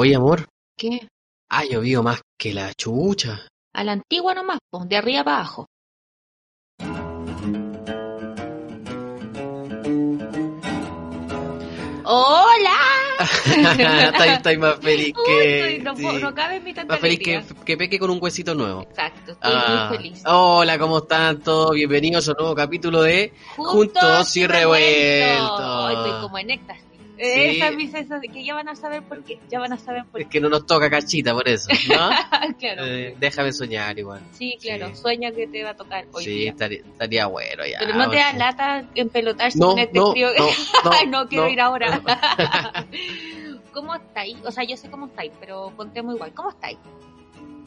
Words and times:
Oye, 0.00 0.14
amor, 0.14 0.46
¿Qué? 0.76 1.08
ha 1.50 1.64
llovido 1.64 2.04
más 2.04 2.20
que 2.38 2.54
la 2.54 2.72
chucha. 2.72 3.48
A 3.74 3.82
la 3.82 3.90
antigua 3.90 4.32
nomás, 4.32 4.60
de 4.86 4.96
arriba 4.96 5.24
para 5.24 5.38
abajo. 5.38 5.66
¡Hola! 12.04 12.78
Estáis 14.38 14.58
más 14.58 14.78
feliz 14.80 15.12
que. 15.26 15.76
Uy, 15.76 15.82
no, 15.82 15.94
sí, 15.96 16.02
puedo- 16.02 16.18
no 16.20 16.34
cabe 16.34 16.56
en 16.56 16.64
mi 16.64 16.72
tanta 16.72 16.94
más 16.94 17.00
feliz 17.00 17.18
que, 17.18 17.42
que 17.66 17.76
Peque 17.76 17.98
con 17.98 18.10
un 18.10 18.18
huesito 18.22 18.54
nuevo. 18.54 18.82
Exacto, 18.82 19.32
estoy 19.32 19.52
Ah, 19.54 19.88
muy 19.90 19.98
feliz. 19.98 20.22
Hola, 20.24 20.78
¿cómo 20.78 20.98
están 20.98 21.40
todos? 21.40 21.72
Bienvenidos 21.72 22.26
a 22.28 22.32
un 22.32 22.36
nuevo 22.38 22.54
capítulo 22.54 23.02
de 23.02 23.34
Juntos 23.56 24.36
y 24.36 24.46
Revueltos. 24.46 25.60
Hoy 25.60 25.94
estoy 25.96 26.20
como 26.22 26.38
en 26.38 26.50
éxtasis. 26.50 26.87
Sí. 27.18 27.24
Esa 27.56 27.68
es 27.70 27.76
mi 27.76 27.86
sensación 27.88 28.20
de 28.20 28.28
que 28.28 28.44
ya 28.44 28.54
van 28.54 28.68
a 28.68 28.76
saber 28.76 29.02
por 29.02 29.24
qué. 29.24 29.38
Ya 29.50 29.58
van 29.58 29.72
a 29.72 29.76
saber 29.78 30.04
por 30.04 30.20
Es 30.20 30.26
qué. 30.28 30.32
que 30.34 30.40
no 30.40 30.48
nos 30.48 30.66
toca 30.66 30.88
cachita 30.88 31.32
por 31.34 31.48
eso, 31.48 31.68
¿no? 31.88 32.10
claro. 32.58 32.84
Eh, 32.86 33.16
déjame 33.18 33.52
soñar 33.52 33.98
igual. 33.98 34.20
sí, 34.32 34.56
claro. 34.60 34.88
sí. 34.90 34.96
Sueña 35.02 35.32
que 35.32 35.46
te 35.48 35.64
va 35.64 35.70
a 35.70 35.76
tocar 35.76 36.06
hoy 36.12 36.22
sí, 36.24 36.30
día. 36.30 36.50
estaría, 36.50 36.78
estaría 36.80 37.26
bueno 37.26 37.64
ya. 37.66 37.78
Pero 37.80 37.94
no 37.94 38.08
te 38.08 38.16
da 38.16 38.32
lata 38.34 38.84
empelotarse 38.94 39.58
No, 39.58 39.70
con 39.70 39.78
este 39.80 39.98
no, 39.98 40.12
frío. 40.12 40.28
no, 40.38 40.46
no, 40.90 41.06
no 41.22 41.28
quiero 41.28 41.44
no. 41.46 41.50
ir 41.50 41.60
ahora. 41.60 42.00
¿Cómo 43.72 43.94
estáis? 43.94 44.36
O 44.44 44.50
sea, 44.50 44.64
yo 44.64 44.76
sé 44.76 44.90
cómo 44.90 45.06
estáis, 45.06 45.32
pero 45.40 45.72
contemos 45.76 46.14
igual. 46.14 46.32
¿Cómo 46.34 46.50
estáis? 46.50 46.78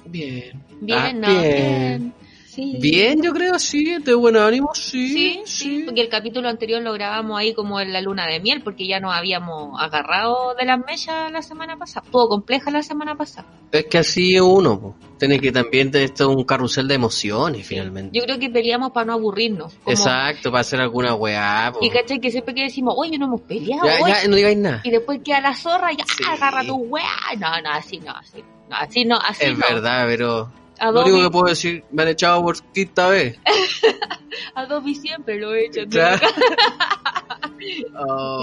Bien. 0.06 0.62
Bien, 0.82 1.00
Ah, 1.00 1.14
¿no? 1.14 1.42
bien. 1.42 2.14
Sí. 2.54 2.76
Bien, 2.82 3.22
yo 3.22 3.32
creo, 3.32 3.58
sí, 3.60 3.96
de 4.04 4.14
buen 4.14 4.36
ánimo, 4.36 4.72
sí. 4.76 5.08
Sí, 5.08 5.42
sí, 5.46 5.84
porque 5.86 6.02
el 6.02 6.10
capítulo 6.10 6.50
anterior 6.50 6.82
lo 6.82 6.92
grabamos 6.92 7.40
ahí 7.40 7.54
como 7.54 7.80
en 7.80 7.94
la 7.94 8.02
luna 8.02 8.28
de 8.28 8.42
miel, 8.42 8.62
porque 8.62 8.86
ya 8.86 9.00
nos 9.00 9.14
habíamos 9.14 9.82
agarrado 9.82 10.54
de 10.60 10.66
las 10.66 10.78
mechas 10.86 11.32
la 11.32 11.42
semana 11.42 11.78
pasada. 11.78 12.06
Todo 12.12 12.28
compleja 12.28 12.70
la 12.70 12.84
semana 12.84 13.16
pasada. 13.16 13.48
Es 13.72 13.86
que 13.86 14.00
así 14.00 14.36
es 14.36 14.42
uno, 14.42 14.78
po. 14.80 14.96
tiene 15.18 15.40
que 15.40 15.52
también 15.54 15.92
tener 15.92 16.10
esto 16.10 16.30
un 16.30 16.44
carrusel 16.44 16.88
de 16.90 16.96
emociones, 16.96 17.66
finalmente. 17.66 18.18
Yo 18.20 18.26
creo 18.26 18.38
que 18.38 18.50
peleamos 18.50 18.92
para 18.92 19.06
no 19.06 19.14
aburrirnos. 19.14 19.74
como- 19.76 19.96
Exacto, 19.96 20.52
para 20.52 20.60
hacer 20.62 20.82
alguna 20.82 21.14
weá. 21.16 21.72
po. 21.72 21.80
Y 21.86 21.90
cachai 21.90 22.20
que 22.20 22.32
siempre 22.32 22.54
que 22.54 22.64
decimos, 22.64 22.96
oye, 22.98 23.18
no 23.18 23.28
hemos 23.28 23.42
peleado, 23.42 23.86
Ya, 23.88 24.00
oye", 24.04 24.14
ya, 24.24 24.28
no 24.28 24.36
digáis 24.36 24.58
nada. 24.58 24.82
y 24.84 24.90
después 24.92 25.22
queda 25.24 25.40
la 25.40 25.56
zorra, 25.56 25.92
ya, 25.94 26.04
Sí. 26.06 26.24
agarra 26.28 26.66
tu 26.66 26.76
weá. 26.76 27.06
No, 27.40 27.50
no, 27.62 27.70
así 27.72 28.00
no, 28.00 28.12
así 28.12 28.42
no, 28.70 28.76
así 28.76 29.06
no, 29.06 29.18
así 29.20 29.46
Es 29.46 29.58
no. 29.58 29.66
verdad, 29.70 30.06
pero 30.08 30.52
A 30.82 30.92
lo 30.92 31.04
único 31.04 31.22
que 31.22 31.30
puedo 31.30 31.46
decir, 31.46 31.84
me 31.92 32.02
han 32.02 32.08
echado 32.10 32.42
por 32.42 32.60
quinta 32.74 33.08
vez. 33.10 33.38
a 34.56 34.66
Dobby 34.66 34.96
siempre 34.96 35.40
lo 35.40 35.54
he 35.54 35.68
hecho. 35.68 35.82
Ya. 35.88 36.20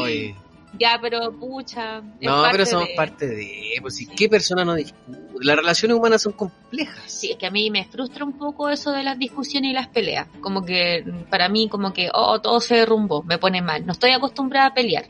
Ay. 0.04 0.34
Ya, 0.78 0.98
pero 1.00 1.32
pucha. 1.32 2.00
No, 2.20 2.44
pero 2.52 2.64
somos 2.64 2.88
de- 2.88 2.94
parte 2.94 3.26
de... 3.26 3.50
Pues, 3.80 4.00
¿y 4.00 4.06
¿Qué 4.06 4.28
persona 4.28 4.64
no 4.64 4.74
discute? 4.74 5.18
Las 5.40 5.56
relaciones 5.56 5.96
humanas 5.96 6.22
son 6.22 6.32
complejas. 6.32 7.10
Sí, 7.10 7.30
es 7.32 7.36
que 7.36 7.46
a 7.46 7.50
mí 7.50 7.70
me 7.70 7.84
frustra 7.86 8.24
un 8.24 8.36
poco 8.38 8.68
eso 8.68 8.92
de 8.92 9.02
las 9.02 9.18
discusiones 9.18 9.70
y 9.70 9.74
las 9.74 9.88
peleas. 9.88 10.28
Como 10.40 10.64
que 10.64 11.04
para 11.30 11.48
mí, 11.48 11.68
como 11.68 11.92
que, 11.92 12.10
oh, 12.12 12.40
todo 12.40 12.60
se 12.60 12.76
derrumbó, 12.76 13.22
me 13.22 13.38
pone 13.38 13.62
mal. 13.62 13.84
No 13.86 13.92
estoy 13.92 14.10
acostumbrada 14.12 14.68
a 14.68 14.74
pelear. 14.74 15.06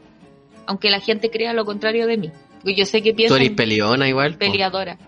Aunque 0.67 0.91
la 0.91 1.01
gente 1.01 1.31
crea 1.31 1.53
lo 1.53 1.65
contrario 1.65 2.07
de 2.07 2.17
mí. 2.17 2.31
Yo 2.65 2.87
sé 2.87 3.03
que 3.03 3.13
Tú 3.13 3.17
pienso 3.17 3.37
eres 3.37 3.51
peleona 3.51 4.09
igual. 4.09 4.37
peleadora. 4.37 4.99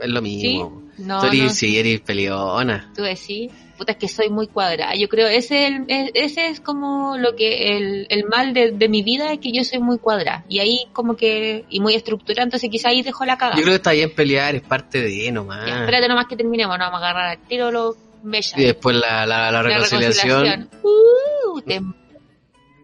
Es 0.00 0.08
lo 0.08 0.22
mismo. 0.22 0.82
No, 0.98 1.20
Tú 1.20 1.26
eres, 1.26 1.42
no, 1.42 1.48
sí, 1.50 1.78
eres 1.78 2.00
peleona. 2.00 2.90
tú 2.94 3.02
decís, 3.02 3.50
puta, 3.78 3.92
es 3.92 3.98
que 3.98 4.08
soy 4.08 4.28
muy 4.30 4.46
cuadrada. 4.46 4.94
Yo 4.94 5.08
creo, 5.08 5.26
ese 5.28 5.66
el- 5.66 6.10
ese 6.14 6.48
es 6.48 6.60
como 6.60 7.16
lo 7.18 7.34
que, 7.34 7.76
el, 7.76 8.06
el 8.10 8.24
mal 8.24 8.52
de, 8.52 8.72
de 8.72 8.88
mi 8.88 9.02
vida 9.02 9.32
es 9.32 9.38
que 9.38 9.52
yo 9.52 9.64
soy 9.64 9.78
muy 9.78 9.98
cuadrada. 9.98 10.44
Y 10.48 10.58
ahí 10.58 10.80
como 10.92 11.16
que, 11.16 11.64
y 11.70 11.80
muy 11.80 11.94
estructurada, 11.94 12.44
entonces 12.44 12.68
quizá 12.70 12.90
ahí 12.90 13.02
dejo 13.02 13.24
la 13.24 13.38
cagada. 13.38 13.56
Yo 13.56 13.62
creo 13.62 13.72
que 13.72 13.76
está 13.76 13.92
bien 13.92 14.14
pelear, 14.14 14.54
es 14.54 14.62
parte 14.62 15.00
de 15.00 15.32
nomás. 15.32 15.66
Ya, 15.66 15.80
espérate 15.80 16.08
nomás 16.08 16.26
que 16.26 16.36
terminemos, 16.36 16.78
no 16.78 16.84
vamos 16.84 17.02
a 17.02 17.08
agarrar 17.08 17.30
al 17.30 17.38
tiro 17.48 17.70
los 17.70 17.96
bellas. 18.22 18.54
Y 18.58 18.64
después 18.64 18.96
la, 18.96 19.24
la, 19.26 19.50
la 19.50 19.50
La 19.50 19.62
reconciliación. 19.62 20.68
Uh, 20.82 21.60
te- 21.62 21.80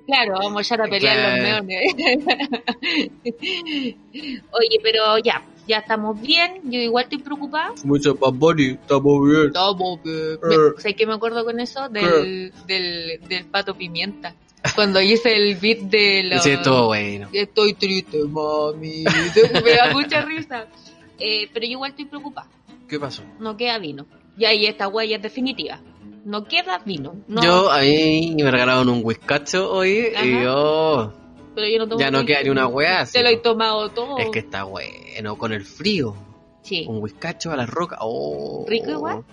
Claro, 0.07 0.39
vamos 0.39 0.59
a 0.59 0.63
echar 0.63 0.81
a 0.81 0.85
pelear 0.91 1.17
Claro. 1.19 1.37
los 1.37 1.65
meones. 1.67 1.95
Oye, 4.53 4.79
pero 4.83 5.19
ya, 5.19 5.43
ya 5.69 5.79
estamos 5.79 6.21
bien. 6.21 6.61
Yo 6.65 6.81
igual 6.81 7.05
estoy 7.05 7.19
preocupada. 7.19 7.75
Mucho 7.85 8.15
Bad 8.15 8.33
Bunny, 8.33 8.71
estamos 8.71 9.29
bien. 9.29 9.47
Estamos 9.49 10.03
bien. 10.03 10.39
Eh. 10.43 10.73
¿Sabes 10.79 10.97
qué 10.97 11.07
me 11.07 11.15
acuerdo 11.15 11.45
con 11.45 11.61
eso? 11.61 11.89
Del, 11.89 12.53
del, 12.67 13.21
del 13.29 13.45
pato 13.45 13.75
pimienta. 13.75 14.35
Cuando 14.75 15.01
hice 15.01 15.37
el 15.37 15.57
beat 15.57 15.81
de 15.81 16.23
los... 16.25 16.43
Sí, 16.43 16.51
estuvo 16.51 16.87
bueno. 16.87 17.29
Estoy 17.33 17.75
triste, 17.75 18.25
mami. 18.25 19.05
Me 19.65 19.73
da 19.73 19.93
mucha 19.93 20.23
risa. 20.23 20.67
Eh, 21.19 21.49
pero 21.53 21.67
yo 21.67 21.73
igual 21.73 21.91
estoy 21.91 22.07
preocupada. 22.07 22.49
¿Qué 22.89 22.99
pasó? 22.99 23.23
No 23.39 23.57
queda 23.57 23.79
vino. 23.79 24.07
Y 24.37 24.47
ahí 24.47 24.67
esta 24.67 24.89
huella 24.89 25.17
es 25.17 25.23
definitiva. 25.23 25.81
No 26.25 26.45
queda 26.45 26.79
vino. 26.79 27.17
No, 27.29 27.43
Yo, 27.43 27.71
a 27.71 27.81
mí 27.81 28.35
me 28.37 28.51
regalaron 28.51 28.89
un 28.89 29.01
whiskacho 29.03 29.71
hoy 29.71 30.13
Ajá. 30.15 30.25
y 30.25 30.43
yo... 30.43 31.13
pero 31.59 31.69
yo 31.73 31.79
no 31.79 31.89
tomo 31.89 32.01
Ya 32.01 32.11
no 32.11 32.19
whisky. 32.19 32.33
queda 32.33 32.43
ni 32.45 32.51
una 32.51 32.67
hueá, 32.69 33.05
Te 33.05 33.23
lo 33.23 33.29
he 33.29 33.37
tomado 33.39 33.89
todo. 33.89 34.19
Es 34.19 34.29
que 34.31 34.39
está 34.39 34.63
bueno, 34.65 35.37
con 35.37 35.53
el 35.53 35.65
frío. 35.65 36.15
Sí. 36.63 36.85
Un 36.89 37.03
whiskacho 37.03 37.51
a 37.51 37.57
la 37.57 37.67
roca. 37.67 37.97
Oh. 38.01 38.65
¿Rico 38.69 38.91
igual? 38.91 39.25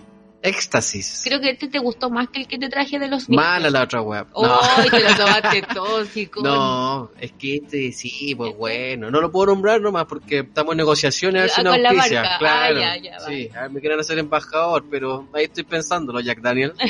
Éxtasis. 0.42 1.22
Creo 1.24 1.40
que 1.40 1.50
este 1.50 1.66
te 1.68 1.78
gustó 1.78 2.08
más 2.10 2.28
que 2.28 2.40
el 2.40 2.46
que 2.46 2.56
te 2.58 2.68
traje 2.68 2.98
de 2.98 3.08
los 3.08 3.28
Mala 3.28 3.68
la 3.70 3.82
otra 3.82 4.00
weá. 4.02 4.26
¡Ay, 4.36 4.88
te 4.90 5.00
lo 5.02 5.16
tomaste 5.16 5.62
tóxico! 5.74 6.40
No, 6.42 7.10
es 7.20 7.32
que 7.32 7.56
este 7.56 7.90
sí, 7.92 8.34
pues 8.36 8.56
bueno. 8.56 9.10
No 9.10 9.20
lo 9.20 9.32
puedo 9.32 9.46
nombrar 9.46 9.80
nomás 9.80 10.04
porque 10.06 10.40
estamos 10.40 10.72
en 10.72 10.78
negociaciones 10.78 11.40
a 11.40 11.42
ver 11.42 11.50
si 11.50 11.60
Ah, 11.60 11.78
la 11.78 11.88
auspicia. 11.90 12.22
Ah, 12.34 12.38
Claro. 12.38 12.80
ya, 12.80 12.96
ya, 12.96 13.20
sí, 13.20 13.48
a 13.56 13.62
ver, 13.62 13.70
me 13.70 13.80
quieren 13.80 13.98
hacer 13.98 14.18
embajador, 14.18 14.84
pero 14.90 15.26
ahí 15.32 15.44
estoy 15.44 15.64
pensándolo, 15.64 16.20
Jack 16.20 16.40
Daniel. 16.40 16.72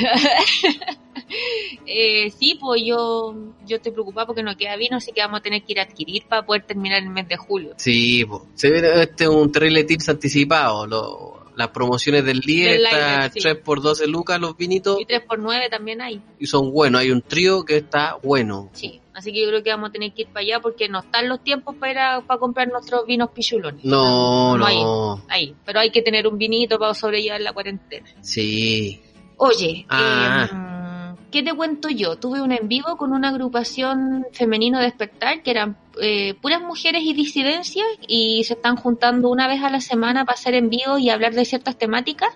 Eh, 1.85 2.31
sí, 2.37 2.57
pues 2.59 2.81
yo, 2.85 3.33
yo 3.65 3.77
estoy 3.77 3.91
preocupada 3.91 4.27
porque 4.27 4.43
no 4.43 4.55
queda 4.55 4.75
vino, 4.75 4.97
así 4.97 5.11
que 5.11 5.21
vamos 5.21 5.39
a 5.39 5.43
tener 5.43 5.63
que 5.63 5.73
ir 5.73 5.79
a 5.79 5.83
adquirir 5.83 6.23
para 6.27 6.45
poder 6.45 6.63
terminar 6.63 7.01
el 7.01 7.09
mes 7.09 7.27
de 7.27 7.35
julio. 7.37 7.73
Sí, 7.77 8.23
pues. 8.25 8.43
Se 8.55 8.69
ve 8.69 9.01
este 9.03 9.23
es 9.25 9.29
un 9.29 9.51
terrible 9.51 9.83
tips 9.83 10.09
anticipado. 10.09 10.85
Lo- 10.87 11.36
las 11.57 11.69
promociones 11.69 12.23
del 12.23 12.39
líder 12.39 12.77
Del 12.77 12.85
está 12.85 13.29
sí. 13.31 13.39
3 13.41 13.55
por 13.57 13.81
12 13.81 14.07
lucas 14.07 14.39
los 14.39 14.55
vinitos 14.55 14.99
Y 15.01 15.05
3x9 15.05 15.69
también 15.69 16.01
hay. 16.01 16.21
y 16.39 16.45
son 16.45 16.71
buenos. 16.71 17.01
Hay 17.01 17.11
un 17.11 17.21
trío 17.21 17.65
que 17.65 17.77
está 17.77 18.15
bueno. 18.23 18.69
Sí, 18.73 19.01
así 19.13 19.33
que 19.33 19.41
yo 19.41 19.47
creo 19.49 19.63
que 19.63 19.71
vamos 19.71 19.89
a 19.89 19.91
tener 19.91 20.13
que 20.13 20.21
ir 20.21 20.27
para 20.27 20.41
allá 20.41 20.59
porque 20.61 20.87
no 20.87 20.99
están 20.99 21.27
los 21.27 21.43
tiempos 21.43 21.75
para, 21.75 21.91
ir 21.91 21.97
a- 21.99 22.21
para 22.21 22.39
comprar 22.39 22.67
nuestros 22.69 23.05
vinos 23.05 23.31
pichulones. 23.31 23.83
No, 23.83 24.55
No. 24.57 25.21
Ahí, 25.27 25.55
pero 25.65 25.79
hay 25.79 25.89
que 25.91 26.01
tener 26.01 26.27
un 26.27 26.37
vinito 26.37 26.77
para 26.79 26.93
sobrellevar 26.93 27.41
la 27.41 27.53
cuarentena. 27.53 28.07
Sí. 28.21 29.01
Oye, 29.37 29.85
Ah. 29.89 31.15
eh, 31.15 31.19
¿qué 31.31 31.43
te 31.43 31.53
cuento 31.55 31.89
yo? 31.89 32.15
Tuve 32.17 32.41
un 32.41 32.51
en 32.51 32.67
vivo 32.67 32.95
con 32.97 33.11
una 33.11 33.29
agrupación 33.29 34.25
femenino 34.31 34.79
despertar 34.79 35.41
que 35.43 35.51
eran 35.51 35.77
eh, 36.01 36.35
puras 36.41 36.61
mujeres 36.61 37.03
y 37.03 37.13
disidencias 37.13 37.87
y 38.07 38.43
se 38.43 38.53
están 38.53 38.75
juntando 38.75 39.29
una 39.29 39.47
vez 39.47 39.63
a 39.63 39.69
la 39.69 39.81
semana 39.81 40.25
para 40.25 40.35
hacer 40.35 40.53
en 40.53 40.69
vivo 40.69 40.97
y 40.97 41.09
hablar 41.09 41.33
de 41.33 41.45
ciertas 41.45 41.77
temáticas. 41.77 42.29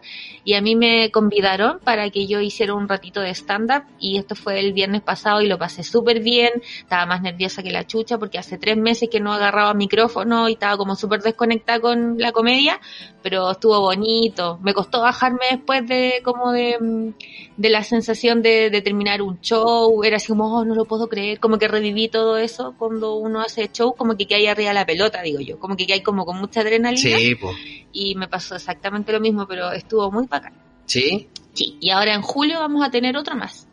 Y 0.44 0.54
a 0.56 0.62
mí 0.62 0.76
me 0.76 1.12
convidaron 1.12 1.80
para 1.80 2.10
que 2.10 2.28
yo 2.28 2.40
hiciera 2.40 2.74
un 2.74 2.88
ratito 2.88 3.22
de 3.22 3.30
stand-up 3.32 3.84
y 4.00 4.18
esto 4.18 4.36
fue 4.36 4.60
el 4.60 4.74
viernes 4.74 5.02
pasado 5.02 5.42
y 5.42 5.48
lo 5.48 5.58
pasé 5.58 5.84
súper 5.84 6.22
bien, 6.22 6.50
estaba 6.80 7.06
más 7.06 7.22
nerviosa 7.22 7.62
que 7.62 7.72
la 7.72 7.86
chucha 7.86 8.18
porque 8.18 8.40
hace 8.40 8.58
tres 8.58 8.78
meses 8.78 9.10
que 9.10 9.20
no 9.20 9.34
agarraba 9.34 9.74
micrófono 9.74 10.50
y 10.50 10.54
estaba 10.54 10.78
como 10.78 10.96
súper 10.96 11.22
desconectada 11.22 11.80
con 11.80 12.18
la 12.18 12.32
comedia, 12.32 12.80
pero 13.22 13.52
estuvo 13.52 13.80
bonito, 13.80 14.60
me 14.62 14.74
costó 14.74 15.02
bajarme 15.02 15.46
después 15.52 15.88
de 15.88 16.22
como 16.24 16.52
de, 16.52 17.14
de 17.58 17.70
la 17.70 17.84
sensación 17.84 18.42
de, 18.42 18.70
de 18.70 18.82
terminar 18.82 19.22
un 19.22 19.40
show, 19.42 20.04
era 20.04 20.18
así 20.18 20.28
como, 20.30 20.58
oh, 20.58 20.66
no 20.66 20.74
lo 20.74 20.86
puedo 20.86 21.08
creer, 21.08 21.40
como 21.40 21.58
que 21.58 21.68
reviví 21.68 22.08
todo 22.08 22.38
eso 22.38 22.74
cuando 22.78 23.16
uno 23.16 23.42
hace 23.42 23.50
show, 23.72 23.94
como 23.95 24.16
que 24.16 24.28
hay 24.34 24.47
arriba 24.47 24.73
la 24.73 24.85
pelota, 24.85 25.22
digo 25.22 25.39
yo, 25.39 25.59
como 25.59 25.75
que 25.75 25.85
hay 25.91 26.01
como 26.01 26.25
con 26.25 26.38
mucha 26.39 26.62
adrenalina 26.62 27.18
Sí, 27.18 27.36
pues. 27.36 27.56
y 27.94 28.15
me 28.15 28.27
pasó 28.27 28.56
exactamente 28.56 29.12
lo 29.12 29.19
mismo, 29.19 29.48
pero 29.48 29.71
estuvo 29.71 30.12
muy 30.12 30.27
bacán. 30.27 30.53
Sí. 30.86 31.27
Sí, 31.53 31.77
y 31.81 31.89
ahora 31.89 32.13
en 32.15 32.21
julio 32.21 32.59
vamos 32.59 32.86
a 32.86 32.89
tener 32.92 33.15
otro 33.18 33.36
más. 33.36 33.68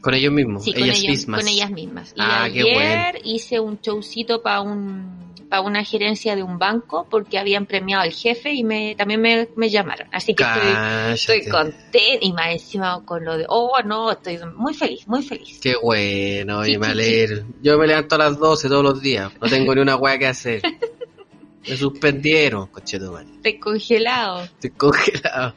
Con 0.00 0.14
ellos 0.14 0.32
mismos. 0.32 0.62
Sí, 0.64 0.72
con 0.72 0.82
ellas 0.84 0.98
ellas, 1.00 1.10
mismas. 1.10 1.40
con 1.40 1.48
ellas 1.48 1.70
mismas. 1.70 2.10
Y 2.16 2.20
Ah, 2.20 2.48
qué 2.52 2.60
ayer 2.60 3.20
hice 3.24 3.58
un 3.58 3.78
showcito 3.80 4.42
para 4.42 4.60
un 4.60 5.34
para 5.48 5.62
una 5.62 5.84
gerencia 5.84 6.36
de 6.36 6.42
un 6.42 6.58
banco 6.58 7.06
porque 7.08 7.38
habían 7.38 7.66
premiado 7.66 8.02
al 8.02 8.12
jefe 8.12 8.52
y 8.52 8.64
me 8.64 8.94
también 8.96 9.20
me, 9.20 9.48
me 9.56 9.70
llamaron. 9.70 10.08
Así 10.12 10.34
que 10.34 10.42
estoy, 10.42 10.72
Cállate. 10.72 11.12
estoy 11.14 11.48
contenta 11.48 11.98
y 12.20 12.32
más 12.32 12.48
encima 12.50 13.02
con 13.04 13.24
lo 13.24 13.38
de, 13.38 13.46
oh 13.48 13.78
no, 13.84 14.12
estoy 14.12 14.38
muy 14.54 14.74
feliz, 14.74 15.06
muy 15.06 15.22
feliz. 15.22 15.58
Qué 15.60 15.74
bueno, 15.80 16.64
Sí, 16.64 16.72
y 16.72 16.78
me 16.78 16.86
sí, 16.86 16.92
alegro. 16.92 17.44
Yo 17.62 17.78
me 17.78 17.86
levanto 17.86 18.14
a 18.16 18.18
las 18.18 18.38
12 18.38 18.68
todos 18.68 18.82
los 18.82 19.00
días. 19.00 19.32
No 19.40 19.48
tengo 19.48 19.74
ni 19.74 19.80
una 19.80 19.96
weá 19.96 20.18
que 20.18 20.26
hacer. 20.26 20.62
Me 21.68 21.76
suspendieron, 21.76 22.68
coche 22.68 22.98
de 22.98 23.10
madre. 23.10 23.26
Estoy 23.36 23.58
congelado. 23.58 24.44
Estoy 24.44 24.70
congelado. 24.70 25.54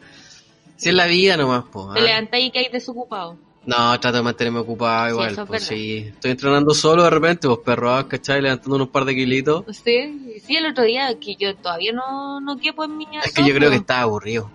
Si 0.75 0.89
es 0.89 0.95
la 0.95 1.05
vida 1.07 1.37
nomás, 1.37 1.65
po. 1.65 1.93
Te 1.93 1.99
¿ah? 1.99 2.03
levantáis 2.03 2.47
y 2.47 2.51
que 2.51 2.59
hay 2.59 2.69
desocupado. 2.69 3.37
No, 3.65 3.99
trato 3.99 4.17
de 4.17 4.23
mantenerme 4.23 4.59
ocupado 4.59 5.05
Sí, 5.07 5.11
igual. 5.11 5.29
es 5.31 5.39
pues 5.47 5.63
sí. 5.63 5.97
Estoy 6.07 6.31
entrenando 6.31 6.73
solo 6.73 7.03
de 7.03 7.09
repente, 7.09 7.47
pues 7.47 7.59
perro, 7.59 8.07
¿cachai? 8.07 8.41
Levantando 8.41 8.75
unos 8.77 8.89
par 8.89 9.05
de 9.05 9.13
kilitos. 9.15 9.63
Sí, 9.83 10.39
sí, 10.43 10.55
el 10.55 10.65
otro 10.67 10.85
día 10.85 11.19
que 11.19 11.35
yo 11.35 11.55
todavía 11.55 11.91
no, 11.91 12.39
no 12.41 12.57
quepo 12.57 12.83
en 12.85 12.97
mi 12.97 13.05
Es 13.23 13.33
que 13.33 13.45
yo 13.47 13.53
creo 13.53 13.69
que 13.69 13.75
estaba 13.75 14.01
aburrido. 14.01 14.49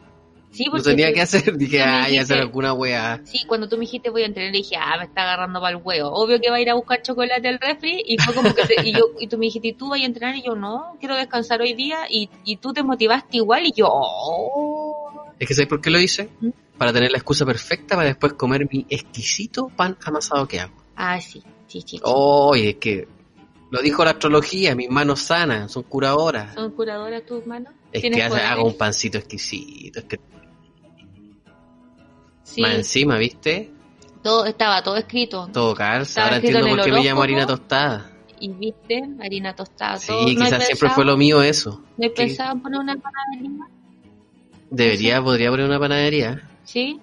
Sí, 0.50 0.66
No 0.66 0.72
porque 0.72 0.84
tenía 0.90 1.08
tú- 1.08 1.14
que 1.14 1.20
hacer. 1.20 1.56
Dije, 1.58 1.82
ah, 1.82 2.08
ya 2.08 2.22
hacer 2.22 2.38
alguna 2.38 2.72
weá. 2.72 3.20
Sí, 3.24 3.44
cuando 3.46 3.68
tú 3.68 3.76
me 3.76 3.80
dijiste 3.82 4.08
voy 4.10 4.22
a 4.22 4.26
entrenar, 4.26 4.52
dije, 4.52 4.76
ah, 4.76 4.96
me 4.98 5.04
está 5.04 5.22
agarrando 5.22 5.60
para 5.60 5.76
el 5.76 5.82
huevo. 5.84 6.10
Obvio 6.10 6.40
que 6.40 6.48
va 6.48 6.56
a 6.56 6.60
ir 6.60 6.70
a 6.70 6.74
buscar 6.74 7.02
chocolate 7.02 7.46
al 7.48 7.58
refri. 7.60 8.02
Y 8.06 8.18
fue 8.18 8.32
como 8.34 8.54
que 8.54 8.62
te- 8.64 8.88
y, 8.88 8.92
yo, 8.92 9.10
y 9.20 9.26
tú 9.26 9.36
me 9.36 9.46
dijiste, 9.46 9.68
¿y 9.68 9.72
tú 9.72 9.88
vas 9.90 10.00
a 10.00 10.04
entrenar? 10.04 10.36
Y 10.36 10.42
yo, 10.42 10.54
no, 10.54 10.96
quiero 11.00 11.16
descansar 11.16 11.60
hoy 11.60 11.74
día. 11.74 11.98
Y, 12.08 12.30
y 12.44 12.56
tú 12.56 12.72
te 12.72 12.82
motivaste 12.84 13.36
igual. 13.38 13.66
Y 13.66 13.72
yo, 13.72 13.88
oh. 13.90 15.24
Es 15.38 15.48
que 15.48 15.54
¿sabes 15.54 15.68
por 15.68 15.80
qué 15.80 15.90
lo 15.90 16.00
hice? 16.00 16.28
¿Mm? 16.40 16.48
Para 16.78 16.92
tener 16.92 17.10
la 17.12 17.18
excusa 17.18 17.46
perfecta 17.46 17.94
para 17.96 18.08
después 18.08 18.32
comer 18.34 18.66
mi 18.70 18.84
exquisito 18.88 19.68
pan 19.68 19.96
amasado 20.04 20.46
que 20.48 20.60
hago. 20.60 20.74
Ah, 20.96 21.20
sí, 21.20 21.42
sí, 21.66 21.82
sí. 21.86 22.00
Oye, 22.02 22.70
es 22.70 22.76
que 22.76 23.08
lo 23.70 23.80
dijo 23.80 24.04
la 24.04 24.10
astrología, 24.10 24.74
mis 24.74 24.90
manos 24.90 25.20
sanas, 25.20 25.70
son 25.72 25.84
curadoras. 25.84 26.54
¿Son 26.54 26.72
curadoras 26.72 27.24
tus 27.24 27.46
manos? 27.46 27.72
Es 27.92 28.00
¿Tienes 28.02 28.28
que 28.28 28.36
hago 28.40 28.66
un 28.66 28.76
pancito 28.76 29.18
exquisito. 29.18 30.00
Es 30.00 30.04
que 30.06 30.20
Sí, 32.42 32.60
más 32.60 32.74
encima, 32.74 33.18
¿viste? 33.18 33.70
todo, 34.22 34.46
estaba 34.46 34.82
todo 34.82 34.96
escrito. 34.96 35.48
Todo 35.52 35.74
calza. 35.74 36.22
Ahora 36.24 36.36
entiendo 36.36 36.66
en 36.66 36.76
por 36.76 36.84
qué 36.84 36.92
me 36.92 37.02
llamo 37.02 37.22
harina 37.22 37.46
tostada. 37.46 38.10
Y 38.40 38.48
viste, 38.52 39.02
harina 39.20 39.54
tostada, 39.54 39.98
Sí, 39.98 40.06
todo. 40.08 40.20
¿No 40.22 40.26
quizás 40.26 40.48
siempre 40.48 40.66
pensado- 40.88 40.94
fue 40.94 41.04
lo 41.04 41.16
mío 41.16 41.42
eso. 41.42 41.82
¿No 41.96 42.08
pensado 42.10 42.52
en 42.54 42.60
poner 42.62 42.80
una 42.80 42.96
panadería? 42.96 43.66
Debería, 44.70 45.22
podría 45.22 45.50
poner 45.50 45.66
una 45.66 45.78
panadería. 45.78 46.50
¿Sí? 46.64 47.00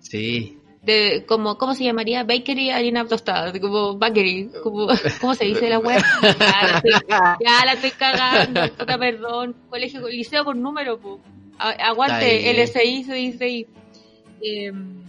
Sí. 0.00 0.58
de 0.82 1.24
como 1.28 1.56
cómo 1.58 1.74
se 1.74 1.84
llamaría 1.84 2.24
bakery 2.24 2.70
harina 2.70 3.06
tostada 3.06 3.52
como 3.60 3.96
bakery 3.98 4.50
como 4.64 4.88
cómo 5.20 5.34
se 5.34 5.44
dice 5.44 5.68
la 5.68 5.78
web 5.78 6.02
ya 6.22 6.62
la 6.66 6.76
estoy, 6.78 6.92
ya 7.40 7.64
la 7.64 7.72
estoy 7.74 7.90
cagando 7.92 8.68
puta 8.76 8.98
perdón 8.98 9.54
colegio 9.70 10.08
liceo 10.08 10.44
con 10.44 10.60
número 10.60 10.98
po. 10.98 11.20
Aguante 11.58 12.38
bien. 12.38 12.56
LSI 12.60 13.04
se 13.04 13.14
dice 13.14 13.44
ahí 13.44 13.66
Em, 14.44 15.04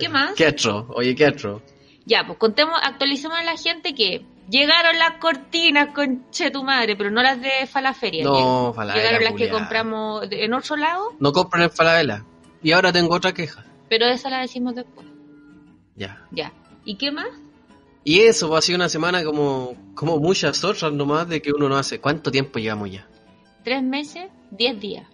qué 0.00 0.08
más 0.08 0.32
Qué 0.34 0.46
atro, 0.46 0.86
oye, 0.96 1.14
qué 1.14 1.26
atro. 1.26 1.62
ya 2.04 2.26
pues 2.26 2.36
contemos 2.38 2.76
actualicemos 2.82 3.38
a 3.38 3.44
la 3.44 3.56
gente 3.56 3.94
que 3.94 4.24
llegaron 4.50 4.98
las 4.98 5.12
cortinas 5.20 5.94
con 5.94 6.28
che 6.32 6.50
tu 6.50 6.64
madre 6.64 6.96
pero 6.96 7.12
no 7.12 7.22
las 7.22 7.40
de 7.40 7.68
Falaferia 7.68 8.24
No, 8.24 8.72
Falabella, 8.74 9.04
llegaron 9.06 9.24
las 9.24 9.34
que 9.34 9.48
compramos 9.48 10.28
de- 10.28 10.44
en 10.44 10.54
otro 10.54 10.74
lado 10.76 11.12
No 11.20 11.32
compren 11.32 11.62
en 11.62 11.70
Falabella. 11.70 12.24
Y 12.64 12.72
ahora 12.72 12.92
tengo 12.92 13.14
otra 13.14 13.32
queja. 13.32 13.64
pero 13.88 14.06
esa 14.06 14.28
la 14.30 14.40
decimos 14.40 14.74
después 14.74 15.06
Ya. 15.96 16.26
ya 16.32 16.52
y 16.84 16.96
qué 16.96 17.12
más 17.12 17.28
Y 18.02 18.20
eso, 18.20 18.48
pues, 18.48 18.58
ha 18.58 18.62
sido 18.66 18.76
una 18.76 18.88
semana 18.90 19.22
como, 19.24 19.76
como 19.94 20.18
muchas 20.18 20.62
otras 20.64 20.92
nomás 20.92 21.26
de 21.28 21.40
que 21.40 21.52
uno 21.52 21.68
no 21.70 21.76
hace. 21.78 22.00
¿Cuánto 22.00 22.30
tiempo 22.30 22.58
llevamos 22.58 22.90
ya? 22.90 23.08
Tres 23.64 23.82
meses, 23.82 24.24
diez 24.50 24.78
días. 24.78 25.06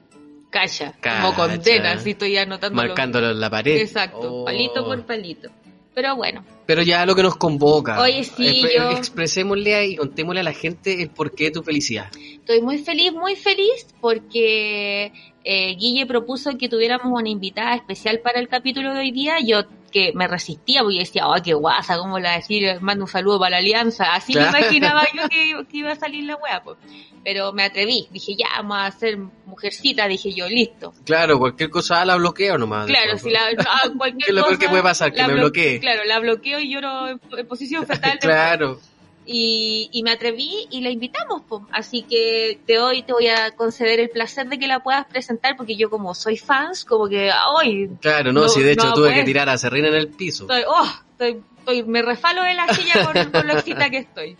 Calla, 0.51 0.93
Cacha. 1.01 1.21
como 1.23 1.35
condena, 1.37 1.97
si 2.01 2.11
estoy 2.11 2.37
anotando. 2.37 2.75
Marcándolo 2.75 3.31
en 3.31 3.39
la 3.41 3.49
pared. 3.49 3.77
Exacto, 3.77 4.41
Oh. 4.41 4.45
palito 4.45 4.85
por 4.85 5.07
palito. 5.07 5.49
Pero 5.95 6.17
bueno, 6.17 6.45
Pero 6.67 6.83
ya 6.83 7.07
lo 7.07 7.15
que 7.15 7.23
nos 7.23 7.37
convoca. 7.37 8.01
Oye, 8.01 8.25
sí, 8.25 8.63
Expre- 8.63 8.75
yo- 8.77 8.91
Expresémosle 8.99 9.87
y 9.89 9.97
contémosle 9.97 10.41
a 10.41 10.45
la 10.45 10.53
gente 10.53 11.01
el 11.03 11.11
porqué 11.11 11.45
de 11.45 11.51
tu 11.53 11.63
felicidad. 11.63 12.07
estoy 12.15 12.61
muy 12.63 12.79
feliz, 12.79 13.13
muy 13.13 13.37
feliz 13.37 13.87
porque 14.01 15.13
eh, 15.45 15.75
Guille 15.77 16.07
propuso 16.07 16.57
que 16.59 16.69
tuviéramos 16.69 17.07
una 17.19 17.29
invitada 17.29 17.75
especial 17.75 18.21
para 18.21 18.39
el 18.41 18.49
capítulo 18.49 18.93
de 18.95 19.01
hoy 19.01 19.11
día. 19.13 19.37
Yo 19.45 19.63
que 19.91 20.13
me 20.15 20.29
resistía 20.29 20.83
porque 20.83 21.01
decía, 21.01 21.27
oh, 21.27 21.35
qué 21.43 21.53
guasa, 21.53 21.99
¿cómo 21.99 22.19
la 22.21 22.37
decir? 22.37 22.81
Mando 22.81 23.05
un 23.07 23.11
saludo 23.11 23.41
para 23.41 23.51
la 23.51 23.57
alianza. 23.57 24.15
Así 24.15 24.35
me 24.35 24.43
imaginaba 24.43 25.03
yo 25.15 25.29
que, 25.29 25.53
que 25.69 25.77
iba 25.79 25.91
a 25.91 25.97
salir 25.97 26.25
la 26.25 26.37
wea, 26.37 26.63
pues. 26.63 26.77
Pero 27.25 27.53
me 27.53 27.65
atreví, 27.65 28.07
dije, 28.13 28.35
ya, 28.39 28.47
vamos 28.59 28.79
a 28.81 28.91
ser 28.93 29.19
mujercita, 29.47 30.07
dije 30.07 30.33
yo, 30.33 30.49
listo. 30.49 30.95
Claro, 31.05 31.39
cualquier 31.39 31.69
cosa 31.71 32.05
la 32.05 32.17
bloqueo 32.17 32.57
nomás. 32.57 32.87
Claro, 32.87 33.13
después, 33.13 33.23
si 33.23 33.31
la, 33.57 33.65
ah, 33.69 33.89
cualquier 33.99 34.25
¿Qué 34.27 34.31
es 34.31 34.35
lo 34.37 34.43
peor 34.43 34.55
cosa, 34.55 34.59
que 34.61 34.69
puede 34.71 34.83
pasar? 34.83 35.13
Que 35.13 35.23
me 35.23 35.33
blo- 35.35 35.41
bloquee. 35.41 35.81
Claro, 35.81 36.05
la 36.05 36.19
bloqueo 36.21 36.61
y 36.61 36.73
lloro 36.73 37.09
en, 37.09 37.21
en 37.37 37.47
posición 37.49 37.87
fetal. 37.87 38.19
Claro. 38.21 38.79
Y, 39.33 39.89
y 39.93 40.03
me 40.03 40.11
atreví 40.11 40.67
y 40.71 40.81
la 40.81 40.91
invitamos, 40.91 41.43
po. 41.43 41.65
así 41.73 42.03
que 42.03 42.59
te 42.67 42.81
hoy 42.81 43.03
te 43.03 43.13
voy 43.13 43.29
a 43.29 43.53
conceder 43.55 44.01
el 44.01 44.11
placer 44.11 44.49
de 44.49 44.59
que 44.59 44.67
la 44.67 44.83
puedas 44.83 45.07
presentar 45.07 45.57
porque 45.57 45.77
yo 45.77 45.89
como 45.89 46.15
soy 46.17 46.37
fans, 46.37 46.85
como 46.85 47.09
que 47.09 47.31
hoy 47.57 47.91
Claro, 48.01 48.33
no, 48.33 48.43
No, 48.43 48.49
si 48.49 48.61
de 48.63 48.73
hecho 48.73 48.89
no, 48.89 48.95
tuve 48.95 49.09
pues. 49.11 49.21
que 49.21 49.25
tirar 49.25 49.49
a 49.49 49.57
Serrina 49.57 49.87
en 49.89 49.95
el 49.95 50.09
piso. 50.09 50.45
estoy, 50.45 50.63
oh, 50.67 50.91
estoy, 51.13 51.43
estoy- 51.59 51.83
me 51.85 52.03
refalo 52.03 52.43
de 52.43 52.55
la 52.55 52.67
silla 52.75 53.05
con, 53.13 53.31
con 53.33 53.47
lo 53.47 53.53
excita 53.53 53.89
que 53.89 53.99
estoy. 53.99 54.37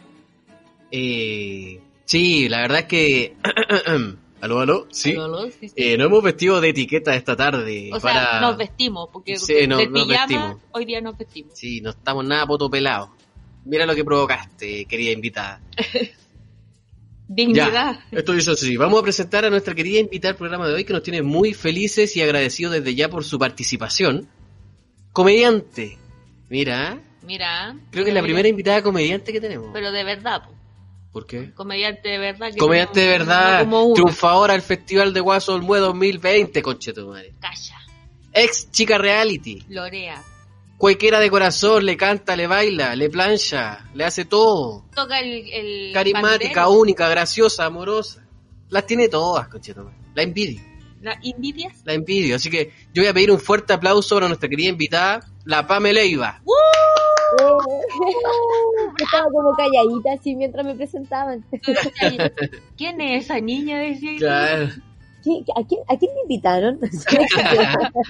Eh, 0.91 1.81
sí, 2.05 2.49
la 2.49 2.63
verdad 2.63 2.81
es 2.81 2.85
que... 2.87 3.37
¿Aló, 4.41 4.61
aló? 4.61 4.87
Sí. 4.91 5.15
Sí. 5.61 5.71
Eh, 5.77 5.99
no 5.99 6.05
hemos 6.07 6.23
vestido 6.23 6.63
de 6.63 6.71
etiqueta 6.71 7.15
esta 7.15 7.37
tarde. 7.37 7.91
o 7.93 8.01
sea, 8.01 8.41
nos 8.41 8.57
vestimos, 8.57 9.11
porque 9.13 9.37
Sí, 9.37 9.67
no- 9.69 9.77
de 9.77 9.87
nos 9.87 10.07
pijama 10.07 10.27
vestimos. 10.27 10.57
hoy 10.73 10.85
día 10.87 11.01
nos 11.03 11.19
vestimos. 11.19 11.53
Sí, 11.55 11.83
no 11.83 11.91
estamos 11.91 12.25
nada 12.25 12.47
potopelados. 12.47 13.11
Mira 13.65 13.87
lo 13.87 13.95
que 13.95 14.05
provocaste, 14.05 14.85
querida 14.87 15.13
invitada. 15.13 15.61
Dignidad. 17.33 18.01
Ya, 18.11 18.19
esto 18.19 18.33
así. 18.33 18.77
Vamos 18.77 18.99
a 18.99 19.03
presentar 19.05 19.45
a 19.45 19.51
nuestra 19.51 19.73
querida 19.73 20.01
invitada 20.01 20.33
al 20.33 20.37
programa 20.37 20.67
de 20.67 20.75
hoy 20.75 20.85
que 20.85 20.93
nos 20.93 21.05
tiene 21.05 21.23
muy 21.23 21.55
felices 21.55 22.17
y 22.17 22.23
agradecidos 22.23 22.73
desde 22.73 22.95
ya 22.97 23.09
por 23.09 23.23
su 23.23 23.39
participación. 23.39 24.29
Comediante. 25.13 25.97
Mira, 26.49 27.01
Mira. 27.23 27.77
creo 27.93 28.03
que 28.03 28.11
es 28.11 28.15
la 28.15 28.23
primera 28.23 28.49
invitada 28.49 28.83
comediante 28.83 29.33
que 29.33 29.41
tenemos. 29.41 29.71
Pero 29.73 29.93
de 29.93 30.03
verdad, 30.03 30.43
po. 30.43 30.55
¿Por 31.13 31.27
qué? 31.27 31.53
comediante 31.55 32.09
de 32.09 32.19
verdad. 32.19 32.51
que 32.53 32.59
Comediante 32.59 33.01
de 33.01 33.09
verdad, 33.09 33.61
como 33.61 33.93
triunfadora 33.95 34.55
al 34.55 34.63
Festival 34.63 35.13
de 35.13 35.21
Guaso 35.21 35.55
Olmue 35.55 35.79
2020, 35.79 36.63
conchetumare. 36.63 37.35
Calla, 37.41 37.79
Ex 38.33 38.71
chica 38.73 38.99
reality, 38.99 39.65
Lorea. 39.69 40.23
Cuequera 40.81 41.21
de 41.21 41.31
corazón, 41.31 41.85
le 41.85 41.97
canta, 41.99 42.35
le 42.35 42.47
baila, 42.47 42.97
le 42.97 43.11
plancha, 43.11 43.85
le 43.93 44.03
hace 44.03 44.25
todo. 44.25 44.87
Toca 44.95 45.21
el. 45.21 45.45
el 45.53 45.93
Carismática, 45.93 46.63
pandero. 46.63 46.81
única, 46.81 47.09
graciosa, 47.09 47.67
amorosa. 47.67 48.27
Las 48.71 48.87
tiene 48.87 49.09
todas, 49.09 49.47
conchetumare. 49.49 49.97
La 50.15 50.23
envidio. 50.23 50.63
¿La 51.03 51.19
envidias? 51.23 51.83
La 51.85 51.93
envidio. 51.93 52.37
Así 52.37 52.51
que 52.51 52.73
yo 52.95 53.03
voy 53.03 53.09
a 53.09 53.15
pedir 53.15 53.31
un 53.31 53.39
fuerte 53.39 53.75
aplauso 53.75 54.15
para 54.17 54.29
nuestra 54.29 54.49
querida 54.49 54.71
invitada, 54.71 55.21
la 55.45 55.67
Pamela 55.67 56.01
Leiva. 56.01 56.43
Yo 57.39 59.05
estaba 59.05 59.29
como 59.31 59.55
calladita 59.55 60.15
así 60.19 60.35
mientras 60.35 60.67
me 60.67 60.75
presentaban. 60.75 61.45
¿Quién 62.77 63.01
es 63.01 63.25
esa 63.25 63.39
niña? 63.39 63.79
Decía. 63.79 64.19
Claro. 64.19 64.69
¿Qué- 65.23 65.45
¿A 65.57 65.63
quién, 65.67 65.81
a 65.89 65.97
quién 65.99 66.11
me 66.15 66.23
invitaron? 66.23 66.79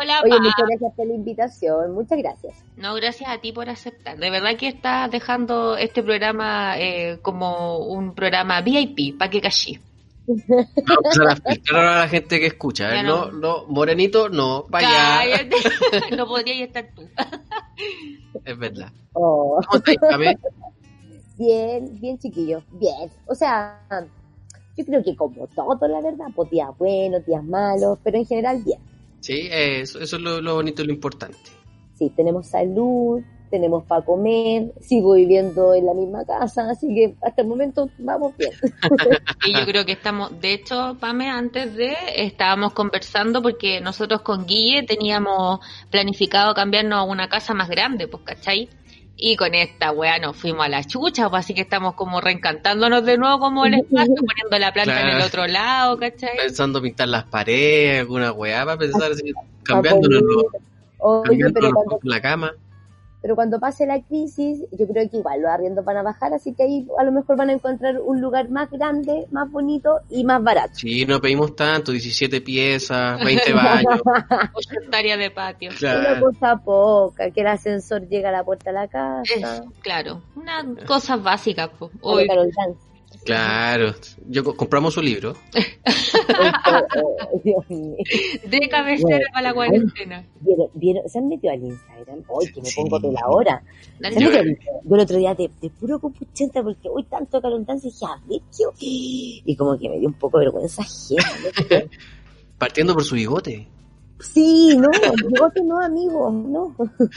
Hola, 0.00 0.20
Oye, 0.24 0.30
pa. 0.30 0.38
muchas 0.40 0.66
gracias 0.68 0.92
por 0.94 1.06
la 1.06 1.14
invitación. 1.14 1.92
Muchas 1.94 2.18
gracias. 2.18 2.54
No, 2.76 2.94
gracias 2.94 3.30
a 3.30 3.38
ti 3.38 3.52
por 3.52 3.68
aceptar. 3.68 4.18
De 4.18 4.30
verdad 4.30 4.56
que 4.56 4.68
estás 4.68 5.10
dejando 5.10 5.76
este 5.76 6.02
programa 6.02 6.78
eh, 6.78 7.18
como 7.22 7.78
un 7.78 8.14
programa 8.14 8.60
VIP, 8.60 9.18
pa' 9.18 9.28
que 9.30 9.40
callí. 9.40 9.78
Vamos 10.26 11.18
a 11.18 11.32
empezar 11.50 11.76
a 11.76 11.98
la 12.00 12.08
gente 12.08 12.38
que 12.38 12.46
escucha. 12.46 12.94
¿eh? 13.00 13.02
No, 13.02 13.30
no. 13.32 13.38
no, 13.40 13.64
morenito, 13.66 14.28
no, 14.28 14.64
vaya. 14.68 14.88
Cállate. 15.18 15.56
no 16.16 16.26
podrías 16.26 16.68
estar 16.68 16.86
tú. 16.94 17.08
Es 18.44 18.56
verdad. 18.58 18.92
Oh, 19.12 19.60
¿Cómo 19.66 19.78
estáis, 19.78 19.98
Pame? 19.98 20.38
bien, 21.36 21.98
bien 22.00 22.18
chiquillos. 22.18 22.62
Bien. 22.72 23.10
O 23.26 23.34
sea, 23.34 23.80
yo 24.80 24.86
creo 24.86 25.04
que 25.04 25.16
como 25.16 25.46
todo, 25.48 25.88
la 25.88 26.00
verdad, 26.00 26.26
pues 26.34 26.50
días 26.50 26.70
buenos, 26.78 27.24
días 27.26 27.44
malos, 27.44 27.98
pero 28.02 28.18
en 28.18 28.26
general 28.26 28.62
bien. 28.64 28.80
Sí, 29.20 29.48
eso, 29.50 30.00
eso 30.00 30.16
es 30.16 30.22
lo, 30.22 30.40
lo 30.40 30.54
bonito 30.54 30.82
y 30.82 30.86
lo 30.86 30.92
importante. 30.92 31.38
Sí, 31.94 32.10
tenemos 32.16 32.46
salud, 32.46 33.22
tenemos 33.50 33.84
para 33.84 34.04
comer, 34.04 34.72
sigo 34.80 35.14
viviendo 35.14 35.74
en 35.74 35.84
la 35.84 35.92
misma 35.92 36.24
casa, 36.24 36.70
así 36.70 36.94
que 36.94 37.16
hasta 37.20 37.42
el 37.42 37.48
momento 37.48 37.90
vamos 37.98 38.34
bien. 38.36 38.52
Y 39.44 39.52
yo 39.52 39.64
creo 39.66 39.84
que 39.84 39.92
estamos, 39.92 40.40
de 40.40 40.52
hecho, 40.52 40.96
Pame, 41.00 41.28
antes 41.28 41.74
de, 41.74 41.96
estábamos 42.16 42.72
conversando 42.72 43.42
porque 43.42 43.80
nosotros 43.80 44.22
con 44.22 44.46
Guille 44.46 44.84
teníamos 44.84 45.60
planificado 45.90 46.54
cambiarnos 46.54 47.00
a 47.00 47.02
una 47.02 47.28
casa 47.28 47.52
más 47.54 47.68
grande, 47.68 48.06
pues, 48.06 48.22
¿cachai? 48.22 48.68
Y 49.22 49.36
con 49.36 49.54
esta 49.54 49.92
weá 49.92 50.18
nos 50.18 50.34
fuimos 50.36 50.64
a 50.64 50.68
la 50.70 50.82
chucha, 50.82 51.28
pues 51.28 51.44
así 51.44 51.52
que 51.54 51.60
estamos 51.60 51.92
como 51.94 52.20
reencantándonos 52.22 53.04
de 53.04 53.18
nuevo 53.18 53.38
como 53.38 53.66
el 53.66 53.74
espacio, 53.74 54.14
poniendo 54.26 54.58
la 54.58 54.72
planta 54.72 55.00
en 55.02 55.08
el 55.16 55.20
otro 55.22 55.46
lado, 55.46 55.98
¿cachai? 55.98 56.36
Pensando 56.38 56.80
pintar 56.80 57.08
las 57.08 57.24
paredes, 57.24 58.00
alguna 58.00 58.32
weá, 58.32 58.64
para 58.64 58.78
pensar 58.78 59.12
así, 59.12 59.32
cambiándonos, 59.62 60.22
los- 60.22 60.44
Oye, 61.02 61.28
cambiándonos 61.28 61.52
pero 61.54 61.70
cuando 61.74 61.98
la 62.04 62.20
cama. 62.22 62.52
Pero 63.22 63.34
cuando 63.34 63.60
pase 63.60 63.86
la 63.86 64.00
crisis, 64.02 64.60
yo 64.72 64.86
creo 64.86 65.08
que 65.10 65.18
igual 65.18 65.42
los 65.42 65.50
arriendos 65.50 65.84
van 65.84 65.96
a 65.98 66.02
bajar, 66.02 66.32
así 66.34 66.54
que 66.54 66.62
ahí 66.64 66.86
a 66.98 67.04
lo 67.04 67.12
mejor 67.12 67.36
van 67.36 67.50
a 67.50 67.52
encontrar 67.52 68.00
un 68.00 68.20
lugar 68.20 68.48
más 68.50 68.70
grande, 68.70 69.26
más 69.30 69.50
bonito 69.50 70.00
y 70.08 70.24
más 70.24 70.42
barato. 70.42 70.74
Sí, 70.74 71.04
no 71.06 71.20
pedimos 71.20 71.54
tanto, 71.54 71.92
17 71.92 72.40
piezas, 72.40 73.18
20 73.24 73.52
baños. 73.52 74.00
8 74.54 74.68
hectáreas 74.82 75.18
de 75.18 75.30
patio. 75.30 75.70
Una 75.70 75.78
Claro. 75.78 76.20
cosa 76.26 76.56
poca, 76.56 77.30
que 77.30 77.40
el 77.40 77.46
ascensor 77.46 78.08
llega 78.08 78.28
a 78.30 78.32
la 78.32 78.44
puerta 78.44 78.70
de 78.70 78.74
la 78.74 78.88
casa. 78.88 79.22
Eso, 79.34 79.64
claro, 79.80 80.22
unas 80.36 80.64
cosas 80.86 81.22
básicas. 81.22 81.68
po. 81.70 81.90
Como 82.00 82.14
Hoy, 82.16 82.26
Carol 82.26 82.50
Dance. 82.56 82.80
Claro. 83.24 83.94
Yo 84.28 84.42
co- 84.44 84.56
compramos 84.56 84.94
su 84.94 85.02
libro. 85.02 85.34
De 88.48 88.68
cabecera 88.68 89.18
para 89.32 89.48
la 89.48 89.54
cuarentena. 89.54 90.24
¿Vieron, 90.40 90.68
vieron? 90.74 91.08
¿Se 91.08 91.18
han 91.18 91.28
metido 91.28 91.52
al 91.52 91.62
Instagram? 91.62 92.22
Hoy 92.28 92.52
que 92.52 92.60
me 92.62 92.68
Sí. 92.68 92.76
pongo 92.76 92.98
de 92.98 93.12
la 93.12 93.26
hora. 93.28 93.62
Dale. 93.98 94.14
¿Se 94.16 94.20
han 94.20 94.24
metido 94.26 94.40
al 94.42 94.48
Instagram? 94.48 94.82
Yo 94.88 94.94
el 94.96 95.00
otro 95.02 95.16
día 95.18 95.34
de, 95.34 95.50
de 95.60 95.70
puro 95.70 95.98
compuchenta 95.98 96.62
porque 96.62 96.88
hoy 96.88 97.04
tanto 97.04 97.40
Carol 97.40 97.64
Dance 97.64 97.88
dije, 97.88 98.04
a 98.06 98.16
ver 98.28 98.40
qué... 98.56 99.42
Y 99.44 99.56
como 99.56 99.78
que 99.78 99.88
me 99.88 99.98
dio 99.98 100.08
un 100.08 100.14
poco 100.14 100.38
de 100.38 100.46
vergüenza. 100.46 100.82
Partiendo 102.58 102.94
por 102.94 103.04
su 103.04 103.14
bigote. 103.14 103.66
Sí, 104.20 104.76
no, 104.76 104.88
bigote 105.30 105.62
no, 105.64 105.80
amigo, 105.82 106.30
no. 106.30 106.76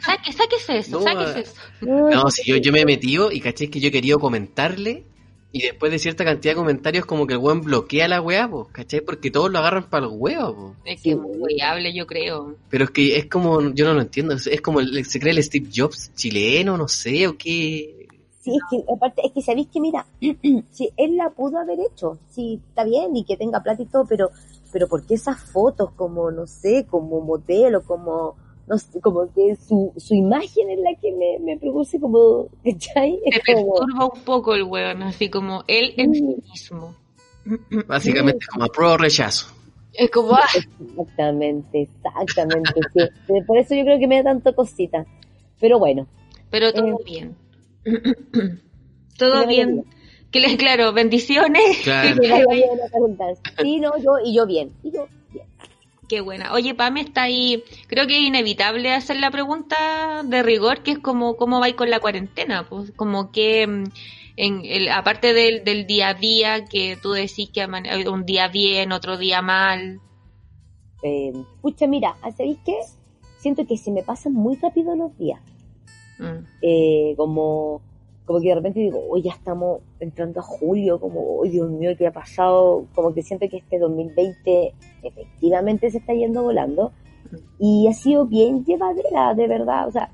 Saque, 0.00 0.30
sáquese 0.32 0.78
eso, 0.78 0.98
No, 0.98 1.02
sáquese 1.02 1.40
eso. 1.40 1.54
No, 1.80 2.30
si 2.30 2.44
yo, 2.50 2.56
yo 2.58 2.70
me 2.70 2.80
he 2.80 2.84
metido 2.84 3.32
y 3.32 3.40
caché 3.40 3.70
que 3.70 3.80
yo 3.80 3.88
he 3.88 3.92
querido 3.92 4.18
comentarle 4.18 5.04
y 5.52 5.62
después 5.62 5.90
de 5.90 5.98
cierta 5.98 6.24
cantidad 6.24 6.52
de 6.52 6.58
comentarios 6.58 7.06
como 7.06 7.26
que 7.26 7.34
el 7.34 7.40
weón 7.40 7.62
bloquea 7.62 8.06
la 8.06 8.20
weá, 8.20 8.48
po, 8.48 8.68
¿cachai? 8.70 9.00
Porque 9.00 9.30
todos 9.30 9.50
lo 9.50 9.58
agarran 9.58 9.90
para 9.90 10.06
el 10.06 10.12
huevo, 10.14 10.54
po. 10.54 10.76
Es 10.84 11.02
que 11.02 11.10
es 11.10 11.18
muy 11.18 11.36
hueable, 11.38 11.92
yo 11.92 12.06
creo. 12.06 12.54
Pero 12.68 12.84
es 12.84 12.90
que 12.90 13.16
es 13.16 13.26
como, 13.26 13.60
yo 13.72 13.86
no 13.86 13.94
lo 13.94 14.00
entiendo, 14.00 14.34
es 14.34 14.46
es 14.46 14.60
como, 14.60 14.80
el, 14.80 15.04
se 15.04 15.18
cree 15.18 15.32
el 15.32 15.42
Steve 15.42 15.68
Jobs 15.74 16.12
chileno, 16.14 16.76
no 16.76 16.86
sé, 16.86 17.26
o 17.26 17.36
qué. 17.36 18.06
Sí, 18.40 18.52
es 18.52 18.62
que 18.70 18.92
aparte, 18.92 19.22
es 19.24 19.32
que 19.32 19.42
sabéis 19.42 19.68
que 19.68 19.80
mira, 19.80 20.06
si 20.70 20.90
él 20.96 21.16
la 21.16 21.30
pudo 21.30 21.58
haber 21.58 21.78
hecho, 21.80 22.18
sí, 22.30 22.60
está 22.68 22.84
bien 22.84 23.14
y 23.16 23.24
que 23.24 23.36
tenga 23.36 23.62
plata 23.62 23.82
y 23.82 23.86
todo, 23.86 24.06
pero, 24.08 24.30
pero 24.72 24.86
¿por 24.86 25.04
qué 25.04 25.14
esas 25.14 25.40
fotos 25.40 25.90
como, 25.96 26.30
no 26.30 26.46
sé, 26.46 26.86
como 26.88 27.20
modelo, 27.20 27.82
como, 27.82 28.36
no 28.66 28.78
sé, 28.78 29.00
como 29.00 29.32
que 29.34 29.56
su, 29.56 29.92
su 29.96 30.14
imagen 30.14 30.70
es 30.70 30.78
la 30.78 30.94
que 31.00 31.12
me, 31.12 31.38
me 31.44 31.58
produce 31.58 31.98
como, 32.00 32.48
¿cachai? 32.64 33.20
Me 33.24 33.40
perturba 33.40 34.06
un 34.12 34.20
poco 34.24 34.54
el 34.54 34.62
weón, 34.64 35.02
así 35.02 35.28
como 35.28 35.64
él 35.66 35.94
en 35.96 36.14
sí 36.14 36.22
mismo. 36.50 36.94
Básicamente 37.86 38.46
como 38.52 38.66
pro 38.68 38.96
rechazo. 38.96 39.46
Es 39.92 40.10
como, 40.10 40.34
ah, 40.34 40.42
exactamente, 40.88 41.82
exactamente, 41.82 42.72
sí. 42.94 43.00
Eh, 43.00 43.42
Por 43.46 43.58
eso 43.58 43.74
yo 43.74 43.82
creo 43.82 43.98
que 43.98 44.06
me 44.06 44.16
da 44.18 44.30
tanto 44.30 44.54
cosita. 44.54 45.04
Pero 45.58 45.78
bueno, 45.78 46.06
pero 46.50 46.72
todo 46.72 46.86
Eh. 46.86 46.94
bien. 47.04 47.36
todo 49.18 49.46
bien. 49.46 49.84
Que 50.30 50.38
les, 50.40 50.56
claro, 50.56 50.92
bendiciones. 50.92 51.78
Claro. 51.82 52.20
Sí, 53.60 53.80
no, 53.80 53.96
yo, 53.98 54.12
y 54.24 54.34
yo 54.34 54.46
bien, 54.46 54.70
y 54.82 54.92
yo 54.92 55.06
bien. 55.06 55.19
Qué 56.10 56.20
buena. 56.20 56.52
Oye, 56.54 56.74
Pame 56.74 57.02
está 57.02 57.22
ahí. 57.22 57.62
Creo 57.86 58.08
que 58.08 58.16
es 58.18 58.22
inevitable 58.24 58.92
hacer 58.92 59.20
la 59.20 59.30
pregunta 59.30 60.22
de 60.24 60.42
rigor, 60.42 60.82
que 60.82 60.90
es 60.90 60.98
como 60.98 61.36
cómo 61.36 61.60
vais 61.60 61.76
con 61.76 61.88
la 61.88 62.00
cuarentena. 62.00 62.68
Pues 62.68 62.90
como 62.96 63.30
que, 63.30 63.64
mm, 63.64 63.84
en 64.36 64.60
el, 64.64 64.88
aparte 64.88 65.32
del, 65.34 65.62
del 65.62 65.86
día 65.86 66.08
a 66.08 66.14
día, 66.14 66.64
que 66.64 66.98
tú 67.00 67.12
decís 67.12 67.50
que 67.50 67.62
aman- 67.62 67.86
un 68.08 68.26
día 68.26 68.48
bien, 68.48 68.90
otro 68.90 69.18
día 69.18 69.40
mal. 69.40 70.00
Eh, 71.04 71.32
pucha, 71.62 71.86
mira, 71.86 72.16
¿sabéis 72.36 72.58
qué? 72.66 72.74
Siento 73.38 73.64
que 73.64 73.76
se 73.76 73.92
me 73.92 74.02
pasan 74.02 74.32
muy 74.32 74.56
rápido 74.56 74.96
los 74.96 75.16
días. 75.16 75.40
Mm. 76.18 76.44
eh, 76.60 77.14
como, 77.16 77.82
como 78.24 78.40
que 78.40 78.48
de 78.48 78.54
repente 78.54 78.80
digo, 78.80 79.02
hoy 79.08 79.22
ya 79.22 79.32
estamos 79.32 79.80
entrando 79.98 80.40
a 80.40 80.42
julio, 80.42 81.00
como, 81.00 81.38
hoy 81.38 81.50
Dios 81.50 81.68
mío, 81.70 81.92
¿qué 81.98 82.06
ha 82.06 82.12
pasado? 82.12 82.86
Como 82.94 83.12
que 83.12 83.22
siento 83.22 83.48
que 83.48 83.58
este 83.58 83.78
2020 83.78 84.74
efectivamente 85.02 85.90
se 85.90 85.98
está 85.98 86.12
yendo 86.12 86.42
volando 86.42 86.92
y 87.58 87.86
ha 87.88 87.92
sido 87.92 88.26
bien 88.26 88.64
llevadera, 88.64 89.34
de 89.34 89.48
verdad, 89.48 89.88
o 89.88 89.90
sea, 89.90 90.10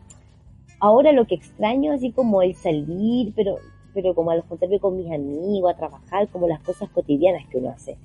ahora 0.81 1.13
lo 1.13 1.27
que 1.27 1.35
extraño 1.35 1.93
así 1.93 2.13
como 2.13 2.43
el 2.43 2.55
salir, 2.55 3.33
pero, 3.35 3.57
pero 3.95 4.15
como 4.15 4.31
al 4.31 4.43
juntarme 4.43 4.79
con 4.81 4.97
mis 4.97 5.11
amigos, 5.13 5.73
a 5.73 5.77
trabajar, 5.77 6.29
como 6.29 6.49
las 6.49 6.61
cosas 6.61 6.89
cotidianas 6.91 7.47
que 7.49 7.59
uno 7.59 7.71
hace. 7.71 7.97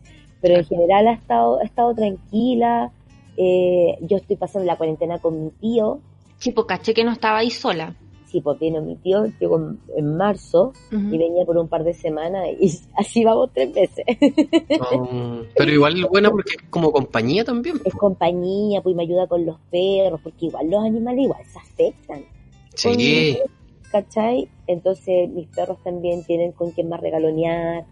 Pero 0.41 0.55
en 0.55 0.65
general 0.65 1.07
ha 1.07 1.13
estado, 1.13 1.59
ha 1.59 1.63
estado 1.63 1.93
tranquila, 1.93 2.91
eh, 3.37 3.97
yo 4.01 4.17
estoy 4.17 4.35
pasando 4.35 4.65
la 4.65 4.77
cuarentena 4.77 5.19
con 5.19 5.43
mi 5.43 5.49
tío, 5.51 5.99
Sí, 6.41 6.51
pues 6.53 6.65
caché 6.65 6.95
que 6.95 7.03
no 7.03 7.11
estaba 7.11 7.37
ahí 7.37 7.51
sola. 7.51 7.95
Sí, 8.31 8.39
pues 8.39 8.57
vino 8.59 8.81
mi 8.81 8.95
tío, 8.95 9.25
llegó 9.41 9.57
en, 9.57 9.79
en 9.97 10.15
marzo 10.15 10.71
y 10.89 11.17
venía 11.17 11.43
por 11.45 11.57
un 11.57 11.67
par 11.67 11.83
de 11.83 11.93
semanas 11.93 12.47
y 12.59 12.71
así 12.97 13.25
vamos 13.25 13.49
tres 13.53 13.73
veces. 13.73 14.05
Um, 14.97 15.43
pero 15.57 15.71
igual 15.71 16.05
buena 16.09 16.31
porque 16.31 16.51
es 16.51 16.69
como 16.69 16.93
compañía 16.93 17.43
también. 17.43 17.81
es 17.83 17.93
compañía, 17.93 18.81
pues 18.81 18.95
me 18.95 19.03
ayuda 19.03 19.27
con 19.27 19.45
los 19.45 19.57
perros, 19.69 20.21
porque 20.23 20.45
igual 20.45 20.69
los 20.69 20.81
animales 20.81 21.25
igual 21.25 21.43
se 21.45 21.59
afectan. 21.59 22.23
Sí. 22.73 23.37
¿Cachai? 23.91 24.47
Entonces 24.67 25.29
mis 25.29 25.47
perros 25.49 25.77
también 25.83 26.23
tienen 26.23 26.53
con 26.53 26.71
quien 26.71 26.87
más 26.87 27.01
regalonear. 27.01 27.85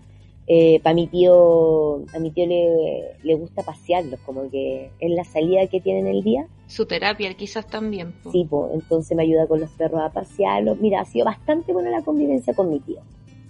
Eh, 0.51 0.79
para 0.81 0.95
mi 0.95 1.05
tío, 1.05 1.97
a 2.11 2.17
mi 2.19 2.31
tío 2.31 2.47
le, 2.47 3.15
le 3.21 3.35
gusta 3.35 3.61
pasearlos, 3.61 4.19
como 4.25 4.49
que 4.49 4.89
es 4.99 5.11
la 5.11 5.23
salida 5.23 5.67
que 5.67 5.79
tienen 5.79 6.07
el 6.07 6.23
día. 6.23 6.47
Su 6.65 6.87
terapia 6.87 7.31
quizás 7.35 7.67
también. 7.67 8.13
po. 8.23 8.31
Sí, 8.31 8.47
pues 8.49 8.73
entonces 8.73 9.15
me 9.15 9.21
ayuda 9.21 9.45
con 9.45 9.59
los 9.59 9.69
perros 9.69 10.01
a 10.01 10.09
pasearlos. 10.11 10.79
Mira, 10.79 11.01
ha 11.01 11.05
sido 11.05 11.25
bastante 11.25 11.71
buena 11.71 11.91
la 11.91 12.01
convivencia 12.01 12.55
con 12.55 12.71
mi 12.71 12.79
tío. 12.79 12.99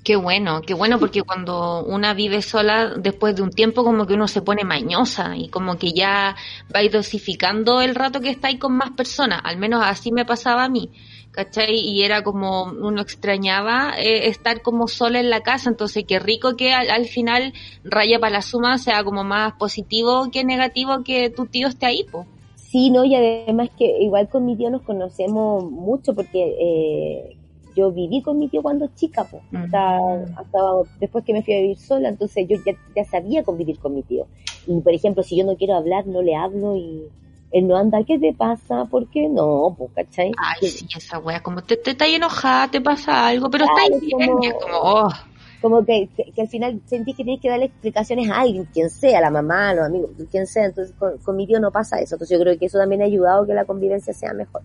Qué 0.03 0.15
bueno, 0.15 0.61
qué 0.61 0.73
bueno 0.73 0.97
porque 0.97 1.23
cuando 1.23 1.85
una 1.85 2.13
vive 2.13 2.41
sola, 2.41 2.95
después 2.97 3.35
de 3.35 3.43
un 3.43 3.51
tiempo 3.51 3.83
como 3.83 4.07
que 4.07 4.13
uno 4.13 4.27
se 4.27 4.41
pone 4.41 4.63
mañosa 4.63 5.37
y 5.37 5.49
como 5.49 5.77
que 5.77 5.91
ya 5.91 6.35
va 6.73 6.81
dosificando 6.89 7.81
el 7.81 7.95
rato 7.95 8.19
que 8.21 8.29
está 8.29 8.47
ahí 8.47 8.57
con 8.57 8.75
más 8.75 8.91
personas, 8.91 9.41
al 9.43 9.57
menos 9.57 9.81
así 9.83 10.11
me 10.11 10.25
pasaba 10.25 10.63
a 10.63 10.69
mí, 10.69 10.89
¿cachai? 11.39 11.79
Y 11.79 12.03
era 12.03 12.21
como, 12.21 12.63
uno 12.65 13.01
extrañaba 13.01 13.93
eh, 13.97 14.27
estar 14.27 14.61
como 14.61 14.89
sola 14.89 15.21
en 15.21 15.29
la 15.29 15.39
casa, 15.39 15.69
entonces 15.69 16.03
qué 16.05 16.19
rico 16.19 16.57
que 16.57 16.73
al, 16.73 16.89
al 16.89 17.05
final 17.05 17.53
raya 17.85 18.19
para 18.19 18.33
la 18.33 18.41
suma 18.41 18.77
sea 18.77 19.05
como 19.05 19.23
más 19.23 19.53
positivo 19.53 20.29
que 20.31 20.43
negativo 20.43 21.01
que 21.05 21.29
tu 21.29 21.45
tío 21.45 21.69
esté 21.69 21.85
ahí, 21.85 22.03
po. 22.03 22.25
Sí, 22.55 22.89
no, 22.89 23.05
y 23.05 23.15
además 23.15 23.69
que 23.77 23.85
igual 24.01 24.27
con 24.27 24.45
mi 24.45 24.57
tío 24.57 24.69
nos 24.69 24.81
conocemos 24.81 25.63
mucho 25.71 26.13
porque 26.13 26.55
eh, 26.59 27.37
yo 27.73 27.91
viví 27.91 28.21
con 28.21 28.37
mi 28.37 28.49
tío 28.49 28.61
cuando 28.61 28.89
chica, 28.95 29.23
pues, 29.23 29.41
hasta, 29.53 29.97
hasta 30.35 30.59
después 30.99 31.23
que 31.23 31.31
me 31.31 31.41
fui 31.41 31.53
a 31.53 31.61
vivir 31.61 31.77
sola, 31.77 32.09
entonces 32.09 32.45
yo 32.49 32.57
ya, 32.65 32.73
ya 32.93 33.05
sabía 33.05 33.43
convivir 33.43 33.79
con 33.79 33.95
mi 33.95 34.03
tío. 34.03 34.27
Y 34.67 34.81
por 34.81 34.93
ejemplo, 34.93 35.23
si 35.23 35.37
yo 35.37 35.45
no 35.45 35.55
quiero 35.55 35.75
hablar, 35.75 36.05
no 36.05 36.21
le 36.21 36.35
hablo 36.35 36.75
y 36.75 37.05
él 37.51 37.67
no 37.67 37.75
anda, 37.77 38.03
¿qué 38.03 38.19
te 38.19 38.33
pasa? 38.33 38.85
¿Por 38.85 39.07
qué 39.09 39.27
no? 39.27 39.75
Pues, 39.77 39.91
¿cachai? 39.95 40.31
Ay, 40.37 40.67
sí, 40.69 40.85
esa 40.95 41.19
wea, 41.19 41.41
como 41.41 41.63
te, 41.63 41.77
te 41.77 41.91
estás 41.91 42.07
enojada, 42.09 42.69
te 42.69 42.81
pasa 42.81 43.27
algo, 43.27 43.49
pero 43.49 43.65
está 43.65 43.81
bien, 43.99 44.27
como- 44.27 44.39
como, 44.59 44.77
oh. 44.81 45.09
Como 45.61 45.85
que, 45.85 46.07
que, 46.15 46.31
que 46.31 46.41
al 46.41 46.47
final 46.47 46.81
sentís 46.85 47.17
que 47.17 47.23
tienes 47.25 47.41
que 47.41 47.49
darle 47.49 47.65
explicaciones 47.65 48.29
a 48.31 48.39
alguien, 48.41 48.63
quien 48.73 48.89
sea, 48.89 49.19
la 49.19 49.29
mamá, 49.29 49.73
los 49.73 49.85
amigos, 49.87 50.11
quien 50.31 50.47
sea. 50.47 50.65
Entonces 50.65 50.95
con, 50.97 51.17
con 51.17 51.35
mi 51.35 51.45
tío 51.47 51.59
no 51.59 51.69
pasa 51.69 51.99
eso. 51.99 52.15
Entonces 52.15 52.37
yo 52.37 52.41
creo 52.41 52.57
que 52.57 52.67
eso 52.67 52.77
también 52.77 53.01
ha 53.01 53.05
ayudado 53.05 53.43
a 53.43 53.45
que 53.45 53.53
la 53.53 53.65
convivencia 53.65 54.13
sea 54.13 54.31
mejor. 54.33 54.61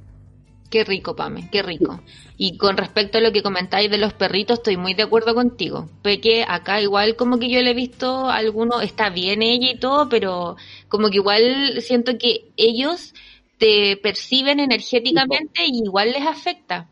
Qué 0.75 0.83
rico, 0.83 1.15
Pame, 1.15 1.49
qué 1.53 1.63
rico. 1.63 2.01
Y 2.37 2.57
con 2.57 2.77
respecto 2.77 3.19
a 3.19 3.21
lo 3.21 3.31
que 3.31 3.45
comentáis 3.45 3.89
de 3.89 3.97
los 3.97 4.13
perritos, 4.13 4.59
estoy 4.59 4.77
muy 4.77 4.93
de 4.93 5.05
acuerdo 5.05 5.33
contigo. 5.33 5.89
Porque 6.03 6.45
acá 6.49 6.81
igual 6.81 7.15
como 7.15 7.39
que 7.39 7.49
yo 7.49 7.63
le 7.63 7.71
he 7.71 7.75
visto 7.75 8.29
a 8.29 8.39
alguno, 8.39 8.81
está 8.81 9.09
bien 9.09 9.41
ella 9.41 9.71
y 9.71 9.79
todo, 9.79 10.09
pero 10.09 10.57
como 10.89 11.11
que 11.11 11.19
igual 11.19 11.81
siento 11.81 12.19
que 12.19 12.51
ellos 12.57 13.15
te 13.57 13.97
perciben 14.03 14.59
energéticamente 14.59 15.65
y 15.65 15.85
igual 15.85 16.11
les 16.11 16.27
afecta. 16.27 16.91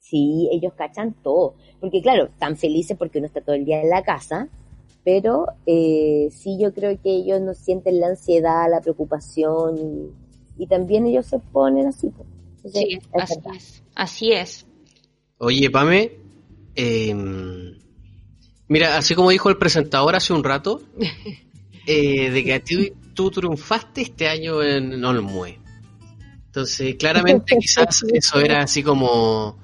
Sí, 0.00 0.48
ellos 0.50 0.72
cachan 0.72 1.14
todo. 1.22 1.54
Porque 1.78 2.02
claro, 2.02 2.24
están 2.24 2.56
felices 2.56 2.96
porque 2.98 3.18
uno 3.18 3.28
está 3.28 3.42
todo 3.42 3.54
el 3.54 3.64
día 3.64 3.80
en 3.80 3.90
la 3.90 4.02
casa, 4.02 4.48
pero 5.04 5.46
eh, 5.66 6.30
sí 6.32 6.58
yo 6.60 6.74
creo 6.74 7.00
que 7.00 7.10
ellos 7.10 7.40
no 7.40 7.54
sienten 7.54 8.00
la 8.00 8.08
ansiedad, 8.08 8.68
la 8.68 8.80
preocupación 8.80 9.78
y, 10.58 10.64
y 10.64 10.66
también 10.66 11.06
ellos 11.06 11.26
se 11.26 11.38
ponen 11.38 11.86
así. 11.86 12.08
pues. 12.08 12.26
Entonces, 12.64 12.82
Sí, 12.82 12.98
es 12.98 13.22
así 13.22 13.38
es. 13.56 13.82
Así 13.94 14.32
es. 14.32 14.66
Oye, 15.38 15.70
Pame, 15.70 16.12
eh, 16.74 17.14
mira, 18.68 18.96
así 18.96 19.14
como 19.14 19.30
dijo 19.30 19.48
el 19.48 19.56
presentador 19.56 20.14
hace 20.16 20.32
un 20.32 20.44
rato, 20.44 20.82
eh, 21.86 22.30
de 22.30 22.44
que 22.44 22.54
a 22.54 22.60
ti 22.60 22.92
tú 23.14 23.30
triunfaste 23.30 24.02
este 24.02 24.28
año 24.28 24.62
en 24.62 25.04
Olmue. 25.04 25.58
Entonces, 26.46 26.96
claramente 26.96 27.56
quizás 27.60 28.04
eso 28.12 28.40
era 28.40 28.62
así 28.62 28.82
como 28.82 29.58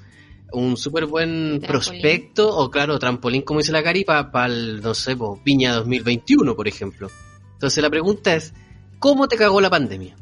un 0.52 0.76
súper 0.76 1.06
buen 1.06 1.60
Trampolín. 1.60 1.68
prospecto 1.68 2.56
o 2.56 2.70
claro, 2.70 2.98
trampolín 2.98 3.42
como 3.42 3.60
dice 3.60 3.72
la 3.72 3.82
Cari 3.82 4.04
para 4.04 4.46
el, 4.46 4.80
no 4.80 4.94
sé, 4.94 5.16
po, 5.16 5.40
Viña 5.44 5.74
2021, 5.74 6.54
por 6.54 6.68
ejemplo. 6.68 7.10
Entonces 7.54 7.82
la 7.82 7.90
pregunta 7.90 8.34
es, 8.34 8.54
¿cómo 8.98 9.26
te 9.26 9.36
cagó 9.36 9.60
la 9.60 9.70
pandemia? 9.70 10.16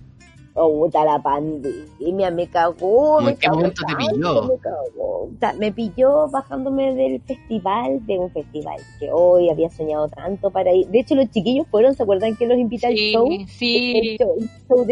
Oh, 0.55 0.71
puta, 0.71 1.03
la 1.05 1.19
pandemia 1.23 2.31
me 2.31 2.47
cagó. 2.47 3.21
¿En 3.21 3.27
me 3.27 3.35
qué 3.37 3.47
cagó 3.47 3.57
momento 3.57 3.83
te 3.87 3.97
pilló? 3.97 4.43
Me, 4.45 4.59
cagó. 4.59 5.31
Me 5.59 5.73
pilló 5.73 6.29
bajándome 6.29 6.95
del 6.95 7.21
festival, 7.23 8.05
de 8.07 8.19
un 8.19 8.31
festival 8.31 8.77
que 9.01 9.11
hoy 9.11 9.49
había 9.49 9.71
soñado 9.71 10.09
tanto 10.09 10.51
para 10.51 10.73
ir. 10.75 10.87
De 10.89 11.01
hecho, 11.01 11.15
los 11.15 11.31
chiquillos 11.31 11.67
fueron, 11.71 11.95
¿se 11.95 12.03
acuerdan 12.03 12.37
que 12.37 12.47
los 12.47 12.59
invité 12.59 12.89
al 12.89 12.95
show? 12.95 13.27
Sí, 13.31 13.47
sí. 13.49 13.97
El 13.97 14.19
show, 14.19 14.35
el 14.39 14.49
show 14.69 14.85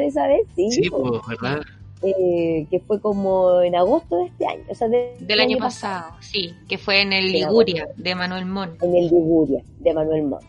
de 0.00 0.10
¿sabes? 0.10 0.40
Sí, 0.56 0.70
Sí, 0.72 0.90
pues, 0.90 1.20
¿verdad? 1.28 1.60
Eh, 2.02 2.66
que 2.70 2.80
fue 2.80 3.00
como 3.00 3.60
en 3.62 3.76
agosto 3.76 4.16
de 4.18 4.26
este 4.26 4.46
año, 4.46 4.62
o 4.68 4.74
sea, 4.74 4.88
de- 4.88 5.16
Del 5.20 5.40
año 5.40 5.56
pasado, 5.56 6.12
sí, 6.20 6.52
que 6.68 6.76
fue 6.76 7.00
en 7.00 7.14
el 7.14 7.32
Liguria, 7.32 7.88
de 7.96 8.14
Manuel 8.14 8.44
Mon. 8.44 8.76
en 8.82 8.94
el 8.94 9.04
Liguria 9.08 9.62
de 9.78 9.94
Manuel 9.94 10.24
Montt. 10.24 10.42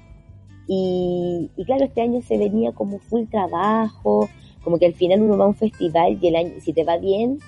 Y, 0.67 1.49
y 1.55 1.63
claro, 1.65 1.85
este 1.85 2.01
año 2.01 2.21
se 2.21 2.37
venía 2.37 2.71
como 2.73 2.99
full 2.99 3.25
trabajo, 3.29 4.27
como 4.65 4.77
que 4.77 4.87
al 4.87 4.93
final 4.93 5.21
uno 5.21 5.37
va 5.37 5.45
a 5.45 5.47
un 5.47 5.55
festival 5.55 6.17
y 6.21 6.27
el 6.27 6.35
año, 6.35 6.51
si 6.59 6.73
te 6.73 6.83
va 6.83 6.97
bien, 6.97 7.39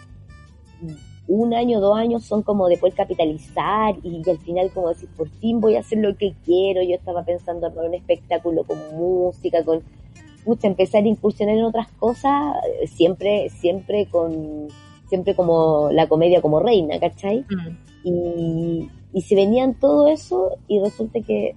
un 1.27 1.53
año, 1.53 1.81
dos 1.81 1.97
años 1.97 2.23
son 2.23 2.41
como 2.41 2.69
de 2.69 2.77
poder 2.77 2.95
capitalizar 2.95 3.95
y, 4.01 4.21
al 4.29 4.37
final 4.37 4.71
como 4.73 4.89
decir, 4.89 5.09
por 5.17 5.27
fin 5.27 5.59
voy 5.59 5.75
a 5.75 5.81
hacer 5.81 5.97
lo 5.97 6.15
que 6.15 6.33
quiero. 6.45 6.81
Yo 6.81 6.95
estaba 6.95 7.25
pensando 7.25 7.67
armar 7.67 7.87
un 7.87 7.95
espectáculo 7.95 8.63
con 8.63 8.77
música, 8.95 9.65
con 9.65 9.81
pucha, 10.45 10.67
empezar 10.67 11.03
a 11.03 11.07
incursionar 11.07 11.57
en 11.57 11.65
otras 11.65 11.91
cosas, 11.93 12.55
eh, 12.81 12.87
siempre, 12.87 13.49
siempre 13.49 14.05
con, 14.05 14.69
siempre 15.09 15.35
como 15.35 15.89
la 15.91 16.07
comedia 16.07 16.41
como 16.41 16.61
reina, 16.61 16.97
¿cachai? 16.99 17.39
Mm. 17.49 17.77
y, 18.05 18.89
y 19.11 19.21
se 19.21 19.35
venían 19.35 19.73
todo 19.73 20.07
eso 20.07 20.51
y 20.67 20.79
resulta 20.79 21.19
que 21.21 21.55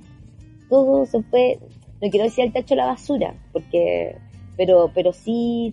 todo 0.71 1.05
se 1.05 1.23
fue, 1.25 1.59
no 2.00 2.09
quiero 2.11 2.25
decir 2.25 2.45
al 2.45 2.52
tacho 2.52 2.75
de 2.75 2.76
la 2.76 2.87
basura, 2.87 3.35
porque, 3.52 4.17
pero, 4.61 4.90
pero 4.95 5.11
sí, 5.14 5.73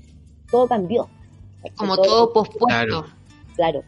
todo 0.49 0.65
cambió. 0.65 1.09
Como 1.75 1.97
todo 1.97 2.31
pospuesto. 2.31 3.05
Claro. 3.57 3.83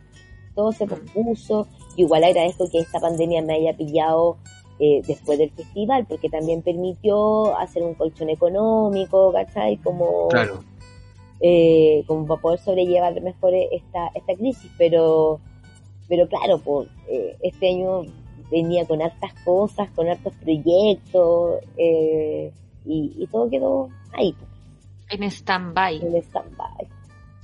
Todo 0.55 0.73
se 0.73 0.85
pospuso. 0.85 1.67
Y 1.95 2.01
igual 2.01 2.25
agradezco 2.25 2.69
que 2.69 2.79
esta 2.79 2.99
pandemia 2.99 3.41
me 3.41 3.53
haya 3.53 3.77
pillado 3.77 4.35
eh, 4.77 5.01
después 5.07 5.39
del 5.39 5.51
festival, 5.51 6.05
porque 6.05 6.27
también 6.29 6.61
permitió 6.63 7.57
hacer 7.57 7.81
un 7.81 7.93
colchón 7.93 8.29
económico, 8.29 9.31
¿cachai? 9.31 9.77
Como, 9.77 10.27
Claro. 10.27 10.65
eh, 11.39 12.03
como 12.05 12.27
para 12.27 12.41
poder 12.41 12.59
sobrellevar 12.59 13.21
mejor 13.21 13.53
esta, 13.53 14.09
esta 14.15 14.35
crisis, 14.35 14.69
pero, 14.77 15.39
pero 16.09 16.27
claro, 16.27 16.59
pues, 16.59 16.89
eh, 17.07 17.37
este 17.41 17.69
año 17.69 18.01
venía 18.51 18.85
con 18.85 19.01
hartas 19.01 19.33
cosas, 19.45 19.89
con 19.91 20.09
hartos 20.09 20.33
proyectos, 20.43 21.61
eh, 21.77 22.51
y, 22.85 23.13
y 23.17 23.27
todo 23.27 23.49
quedó 23.49 23.87
ahí, 24.11 24.33
pues, 24.33 24.48
En 25.09 25.23
stand-by. 25.23 25.97
en 25.97 26.15
stand-by. 26.23 26.87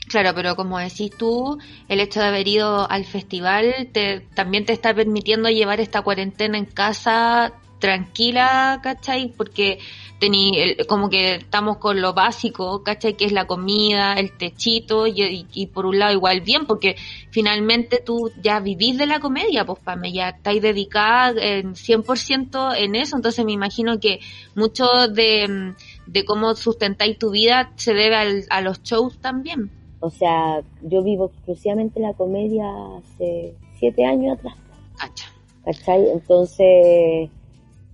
Claro, 0.07 0.33
pero 0.35 0.55
como 0.55 0.77
decís 0.77 1.11
tú, 1.17 1.57
el 1.87 1.99
hecho 1.99 2.19
de 2.19 2.27
haber 2.27 2.47
ido 2.47 2.89
al 2.89 3.05
festival 3.05 3.89
te, 3.91 4.21
también 4.35 4.65
te 4.65 4.73
está 4.73 4.93
permitiendo 4.93 5.49
llevar 5.49 5.79
esta 5.79 6.03
cuarentena 6.03 6.57
en 6.57 6.65
casa 6.65 7.53
tranquila, 7.85 8.79
¿cachai? 8.81 9.31
Porque 9.37 9.77
tení, 10.19 10.57
el- 10.59 10.87
como 10.87 11.09
que 11.09 11.35
estamos 11.35 11.77
con 11.77 12.01
lo 12.01 12.13
básico, 12.13 12.81
¿cachai? 12.83 13.15
Que 13.15 13.25
es 13.25 13.31
la 13.31 13.45
comida, 13.45 14.13
el 14.13 14.31
techito, 14.37 15.05
y, 15.07 15.21
y- 15.21 15.47
y 15.53 15.67
por 15.67 15.85
un 15.85 15.99
lado 15.99 16.13
igual 16.13 16.41
bien, 16.41 16.65
porque 16.65 16.95
finalmente 17.31 18.01
tú 18.03 18.31
ya 18.41 18.59
vivís 18.59 18.97
de 18.97 19.05
la 19.05 19.19
comedia, 19.19 19.65
pues 19.65 19.79
Pame, 19.79 20.11
ya 20.11 20.29
estáis 20.29 20.61
dedicada 20.61 21.33
en 21.41 21.75
100% 21.75 22.73
en 22.75 22.95
eso, 22.95 23.15
entonces 23.15 23.45
me 23.45 23.51
imagino 23.51 23.99
que 23.99 24.19
mucho 24.55 24.85
de, 25.09 25.73
de 26.07 26.25
cómo 26.25 26.55
sustentáis 26.55 27.17
tu 27.19 27.31
vida 27.31 27.71
se 27.75 27.93
debe 27.93 28.15
al- 28.15 28.45
a 28.49 28.61
los 28.61 28.81
shows 28.83 29.19
también. 29.19 29.69
O 29.99 30.09
sea, 30.09 30.61
yo 30.81 31.03
vivo 31.03 31.25
exclusivamente 31.33 31.99
la 31.99 32.13
comedia 32.13 32.65
hace 32.97 33.55
siete 33.79 34.05
años 34.05 34.37
atrás, 34.37 34.55
Cacha. 34.97 35.25
¿cachai? 35.65 36.09
Entonces, 36.11 37.29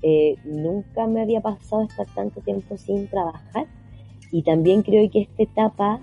eh, 0.01 0.36
nunca 0.46 1.08
me 1.08 1.22
había 1.22 1.41
pasado 1.41 1.84
estar 1.84 2.08
tanto 2.13 2.41
tiempo 2.41 2.77
sin 2.77 3.08
trabajar. 3.08 3.67
Y 4.31 4.43
también 4.43 4.81
creo 4.81 5.10
que 5.10 5.22
esta 5.22 5.43
etapa, 5.43 6.00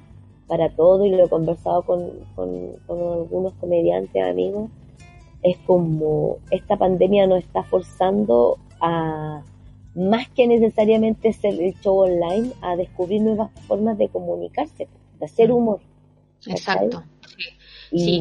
para 0.46 0.70
todo, 0.70 1.04
y 1.04 1.10
lo 1.10 1.24
he 1.24 1.28
conversado 1.28 1.82
con, 1.82 2.10
con, 2.34 2.72
con 2.86 3.00
algunos 3.00 3.54
comediantes, 3.54 4.22
amigos, 4.22 4.70
es 5.42 5.56
como 5.58 6.38
esta 6.50 6.76
pandemia 6.76 7.26
nos 7.26 7.44
está 7.44 7.62
forzando 7.62 8.58
a, 8.80 9.42
más 9.94 10.28
que 10.28 10.46
necesariamente 10.46 11.32
ser 11.32 11.60
el 11.60 11.74
show 11.80 11.98
online, 11.98 12.52
a 12.60 12.76
descubrir 12.76 13.22
nuevas 13.22 13.50
formas 13.66 13.98
de 13.98 14.08
comunicarse, 14.08 14.88
de 15.18 15.24
hacer 15.24 15.50
humor. 15.50 15.80
Exacto. 16.46 17.02
Sí. 17.90 18.20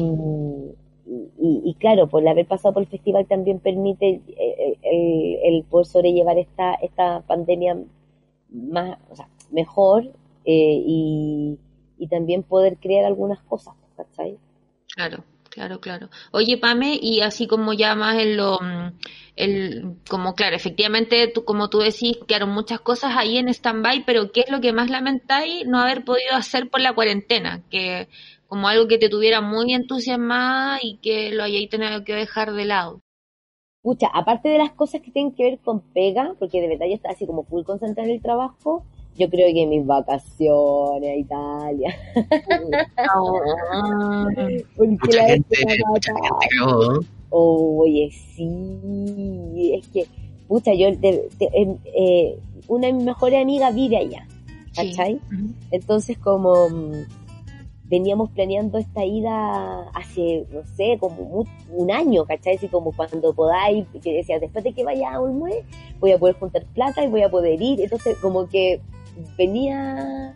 y 1.40 1.74
claro, 1.74 2.06
por 2.08 2.26
haber 2.26 2.46
pasado 2.46 2.74
por 2.74 2.82
el 2.82 2.88
festival 2.88 3.26
también 3.26 3.60
permite 3.60 4.20
eh, 4.28 4.78
el, 4.82 5.38
el 5.42 5.64
poder 5.64 5.86
sobrellevar 5.86 6.38
esta, 6.38 6.74
esta 6.74 7.20
pandemia 7.20 7.78
más, 8.50 8.98
o 9.10 9.16
sea, 9.16 9.28
mejor 9.50 10.04
eh, 10.44 10.82
y, 10.86 11.58
y 11.98 12.08
también 12.08 12.42
poder 12.42 12.76
crear 12.78 13.04
algunas 13.04 13.40
cosas, 13.42 13.74
¿cachai? 13.96 14.36
Claro, 14.94 15.24
claro, 15.50 15.80
claro. 15.80 16.08
Oye, 16.32 16.58
Pame, 16.58 16.98
y 17.00 17.20
así 17.20 17.46
como 17.46 17.72
ya 17.72 17.94
más 17.94 18.18
en 18.18 18.36
lo, 18.36 18.58
mm, 18.60 18.92
el, 19.36 19.96
como 20.08 20.34
claro, 20.34 20.56
efectivamente, 20.56 21.28
tú, 21.28 21.44
como 21.44 21.70
tú 21.70 21.78
decís, 21.78 22.18
quedaron 22.26 22.50
muchas 22.50 22.80
cosas 22.80 23.12
ahí 23.16 23.38
en 23.38 23.48
stand-by, 23.48 24.04
pero 24.04 24.32
¿qué 24.32 24.40
es 24.40 24.50
lo 24.50 24.60
que 24.60 24.72
más 24.72 24.90
lamentáis 24.90 25.66
no 25.66 25.80
haber 25.80 26.04
podido 26.04 26.34
hacer 26.34 26.68
por 26.68 26.80
la 26.80 26.94
cuarentena? 26.94 27.62
Que 27.70 28.08
como 28.48 28.66
algo 28.66 28.88
que 28.88 28.98
te 28.98 29.08
tuviera 29.08 29.40
muy 29.40 29.72
entusiasmada 29.74 30.78
y 30.82 30.96
que 30.96 31.30
lo 31.30 31.44
hayáis 31.44 31.68
tenido 31.68 32.02
que 32.02 32.14
dejar 32.14 32.52
de 32.54 32.64
lado. 32.64 33.02
Pucha, 33.82 34.08
aparte 34.08 34.48
de 34.48 34.58
las 34.58 34.72
cosas 34.72 35.02
que 35.02 35.10
tienen 35.12 35.32
que 35.32 35.44
ver 35.44 35.58
con 35.58 35.80
pega, 35.80 36.34
porque 36.38 36.60
de 36.60 36.68
verdad 36.68 36.86
yo 36.86 36.94
estaba 36.94 37.14
así 37.14 37.26
como 37.26 37.44
full 37.44 37.62
concentrada 37.62 38.08
en 38.08 38.16
el 38.16 38.22
trabajo, 38.22 38.84
yo 39.16 39.28
creo 39.28 39.52
que 39.52 39.66
mis 39.66 39.86
vacaciones 39.86 41.10
a 41.10 41.16
Italia. 41.16 41.96
porque 44.76 44.98
Mucha 45.04 45.16
la 45.22 45.28
gente. 45.28 45.56
Oye, 47.30 48.10
sí, 48.34 49.72
es 49.74 49.86
que, 49.88 50.06
pucha, 50.48 50.72
yo, 50.74 50.90
de- 50.96 51.28
em, 51.52 51.76
eh, 51.84 52.38
una 52.66 52.86
de 52.86 52.92
mis 52.94 53.04
mejores 53.04 53.42
amigas 53.42 53.74
vive 53.74 53.98
allá. 53.98 54.26
¿cachai? 54.74 55.20
Entonces, 55.70 56.16
como 56.18 56.68
mm, 56.70 56.92
veníamos 57.88 58.30
planeando 58.30 58.78
esta 58.78 59.04
ida 59.04 59.88
hace, 59.94 60.46
no 60.52 60.62
sé, 60.76 60.98
como 61.00 61.44
un 61.72 61.90
año, 61.90 62.24
¿cachai? 62.26 62.56
Así 62.56 62.68
como 62.68 62.92
cuando 62.92 63.32
podáis, 63.32 63.86
que 64.02 64.12
decía, 64.12 64.38
después 64.38 64.62
de 64.64 64.72
que 64.74 64.84
vaya 64.84 65.12
a 65.14 65.20
Olmué, 65.20 65.64
voy 65.98 66.12
a 66.12 66.18
poder 66.18 66.34
juntar 66.36 66.64
plata 66.74 67.02
y 67.02 67.08
voy 67.08 67.22
a 67.22 67.30
poder 67.30 67.60
ir. 67.62 67.80
Entonces, 67.80 68.16
como 68.18 68.46
que 68.46 68.80
venía, 69.36 70.34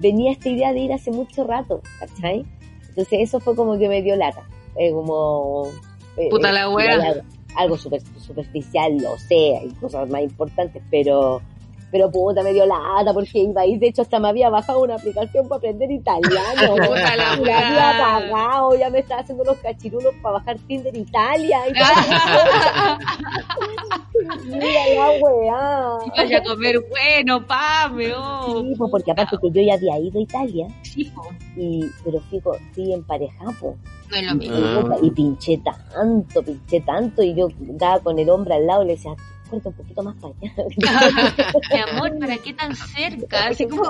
venía 0.00 0.32
esta 0.32 0.48
idea 0.48 0.72
de 0.72 0.80
ir 0.80 0.92
hace 0.92 1.10
mucho 1.10 1.44
rato, 1.44 1.82
¿cachai? 2.00 2.44
Entonces, 2.88 3.20
eso 3.20 3.40
fue 3.40 3.54
como 3.54 3.78
que 3.78 3.88
me 3.88 4.02
dio 4.02 4.16
lata. 4.16 4.42
Eh, 4.76 4.92
como... 4.92 5.68
eh, 6.16 6.28
Puta 6.30 6.50
la 6.52 6.62
eh, 6.64 6.74
wea. 6.74 6.94
algo- 6.94 7.22
Algo 7.56 7.78
super, 7.78 8.02
superficial, 8.18 8.98
lo 8.98 9.16
sé, 9.18 9.56
hay 9.56 9.68
cosas 9.80 10.08
más 10.10 10.20
importantes, 10.22 10.82
pero 10.90 11.40
pero 11.90 12.10
puta, 12.10 12.42
me 12.42 12.52
dio 12.52 12.66
lata 12.66 13.12
porque 13.14 13.38
iba 13.38 13.62
a 13.62 13.66
ir. 13.66 13.78
De 13.78 13.88
hecho, 13.88 14.02
hasta 14.02 14.18
me 14.18 14.28
había 14.28 14.50
bajado 14.50 14.82
una 14.82 14.96
aplicación 14.96 15.48
para 15.48 15.58
aprender 15.58 15.90
italiano. 15.90 16.74
Puta 16.86 17.16
la 17.16 17.36
Me 17.36 17.42
weá. 17.42 17.68
había 17.68 17.98
pagado, 18.30 18.74
ya 18.76 18.90
me 18.90 18.98
estaba 18.98 19.20
haciendo 19.22 19.44
los 19.44 19.56
cachirulos 19.58 20.12
para 20.22 20.34
bajar 20.38 20.56
Tinder 20.66 20.94
Italia. 20.96 21.58
Y. 21.68 21.72
Mira 24.46 24.86
la 24.94 25.10
weá. 25.20 25.98
Vaya 26.16 26.38
a 26.38 26.42
comer 26.42 26.76
bueno, 26.88 27.46
Pame, 27.46 28.12
oh. 28.16 28.62
Sí, 28.62 28.74
pues, 28.76 28.90
porque 28.90 29.10
aparte 29.12 29.36
que 29.40 29.50
yo 29.50 29.62
ya 29.62 29.74
había 29.74 29.98
ido 29.98 30.18
a 30.18 30.22
Italia, 30.22 30.66
Sí, 30.82 31.04
po. 31.14 31.28
y, 31.56 31.84
pero 32.04 32.20
co- 32.42 32.56
fui 32.72 32.92
en 32.92 33.04
pareja, 33.04 33.44
po. 33.60 33.76
No 34.10 34.16
es 34.16 34.22
lo 34.24 34.32
Y, 34.32 34.36
mismo. 34.48 34.96
Y 35.02 35.10
pinché 35.10 35.58
tanto, 35.58 36.42
pinché 36.42 36.80
tanto, 36.80 37.22
y 37.22 37.34
yo 37.34 37.48
daba 37.58 38.00
con 38.00 38.18
el 38.18 38.30
hombre 38.30 38.54
al 38.54 38.66
lado 38.66 38.82
y 38.84 38.86
le 38.86 38.92
decía, 38.94 39.12
corta 39.46 39.68
un 39.68 39.74
poquito 39.74 40.02
más 40.02 40.14
para 40.16 40.34
allá. 40.40 40.54
Mi 41.72 41.78
amor, 41.92 42.18
¿para 42.18 42.36
qué 42.38 42.52
tan 42.52 42.74
cerca? 42.74 43.46
Así 43.48 43.66
como 43.66 43.84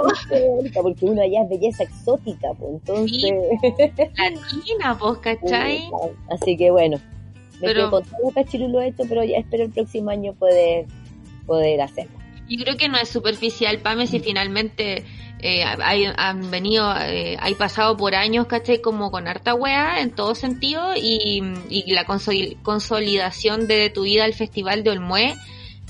porque 0.82 1.04
uno 1.04 1.22
allá 1.22 1.42
es 1.42 1.48
belleza 1.48 1.82
exótica, 1.84 2.48
pues 2.58 2.72
entonces. 2.74 3.32
latina, 4.16 4.96
pues, 4.98 5.18
¿cachai? 5.18 5.90
Así 6.30 6.56
que 6.56 6.70
bueno, 6.70 6.98
me 7.60 7.68
Pero- 7.68 7.74
quedo 7.74 7.90
con 7.90 8.04
todo 8.04 8.30
cachirulo 8.34 8.80
hecho, 8.80 9.02
pero 9.08 9.24
ya 9.24 9.38
espero 9.38 9.64
el 9.64 9.70
próximo 9.70 10.10
año 10.10 10.34
poder, 10.34 10.86
poder 11.46 11.80
hacerlo. 11.80 12.15
Yo 12.48 12.62
creo 12.64 12.76
que 12.76 12.88
no 12.88 12.98
es 12.98 13.08
superficial, 13.08 13.78
Pame, 13.78 14.06
si 14.06 14.20
finalmente 14.20 15.04
eh, 15.40 15.64
han 15.64 16.50
venido, 16.50 16.94
eh, 16.98 17.36
hay 17.40 17.54
pasado 17.54 17.96
por 17.96 18.14
años, 18.14 18.46
¿cachai? 18.46 18.80
Como 18.80 19.10
con 19.10 19.28
harta 19.28 19.54
wea 19.54 20.00
en 20.00 20.10
todo 20.12 20.34
sentido 20.34 20.94
y, 20.96 21.42
y 21.68 21.92
la 21.92 22.06
consoli- 22.06 22.56
consolidación 22.62 23.66
de 23.66 23.90
tu 23.90 24.02
vida 24.02 24.24
al 24.24 24.34
Festival 24.34 24.84
de 24.84 24.90
Olmué 24.90 25.34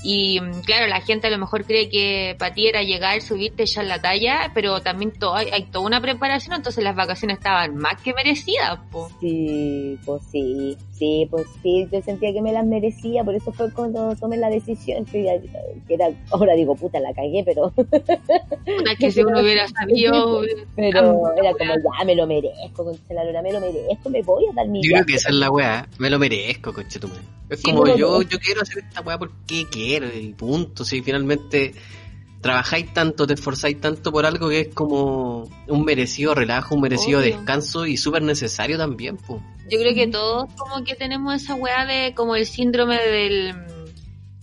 Y 0.09 0.39
claro, 0.65 0.87
la 0.87 1.01
gente 1.01 1.27
a 1.27 1.29
lo 1.29 1.37
mejor 1.37 1.65
cree 1.65 1.89
que 1.89 2.33
para 2.39 2.53
ti 2.53 2.65
era 2.65 2.81
llegar, 2.81 3.21
subirte 3.21 3.65
ya 3.65 3.81
en 3.81 3.89
la 3.89 4.01
talla, 4.01 4.51
pero 4.53 4.79
también 4.79 5.11
to- 5.11 5.35
hay, 5.35 5.49
hay 5.51 5.63
toda 5.63 5.85
una 5.85 5.99
preparación, 5.99 6.55
entonces 6.55 6.81
las 6.81 6.95
vacaciones 6.95 7.39
estaban 7.39 7.75
más 7.75 8.01
que 8.01 8.13
merecidas. 8.13 8.79
Po. 8.89 9.09
Sí, 9.19 9.99
pues 10.05 10.21
sí, 10.31 10.77
sí, 10.93 11.27
pues 11.29 11.45
sí, 11.61 11.89
yo 11.91 12.01
sentía 12.01 12.31
que 12.31 12.41
me 12.41 12.53
las 12.53 12.65
merecía, 12.65 13.25
por 13.25 13.35
eso 13.35 13.51
fue 13.51 13.69
cuando 13.73 14.15
tomé 14.15 14.37
la 14.37 14.49
decisión, 14.49 15.03
que, 15.03 15.27
era, 15.89 16.09
ahora 16.31 16.53
digo, 16.53 16.73
puta, 16.75 17.01
la 17.01 17.13
cagué, 17.13 17.43
pero, 17.45 17.73
Una 18.79 18.95
que 18.99 19.11
si 19.11 19.19
uno 19.21 19.41
hubiera 19.41 19.67
sabido... 19.67 20.41
pero 20.73 21.33
era 21.35 21.51
como, 21.51 21.75
ya, 21.99 22.05
me 22.05 22.15
lo 22.15 22.25
merezco, 22.27 22.85
con 22.85 22.97
la 23.09 23.25
lora, 23.25 23.41
me 23.41 23.51
lo 23.51 23.59
merezco, 23.59 24.09
me 24.09 24.21
voy 24.21 24.45
a 24.49 24.53
dar 24.55 24.69
mi 24.69 24.81
Yo 24.83 24.91
creo 24.93 25.05
que 25.05 25.15
esa 25.15 25.27
es 25.27 25.35
la 25.35 25.49
weá, 25.51 25.85
me 25.97 26.09
lo 26.09 26.17
merezco, 26.17 26.71
conchetumare. 26.73 27.19
Es 27.49 27.59
Sí, 27.61 27.63
como 27.71 27.83
pero 27.83 27.95
yo, 27.97 28.11
no. 28.17 28.21
yo 28.23 28.37
quiero 28.39 28.61
hacer 28.61 28.79
esta 28.79 28.99
weá 29.01 29.17
porque 29.17 29.65
quiero 29.71 29.96
y 30.03 30.33
punto. 30.33 30.83
Si 30.83 31.01
finalmente 31.01 31.73
trabajáis 32.41 32.93
tanto, 32.93 33.27
te 33.27 33.33
esforzáis 33.33 33.79
tanto 33.81 34.11
por 34.11 34.25
algo 34.25 34.49
que 34.49 34.61
es 34.61 34.67
como 34.73 35.49
un 35.67 35.85
merecido 35.85 36.33
relajo, 36.35 36.75
un 36.75 36.81
merecido 36.81 37.19
Obvio. 37.19 37.35
descanso 37.35 37.85
y 37.85 37.97
súper 37.97 38.21
necesario 38.21 38.77
también, 38.77 39.17
pues. 39.17 39.41
Yo 39.69 39.79
creo 39.79 39.93
que 39.93 40.07
todos 40.07 40.53
como 40.55 40.83
que 40.83 40.95
tenemos 40.95 41.33
esa 41.35 41.55
weá 41.55 41.85
de 41.85 42.13
como 42.15 42.35
el 42.35 42.45
síndrome 42.45 42.97
del... 42.97 43.53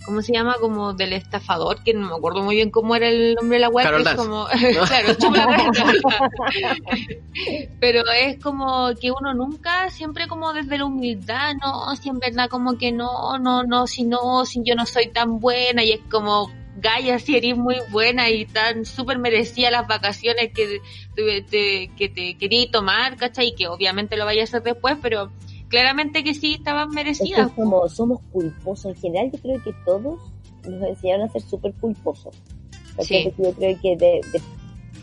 ¿Cómo 0.04 0.20
se 0.22 0.32
llama? 0.34 0.56
Como 0.60 0.92
del 0.92 1.14
estafador, 1.14 1.82
que 1.82 1.94
no 1.94 2.08
me 2.08 2.14
acuerdo 2.14 2.42
muy 2.42 2.56
bien 2.56 2.70
cómo 2.70 2.94
era 2.94 3.08
el 3.08 3.34
nombre 3.34 3.56
de 3.56 3.60
la 3.62 3.68
weá. 3.70 3.84
Carol 3.86 4.00
es 4.00 4.04
Dance. 4.04 4.22
como... 4.22 4.46
claro, 4.86 5.08
la 5.34 5.46
cabeza. 5.46 6.30
Pero 7.80 8.02
es 8.12 8.38
como 8.40 8.90
que 9.00 9.10
uno 9.10 9.34
nunca, 9.34 9.90
siempre 9.90 10.26
como 10.28 10.52
desde 10.52 10.78
la 10.78 10.84
humildad, 10.84 11.54
no, 11.62 11.94
si 11.96 12.08
en 12.08 12.18
verdad 12.18 12.48
como 12.48 12.76
que 12.78 12.92
no, 12.92 13.38
no, 13.38 13.64
no, 13.64 13.86
si 13.86 14.04
no, 14.04 14.44
si 14.46 14.60
yo 14.64 14.74
no 14.74 14.86
soy 14.86 15.08
tan 15.08 15.40
buena 15.40 15.82
y 15.84 15.92
es 15.92 16.00
como... 16.10 16.50
Gaia, 16.76 17.20
si 17.20 17.36
eres 17.36 17.56
muy 17.56 17.76
buena 17.90 18.30
y 18.30 18.46
tan 18.46 18.84
súper 18.84 19.16
merecía 19.20 19.70
las 19.70 19.86
vacaciones 19.86 20.50
que 20.52 20.80
te, 21.14 21.42
te- 21.42 21.88
que 21.96 22.08
te 22.08 22.36
querías 22.36 22.72
tomar, 22.72 23.16
¿cachai? 23.16 23.50
Y 23.50 23.54
que 23.54 23.68
obviamente 23.68 24.16
lo 24.16 24.24
vayas 24.24 24.52
a 24.52 24.58
hacer 24.58 24.72
después, 24.74 24.96
pero 25.00 25.30
claramente 25.68 26.22
que 26.24 26.34
sí 26.34 26.54
estaban 26.54 26.88
Es 26.88 26.94
que 26.94 26.94
merecidas. 27.04 27.52
como 27.52 27.88
somos 27.88 28.20
culposos, 28.32 28.94
en 28.94 29.00
general 29.00 29.30
yo 29.32 29.38
creo 29.40 29.62
que 29.62 29.72
todos 29.84 30.20
nos 30.68 30.82
enseñaron 30.88 31.28
a 31.28 31.32
ser 31.32 31.42
súper 31.42 31.72
culposos. 31.74 32.34
Sí. 32.36 32.94
Porque 32.96 33.34
Yo 33.38 33.52
creo 33.54 33.80
que 33.80 33.96
de- 33.96 34.20
de- 34.32 34.42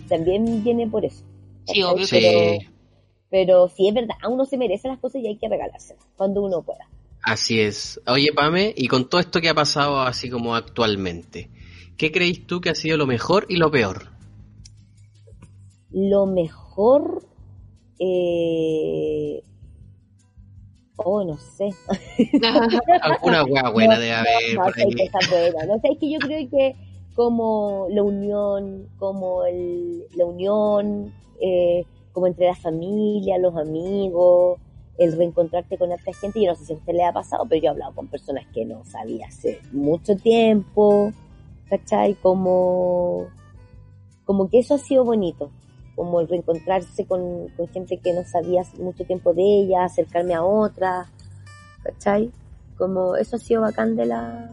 también 0.08 0.64
viene 0.64 0.88
por 0.88 1.04
eso. 1.06 1.24
Sí, 1.68 1.84
obvio 1.84 2.06
Sí. 2.06 2.18
Pero, 2.20 2.72
pero 3.30 3.68
sí 3.70 3.88
es 3.88 3.94
verdad, 3.94 4.16
uno 4.30 4.46
se 4.46 4.58
merece 4.58 4.88
las 4.88 5.00
cosas 5.00 5.22
y 5.22 5.28
hay 5.28 5.38
que 5.38 5.48
regálárselas 5.50 6.04
cuando 6.18 6.42
uno 6.42 6.62
pueda. 6.62 6.88
Así 7.24 7.60
es. 7.60 8.02
Oye, 8.08 8.32
Pame, 8.34 8.74
y 8.76 8.88
con 8.88 9.08
todo 9.08 9.22
esto 9.22 9.40
que 9.42 9.50
ha 9.50 9.54
pasado 9.54 10.02
así 10.02 10.30
como 10.30 10.56
actualmente, 10.56 11.50
¿qué 11.98 12.12
creéis 12.12 12.48
tú 12.48 12.60
que 12.62 12.70
ha 12.72 12.76
sido 12.76 12.98
lo 12.98 13.06
mejor 13.08 13.46
y 13.48 13.58
lo 13.58 13.70
peor? 13.70 14.10
Lo 15.92 16.26
mejor, 16.26 17.26
eh... 18.00 19.44
oh, 20.98 21.24
no 21.24 21.38
sé. 21.38 21.70
Alguna 23.02 23.44
weá 23.46 23.70
buena 23.74 23.96
No, 23.96 24.02
de 24.02 24.12
haber 24.14 24.56
no, 24.56 24.64
por 24.64 24.80
ahí. 24.80 24.96
buena. 25.52 25.66
No 25.76 25.80
sé, 25.80 25.90
es 25.92 25.98
que 26.00 26.12
yo 26.12 26.20
creo 26.20 26.50
que 26.50 26.76
como 27.16 27.88
la 27.90 28.04
unión, 28.04 28.88
como 28.98 29.44
el, 29.46 30.06
la 30.16 30.26
unión, 30.26 31.14
eh, 31.42 31.86
como 32.14 32.28
entre 32.28 32.46
la 32.48 32.56
familia, 32.56 33.38
los 33.38 33.56
amigos, 33.56 34.60
el 34.98 35.18
reencontrarte 35.18 35.78
con 35.78 35.92
otra 35.92 36.14
gente, 36.14 36.42
yo 36.42 36.52
no 36.52 36.56
sé 36.56 36.66
si 36.66 36.74
a 36.74 36.78
usted 36.78 36.94
le 36.94 37.04
ha 37.04 37.12
pasado, 37.14 37.46
pero 37.50 37.62
yo 37.62 37.68
he 37.68 37.72
hablado 37.72 37.94
con 37.96 38.08
personas 38.08 38.46
que 38.54 38.66
no 38.66 38.84
sabía 38.86 39.28
hace 39.28 39.60
mucho 39.72 40.16
tiempo, 40.16 41.12
¿cachai? 41.70 42.14
Como, 42.16 43.28
como 44.26 44.50
que 44.50 44.60
eso 44.60 44.76
ha 44.76 44.78
sido 44.78 45.04
bonito, 45.04 45.52
como 45.96 46.22
el 46.22 46.28
reencontrarse 46.28 47.06
con, 47.06 47.50
con 47.50 47.68
gente 47.70 47.98
que 47.98 48.14
no 48.14 48.24
sabía 48.24 48.62
hace 48.62 48.78
mucho 48.82 49.04
tiempo 49.06 49.34
de 49.34 49.44
ella, 49.44 49.84
acercarme 49.86 50.34
a 50.34 50.44
otra, 50.44 51.08
¿cachai? 51.84 52.32
Como 52.78 53.16
eso 53.16 53.36
ha 53.36 53.40
sido 53.40 53.62
bacán 53.62 53.96
de 53.96 54.06
la 54.06 54.50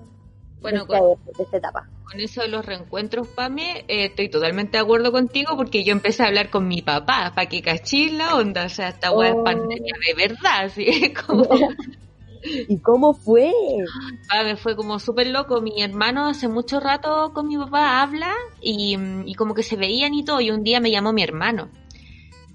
Bueno, 0.61 0.85
de, 0.85 0.95
esta, 0.97 1.33
de 1.39 1.43
esta 1.45 1.57
etapa. 1.57 1.89
Con 2.11 2.21
eso 2.21 2.41
de 2.43 2.49
los 2.49 2.65
reencuentros, 2.65 3.29
Pame, 3.29 3.85
eh, 3.89 4.07
estoy 4.07 4.29
totalmente 4.31 4.79
de 4.79 4.83
acuerdo 4.83 5.13
contigo 5.13 5.57
porque 5.57 5.85
yo 5.85 5.93
empecé 5.93 6.23
a 6.23 6.27
hablar 6.27 6.51
con 6.51 6.67
mi 6.67 6.83
papá 6.83 7.33
para 7.35 7.49
que 7.49 7.63
cachis 7.63 8.13
la 8.13 8.35
onda. 8.37 8.65
O 8.65 8.69
sea, 8.69 8.89
esta 8.89 9.13
weá 9.13 9.31
es 9.31 9.37
Oh. 9.39 9.45
pandemia 9.45 9.95
de 10.07 10.15
verdad, 10.15 10.65
así 10.65 10.87
es 10.89 11.13
como... 11.27 11.45
¿Y 12.43 12.79
cómo 12.79 13.15
fue? 13.15 13.53
Fue 14.63 14.77
como 14.77 14.99
súper 14.99 15.29
loco. 15.29 15.61
Mi 15.61 15.83
hermano 15.83 16.27
hace 16.27 16.49
mucho 16.49 16.81
rato 16.81 17.33
con 17.35 17.49
mi 17.49 17.57
papá 17.57 18.03
habla 18.03 18.33
y, 18.61 18.97
y 19.27 19.35
como 19.35 19.55
que 19.55 19.63
se 19.63 19.77
veían 19.77 20.15
y 20.15 20.25
todo. 20.25 20.41
Y 20.41 20.51
un 20.51 20.63
día 20.63 20.81
me 20.81 20.91
llamó 20.91 21.13
mi 21.13 21.23
hermano. 21.23 21.69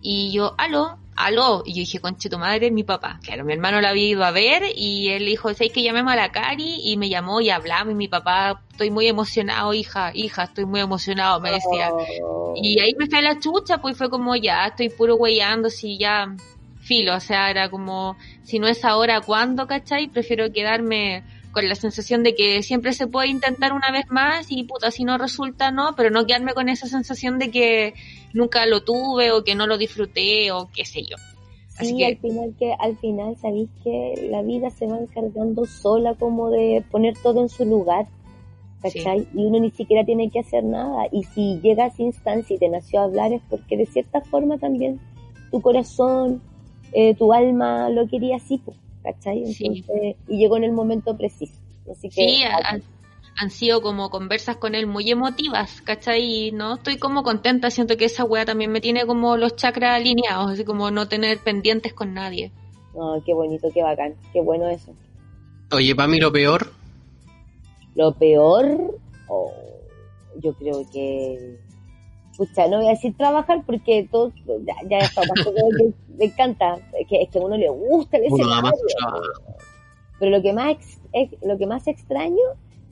Y 0.01 0.31
yo, 0.31 0.53
aló, 0.57 0.97
aló. 1.15 1.63
Y 1.65 1.73
yo 1.73 1.79
dije, 1.79 1.99
conche 1.99 2.29
tu 2.29 2.37
madre, 2.37 2.71
mi 2.71 2.83
papá. 2.83 3.19
Claro, 3.23 3.45
mi 3.45 3.53
hermano 3.53 3.81
la 3.81 3.89
había 3.89 4.07
ido 4.07 4.23
a 4.23 4.31
ver 4.31 4.63
y 4.75 5.09
él 5.09 5.25
dijo, 5.25 5.53
¿sabes 5.53 5.71
que 5.71 5.83
llamemos 5.83 6.11
a 6.11 6.15
la 6.15 6.31
Cari? 6.31 6.81
Y 6.83 6.97
me 6.97 7.09
llamó 7.09 7.41
y 7.41 7.49
hablamos. 7.49 7.93
Y 7.93 7.95
mi 7.95 8.07
papá, 8.07 8.61
estoy 8.71 8.91
muy 8.91 9.07
emocionado, 9.07 9.73
hija, 9.73 10.11
hija, 10.13 10.43
estoy 10.43 10.65
muy 10.65 10.81
emocionado, 10.81 11.39
me 11.39 11.51
decía. 11.51 11.91
Oh. 12.21 12.53
Y 12.55 12.79
ahí 12.79 12.93
me 12.97 13.07
fue 13.07 13.21
la 13.21 13.39
chucha, 13.39 13.79
pues 13.79 13.97
fue 13.97 14.09
como 14.09 14.35
ya, 14.35 14.67
estoy 14.67 14.89
puro 14.89 15.15
weyando, 15.15 15.69
si 15.69 15.97
ya 15.97 16.35
filo, 16.83 17.15
o 17.15 17.19
sea, 17.19 17.49
era 17.49 17.69
como, 17.69 18.17
si 18.43 18.59
no 18.59 18.67
es 18.67 18.83
ahora, 18.85 19.21
¿cuándo, 19.21 19.67
cachai? 19.67 20.07
Prefiero 20.09 20.51
quedarme 20.51 21.23
con 21.51 21.67
la 21.69 21.75
sensación 21.75 22.23
de 22.23 22.33
que 22.35 22.63
siempre 22.63 22.93
se 22.93 23.07
puede 23.07 23.27
intentar 23.27 23.73
una 23.73 23.91
vez 23.91 24.05
más 24.09 24.47
y 24.49 24.63
puta, 24.63 24.89
si 24.91 25.03
no 25.03 25.17
resulta, 25.17 25.71
no, 25.71 25.93
pero 25.95 26.09
no 26.09 26.25
quedarme 26.25 26.53
con 26.53 26.67
esa 26.67 26.87
sensación 26.87 27.37
de 27.39 27.51
que 27.51 27.93
nunca 28.33 28.65
lo 28.65 28.83
tuve 28.83 29.31
o 29.31 29.43
que 29.43 29.55
no 29.55 29.67
lo 29.67 29.77
disfruté 29.77 30.51
o 30.51 30.69
qué 30.73 30.83
sé 30.83 31.03
yo. 31.03 31.15
Así 31.77 31.91
Sí, 31.91 31.97
que- 31.97 32.05
al 32.05 32.17
final 32.17 32.55
que 32.59 32.73
al 32.79 32.97
final 32.97 33.35
sabéis 33.37 33.69
que 33.83 34.27
la 34.29 34.41
vida 34.41 34.69
se 34.71 34.87
va 34.87 34.97
encargando 34.97 35.65
sola 35.65 36.15
como 36.15 36.49
de 36.49 36.83
poner 36.91 37.13
todo 37.21 37.41
en 37.41 37.49
su 37.49 37.65
lugar, 37.65 38.07
¿cachai? 38.81 39.27
Y 39.33 39.45
uno 39.45 39.59
ni 39.59 39.71
siquiera 39.71 40.03
tiene 40.03 40.29
que 40.29 40.39
hacer 40.39 40.63
nada. 40.63 41.07
Y 41.11 41.23
si 41.23 41.59
llega 41.61 41.85
a 41.85 41.87
esa 41.87 42.01
instancia 42.03 42.55
y 42.55 42.59
te 42.59 42.67
nació 42.69 42.99
a 42.99 43.03
hablar 43.05 43.31
es 43.31 43.41
porque 43.49 43.77
de 43.77 43.85
cierta 43.85 44.21
forma 44.21 44.57
también 44.57 44.99
tu 45.51 45.61
corazón, 45.61 46.41
eh, 46.93 47.15
tu 47.15 47.33
alma 47.33 47.89
lo 47.89 48.07
quería 48.07 48.37
así, 48.37 48.57
po, 48.59 48.73
¿cachai? 49.03 49.45
Sí. 49.53 49.65
Entonces, 49.65 50.15
y 50.27 50.37
llegó 50.37 50.57
en 50.57 50.63
el 50.65 50.71
momento 50.71 51.17
preciso. 51.17 51.53
Así 51.91 52.09
que, 52.09 52.15
Sí, 52.27 52.43
han, 52.43 52.81
han 53.35 53.49
sido 53.49 53.81
como 53.81 54.09
conversas 54.09 54.57
con 54.57 54.75
él 54.75 54.87
muy 54.87 55.09
emotivas, 55.09 55.81
¿cachai? 55.81 56.47
Y 56.47 56.51
no 56.51 56.75
estoy 56.75 56.97
como 56.97 57.23
contenta, 57.23 57.69
siento 57.71 57.97
que 57.97 58.05
esa 58.05 58.23
wea 58.25 58.45
también 58.45 58.71
me 58.71 58.79
tiene 58.81 59.05
como 59.05 59.37
los 59.37 59.55
chakras 59.55 59.95
alineados, 59.99 60.51
así 60.51 60.63
como 60.63 60.91
no 60.91 61.07
tener 61.07 61.39
pendientes 61.39 61.93
con 61.93 62.13
nadie. 62.13 62.51
no, 62.95 63.21
qué 63.25 63.33
bonito, 63.33 63.69
qué 63.73 63.81
bacán, 63.83 64.15
qué 64.31 64.41
bueno 64.41 64.69
eso. 64.69 64.93
Oye, 65.71 65.95
Pame, 65.95 66.19
lo 66.19 66.31
peor, 66.31 66.71
Lo 67.95 68.11
peor, 68.13 68.99
oh, 69.27 69.51
yo 70.39 70.53
creo 70.53 70.83
que, 70.91 71.57
pucha, 72.37 72.67
no 72.67 72.77
voy 72.77 72.87
a 72.87 72.91
decir 72.91 73.15
trabajar 73.17 73.63
porque 73.65 74.07
todo, 74.11 74.31
ya, 74.65 74.75
ya 74.89 74.97
está, 74.99 75.21
me 76.17 76.25
encanta, 76.25 76.75
es 76.99 77.07
que, 77.07 77.21
es 77.23 77.29
que 77.29 77.39
a 77.39 77.41
uno 77.41 77.57
le 77.57 77.69
gusta 77.69 78.17
el 78.17 78.25
escenario. 78.25 78.71
trabaja. 78.97 79.23
Pero 80.19 80.31
lo 80.31 80.41
que 80.41 80.53
más, 80.53 80.71
ex- 80.71 80.99
ex- 81.11 81.41
lo 81.43 81.57
que 81.57 81.65
más 81.67 81.87
extraño 81.87 82.41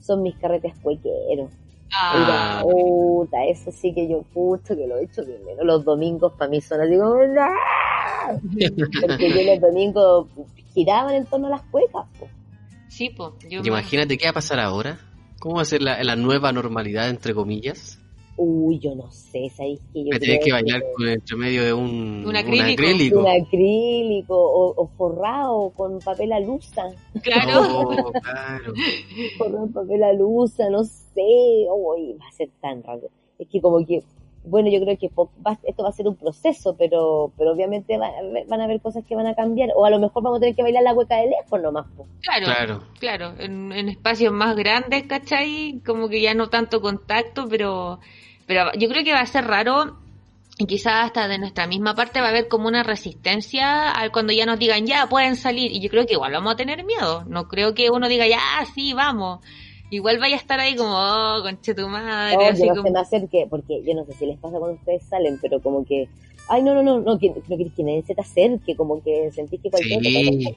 son 0.00 0.22
mis 0.22 0.36
carretes 0.36 0.74
cuequeros. 0.82 1.50
Ah. 1.94 2.60
Puta, 2.62 3.44
eso 3.44 3.70
sí 3.70 3.92
que 3.94 4.08
yo 4.08 4.22
puto 4.22 4.74
que 4.74 4.86
lo 4.86 4.96
he 4.96 5.04
hecho 5.04 5.24
bien 5.24 5.44
menos. 5.44 5.64
Los 5.64 5.84
domingos 5.84 6.32
para 6.38 6.50
mí 6.50 6.60
son 6.60 6.80
así 6.80 6.96
como, 6.96 7.14
¡ah! 7.38 8.34
Porque 9.00 9.28
yo 9.30 9.42
los 9.52 9.60
domingos 9.60 10.26
giraban 10.74 11.14
en 11.14 11.26
torno 11.26 11.48
a 11.48 11.50
las 11.50 11.62
cuecas, 11.64 12.06
po. 12.18 12.28
Sí, 12.88 13.10
pues, 13.10 13.32
yo 13.48 13.60
Imagínate 13.64 14.16
qué 14.18 14.24
va 14.26 14.30
a 14.30 14.34
pasar 14.34 14.58
ahora. 14.60 14.98
¿Cómo 15.38 15.56
va 15.56 15.62
a 15.62 15.66
ser 15.66 15.82
la, 15.82 16.02
la 16.02 16.16
nueva 16.16 16.52
normalidad, 16.52 17.08
entre 17.08 17.34
comillas? 17.34 17.98
Uy, 18.44 18.80
yo 18.80 18.94
no 18.96 19.08
sé, 19.12 19.48
¿sabéis 19.56 19.80
que 19.92 20.00
yo 20.04 20.10
Me 20.10 20.18
tenés 20.18 20.40
que 20.44 20.50
bailar 20.52 20.82
con 20.96 21.08
entre 21.08 21.36
medio 21.36 21.62
de 21.64 21.72
un, 21.72 22.24
Un 22.26 22.34
acrílico. 22.36 22.72
acrílico. 22.72 23.18
un 23.20 23.28
acrílico 23.28 24.34
o, 24.36 24.74
o 24.82 24.86
forrado 24.96 25.70
con 25.70 26.00
papel 26.00 26.32
alusa, 26.32 26.90
Claro, 27.22 27.60
Oh, 27.70 28.10
claro. 28.12 28.72
forrado 29.38 29.66
en 29.66 29.72
papel 29.72 30.02
alusa, 30.02 30.68
no 30.70 30.82
sé, 30.82 31.66
uy, 31.72 32.14
va 32.20 32.26
a 32.28 32.32
ser 32.32 32.48
tan 32.60 32.82
raro. 32.82 33.08
Es 33.38 33.46
que 33.48 33.60
como 33.60 33.84
que, 33.86 34.02
bueno, 34.44 34.68
yo 34.70 34.80
creo 34.80 34.96
que 34.98 35.08
va- 35.46 35.58
esto 35.62 35.84
va 35.84 35.90
a 35.90 35.92
ser 35.92 36.08
un 36.08 36.16
proceso, 36.16 36.74
pero 36.76 37.30
pero 37.38 37.52
obviamente 37.52 37.96
va- 37.96 38.10
van 38.48 38.60
a 38.60 38.64
haber 38.64 38.80
cosas 38.80 39.04
que 39.06 39.14
van 39.14 39.28
a 39.28 39.34
cambiar, 39.36 39.70
o 39.76 39.84
a 39.84 39.90
lo 39.90 40.00
mejor 40.00 40.20
vamos 40.24 40.38
a 40.38 40.40
tener 40.40 40.56
que 40.56 40.62
bailar 40.62 40.82
la 40.82 40.94
hueca 40.94 41.16
de 41.18 41.28
lejos 41.28 41.62
nomás, 41.62 41.86
po. 41.96 42.06
claro, 42.22 42.46
claro, 42.46 42.82
Claro. 42.98 43.34
en, 43.38 43.70
en 43.72 43.88
espacios 43.88 44.32
más 44.32 44.56
grandes, 44.56 45.04
¿cachai? 45.04 45.80
Como 45.86 46.08
que 46.08 46.20
ya 46.20 46.34
no 46.34 46.48
tanto 46.48 46.80
contacto, 46.80 47.46
pero, 47.48 48.00
pero 48.46 48.72
yo 48.78 48.88
creo 48.88 49.04
que 49.04 49.12
va 49.12 49.20
a 49.20 49.26
ser 49.26 49.44
raro 49.46 49.98
y 50.58 50.66
quizás 50.66 51.06
hasta 51.06 51.28
de 51.28 51.38
nuestra 51.38 51.66
misma 51.66 51.94
parte 51.94 52.20
va 52.20 52.26
a 52.26 52.30
haber 52.30 52.48
como 52.48 52.68
una 52.68 52.82
resistencia 52.82 53.90
al 53.90 54.12
cuando 54.12 54.32
ya 54.32 54.46
nos 54.46 54.58
digan 54.58 54.86
ya 54.86 55.08
pueden 55.08 55.36
salir 55.36 55.72
y 55.72 55.80
yo 55.80 55.88
creo 55.88 56.06
que 56.06 56.12
igual 56.12 56.32
vamos 56.32 56.52
a 56.52 56.56
tener 56.56 56.84
miedo 56.84 57.24
no 57.26 57.48
creo 57.48 57.74
que 57.74 57.90
uno 57.90 58.08
diga 58.08 58.26
ya 58.26 58.40
sí 58.74 58.92
vamos 58.92 59.40
igual 59.92 60.18
vaya 60.18 60.36
a 60.36 60.38
estar 60.38 60.58
ahí 60.58 60.74
como, 60.74 60.94
oh, 60.94 61.42
conche 61.42 61.74
tu 61.74 61.86
madre. 61.86 62.36
No, 62.36 62.46
así 62.46 62.62
yo 62.62 62.68
no 62.68 62.76
como... 62.76 62.88
se 62.88 62.92
me 62.92 63.00
acerque, 63.00 63.46
porque 63.48 63.82
yo 63.86 63.94
no 63.94 64.04
sé 64.06 64.14
si 64.14 64.26
les 64.26 64.38
pasa 64.38 64.58
cuando 64.58 64.78
ustedes 64.78 65.02
salen, 65.04 65.38
pero 65.40 65.60
como 65.60 65.84
que, 65.84 66.08
ay, 66.48 66.62
no, 66.62 66.74
no, 66.74 66.82
no, 66.82 67.00
no, 67.00 67.18
que, 67.18 67.28
no 67.28 67.56
querés 67.56 67.74
que 67.74 67.82
nadie 67.82 68.02
se 68.02 68.14
te 68.14 68.22
acerque, 68.22 68.74
como 68.74 69.02
que 69.02 69.30
sentís 69.32 69.60
que 69.60 69.70
cualquier 69.70 70.02
Sí. 70.02 70.56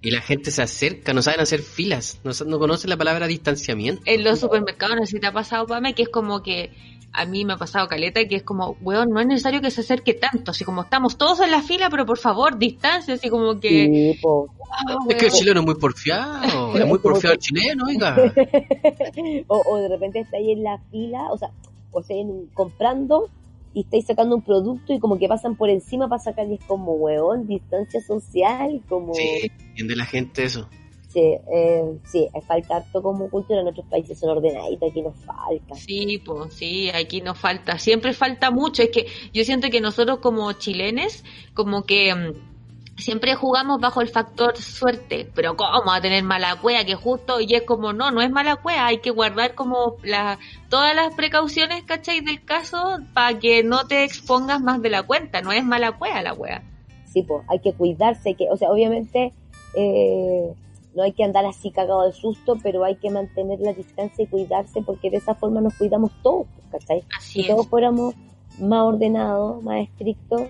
Y 0.00 0.10
la 0.10 0.22
gente 0.22 0.50
se 0.50 0.62
acerca, 0.62 1.12
no 1.12 1.20
saben 1.20 1.40
hacer 1.40 1.60
filas, 1.60 2.20
no, 2.24 2.32
no 2.46 2.58
conocen 2.58 2.88
la 2.88 2.96
palabra 2.96 3.26
distanciamiento. 3.26 4.02
En 4.06 4.24
los 4.24 4.40
supermercados, 4.40 4.96
no 4.96 5.04
sé 5.04 5.12
si 5.12 5.20
te 5.20 5.26
ha 5.26 5.32
pasado, 5.32 5.66
Pame, 5.66 5.94
que 5.94 6.02
es 6.04 6.08
como 6.08 6.42
que 6.42 6.70
a 7.12 7.24
mí 7.24 7.44
me 7.44 7.54
ha 7.54 7.56
pasado 7.56 7.88
caleta, 7.88 8.24
que 8.26 8.36
es 8.36 8.42
como, 8.42 8.76
weón, 8.82 9.10
no 9.10 9.20
es 9.20 9.26
necesario 9.26 9.60
que 9.60 9.70
se 9.70 9.80
acerque 9.80 10.14
tanto, 10.14 10.52
así 10.52 10.64
como 10.64 10.82
estamos 10.82 11.16
todos 11.18 11.40
en 11.40 11.50
la 11.50 11.60
fila, 11.62 11.88
pero 11.90 12.06
por 12.06 12.18
favor, 12.18 12.56
distancia, 12.58 13.14
así 13.14 13.28
como 13.28 13.58
que... 13.58 14.12
Sí, 14.14 14.18
po. 14.22 14.48
ah, 14.72 14.94
Es 15.08 15.16
que 15.16 15.26
el 15.26 15.32
chileno 15.32 15.60
es 15.60 15.66
muy 15.66 15.74
porfiado, 15.74 16.76
es 16.78 16.86
muy 16.86 16.98
porfiado 17.00 17.34
el 17.34 17.40
chileno, 17.40 17.84
oiga. 17.88 18.16
o, 19.48 19.62
o 19.66 19.76
de 19.78 19.88
repente 19.88 20.20
estáis 20.20 20.48
en 20.50 20.62
la 20.62 20.78
fila, 20.90 21.28
o 21.30 21.38
sea, 21.38 21.50
o 21.92 22.02
sea, 22.02 22.16
en- 22.16 22.46
comprando 22.54 23.28
y 23.74 23.80
estáis 23.82 24.06
sacando 24.06 24.34
un 24.36 24.42
producto 24.42 24.92
y 24.92 24.98
como 24.98 25.18
que 25.18 25.28
pasan 25.28 25.56
por 25.56 25.68
encima 25.70 26.08
para 26.08 26.20
sacar 26.22 26.46
y 26.48 26.54
es 26.54 26.64
como, 26.64 26.92
weón, 26.92 27.46
distancia 27.46 28.00
social, 28.00 28.82
como... 28.88 29.14
Sí, 29.14 29.50
entiende 29.68 29.94
la 29.96 30.06
gente 30.06 30.44
eso. 30.44 30.68
Sí, 31.12 31.36
eh, 31.52 31.98
sí, 32.04 32.28
es 32.32 32.46
falta 32.46 32.76
harto 32.76 33.02
como 33.02 33.28
cultura, 33.28 33.62
en 33.62 33.66
otros 33.66 33.84
países 33.86 34.16
son 34.16 34.30
ordenaditos, 34.30 34.90
aquí 34.90 35.02
nos 35.02 35.16
falta. 35.16 35.74
Sí, 35.74 36.22
pues 36.24 36.54
sí, 36.54 36.88
aquí 36.90 37.20
nos 37.20 37.36
falta, 37.36 37.78
siempre 37.78 38.12
falta 38.12 38.52
mucho. 38.52 38.84
Es 38.84 38.90
que 38.90 39.08
yo 39.34 39.42
siento 39.42 39.70
que 39.70 39.80
nosotros 39.80 40.20
como 40.20 40.52
chilenes, 40.52 41.24
como 41.52 41.82
que 41.82 42.14
mm, 42.14 42.98
siempre 43.00 43.34
jugamos 43.34 43.80
bajo 43.80 44.02
el 44.02 44.08
factor 44.08 44.56
suerte, 44.56 45.28
pero 45.34 45.56
¿cómo 45.56 45.84
va 45.84 45.96
a 45.96 46.00
tener 46.00 46.22
mala 46.22 46.60
cueva? 46.60 46.84
Que 46.84 46.94
justo, 46.94 47.40
y 47.40 47.56
es 47.56 47.62
como, 47.62 47.92
no, 47.92 48.12
no 48.12 48.22
es 48.22 48.30
mala 48.30 48.54
cueva, 48.54 48.86
hay 48.86 48.98
que 48.98 49.10
guardar 49.10 49.56
como 49.56 49.96
la, 50.04 50.38
todas 50.68 50.94
las 50.94 51.12
precauciones, 51.14 51.82
¿cachai? 51.82 52.20
Del 52.20 52.44
caso 52.44 52.98
para 53.14 53.36
que 53.40 53.64
no 53.64 53.88
te 53.88 54.04
expongas 54.04 54.60
más 54.60 54.80
de 54.80 54.90
la 54.90 55.02
cuenta, 55.02 55.40
no 55.40 55.50
es 55.50 55.64
mala 55.64 55.90
cueva 55.90 56.22
la 56.22 56.34
wea. 56.34 56.62
Sí, 57.06 57.24
pues, 57.24 57.44
hay 57.48 57.58
que 57.58 57.72
cuidarse, 57.72 58.34
que, 58.34 58.48
o 58.48 58.56
sea, 58.56 58.70
obviamente 58.70 59.32
eh, 59.74 60.54
no 60.94 61.02
hay 61.02 61.12
que 61.12 61.24
andar 61.24 61.46
así 61.46 61.70
cagado 61.70 62.06
de 62.06 62.12
susto, 62.12 62.56
pero 62.62 62.84
hay 62.84 62.96
que 62.96 63.10
mantener 63.10 63.60
la 63.60 63.72
distancia 63.72 64.24
y 64.24 64.26
cuidarse 64.26 64.82
porque 64.82 65.10
de 65.10 65.18
esa 65.18 65.34
forma 65.34 65.60
nos 65.60 65.74
cuidamos 65.74 66.10
todos, 66.22 66.46
¿cachai? 66.70 67.04
Así 67.16 67.42
Si 67.42 67.48
todos 67.48 67.68
fuéramos 67.68 68.14
más 68.58 68.82
ordenados, 68.82 69.62
más 69.62 69.82
estrictos, 69.88 70.42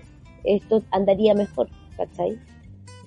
esto 0.43 0.83
andaría 0.91 1.33
mejor, 1.33 1.69
¿cachai? 1.95 2.39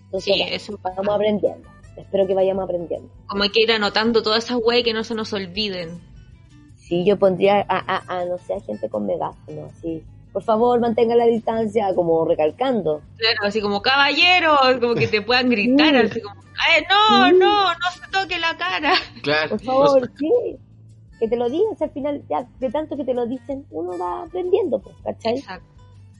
Entonces, 0.04 0.34
Sí, 0.34 0.42
eso 0.48 0.78
vamos 0.82 1.14
aprendiendo. 1.14 1.68
Espero 1.96 2.26
que 2.26 2.34
vayamos 2.34 2.64
aprendiendo. 2.64 3.08
Como 3.26 3.42
hay 3.42 3.50
que 3.50 3.62
ir 3.62 3.72
anotando 3.72 4.22
todas 4.22 4.44
esas 4.44 4.58
weas 4.62 4.84
que 4.84 4.92
no 4.92 5.04
se 5.04 5.14
nos 5.14 5.32
olviden. 5.32 6.00
Sí, 6.76 7.04
yo 7.04 7.18
pondría 7.18 7.64
a, 7.68 7.78
a, 7.78 8.20
a 8.20 8.24
no 8.24 8.38
sé, 8.38 8.54
a 8.54 8.60
gente 8.60 8.88
con 8.88 9.06
megáfono, 9.06 9.66
así. 9.66 10.02
Por 10.34 10.42
favor, 10.42 10.80
mantenga 10.80 11.14
la 11.14 11.24
distancia, 11.26 11.94
como 11.94 12.24
recalcando. 12.26 13.00
Claro, 13.16 13.38
así 13.44 13.60
como 13.62 13.80
caballero, 13.80 14.56
como 14.80 14.94
que 14.94 15.06
te 15.08 15.22
puedan 15.22 15.48
gritar, 15.48 15.94
Sí. 15.94 16.06
así 16.10 16.20
como, 16.20 16.34
"Ay, 16.68 16.82
no, 16.90 17.28
Sí. 17.28 17.34
no, 17.38 17.64
no 17.72 17.90
se 17.92 18.10
toque 18.10 18.38
la 18.40 18.54
cara. 18.58 18.92
Claro. 19.22 19.50
Por 19.50 19.62
favor, 19.62 20.10
sí. 20.18 20.56
Que 21.20 21.28
te 21.28 21.36
lo 21.36 21.48
digan, 21.48 21.78
si 21.78 21.84
al 21.84 21.90
final, 21.90 22.22
ya 22.28 22.44
de 22.58 22.70
tanto 22.70 22.96
que 22.96 23.04
te 23.04 23.14
lo 23.14 23.24
dicen, 23.26 23.64
uno 23.70 23.96
va 23.96 24.24
aprendiendo, 24.24 24.80
pues, 24.80 24.94
¿cachai? 25.04 25.38
Exacto. 25.38 25.64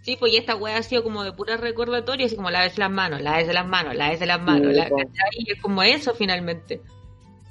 Sí, 0.03 0.16
pues 0.16 0.33
y 0.33 0.37
esta 0.37 0.55
wea 0.55 0.77
ha 0.77 0.83
sido 0.83 1.03
como 1.03 1.24
de 1.24 1.33
pura 1.33 1.57
recordatorio, 1.57 2.27
así 2.27 2.37
como 2.37 2.50
laves 2.50 2.79
las 2.79 2.90
manos, 2.90 3.20
laves 3.20 3.53
las 3.53 3.66
manos, 3.66 3.96
laves 3.96 4.20
las 4.24 4.40
manos, 4.40 4.68
Sí, 4.72 4.79
la. 4.79 4.85
¿cachai? 4.85 5.31
Y 5.38 5.50
es 5.50 5.61
como 5.61 5.83
eso 5.83 6.14
finalmente. 6.14 6.81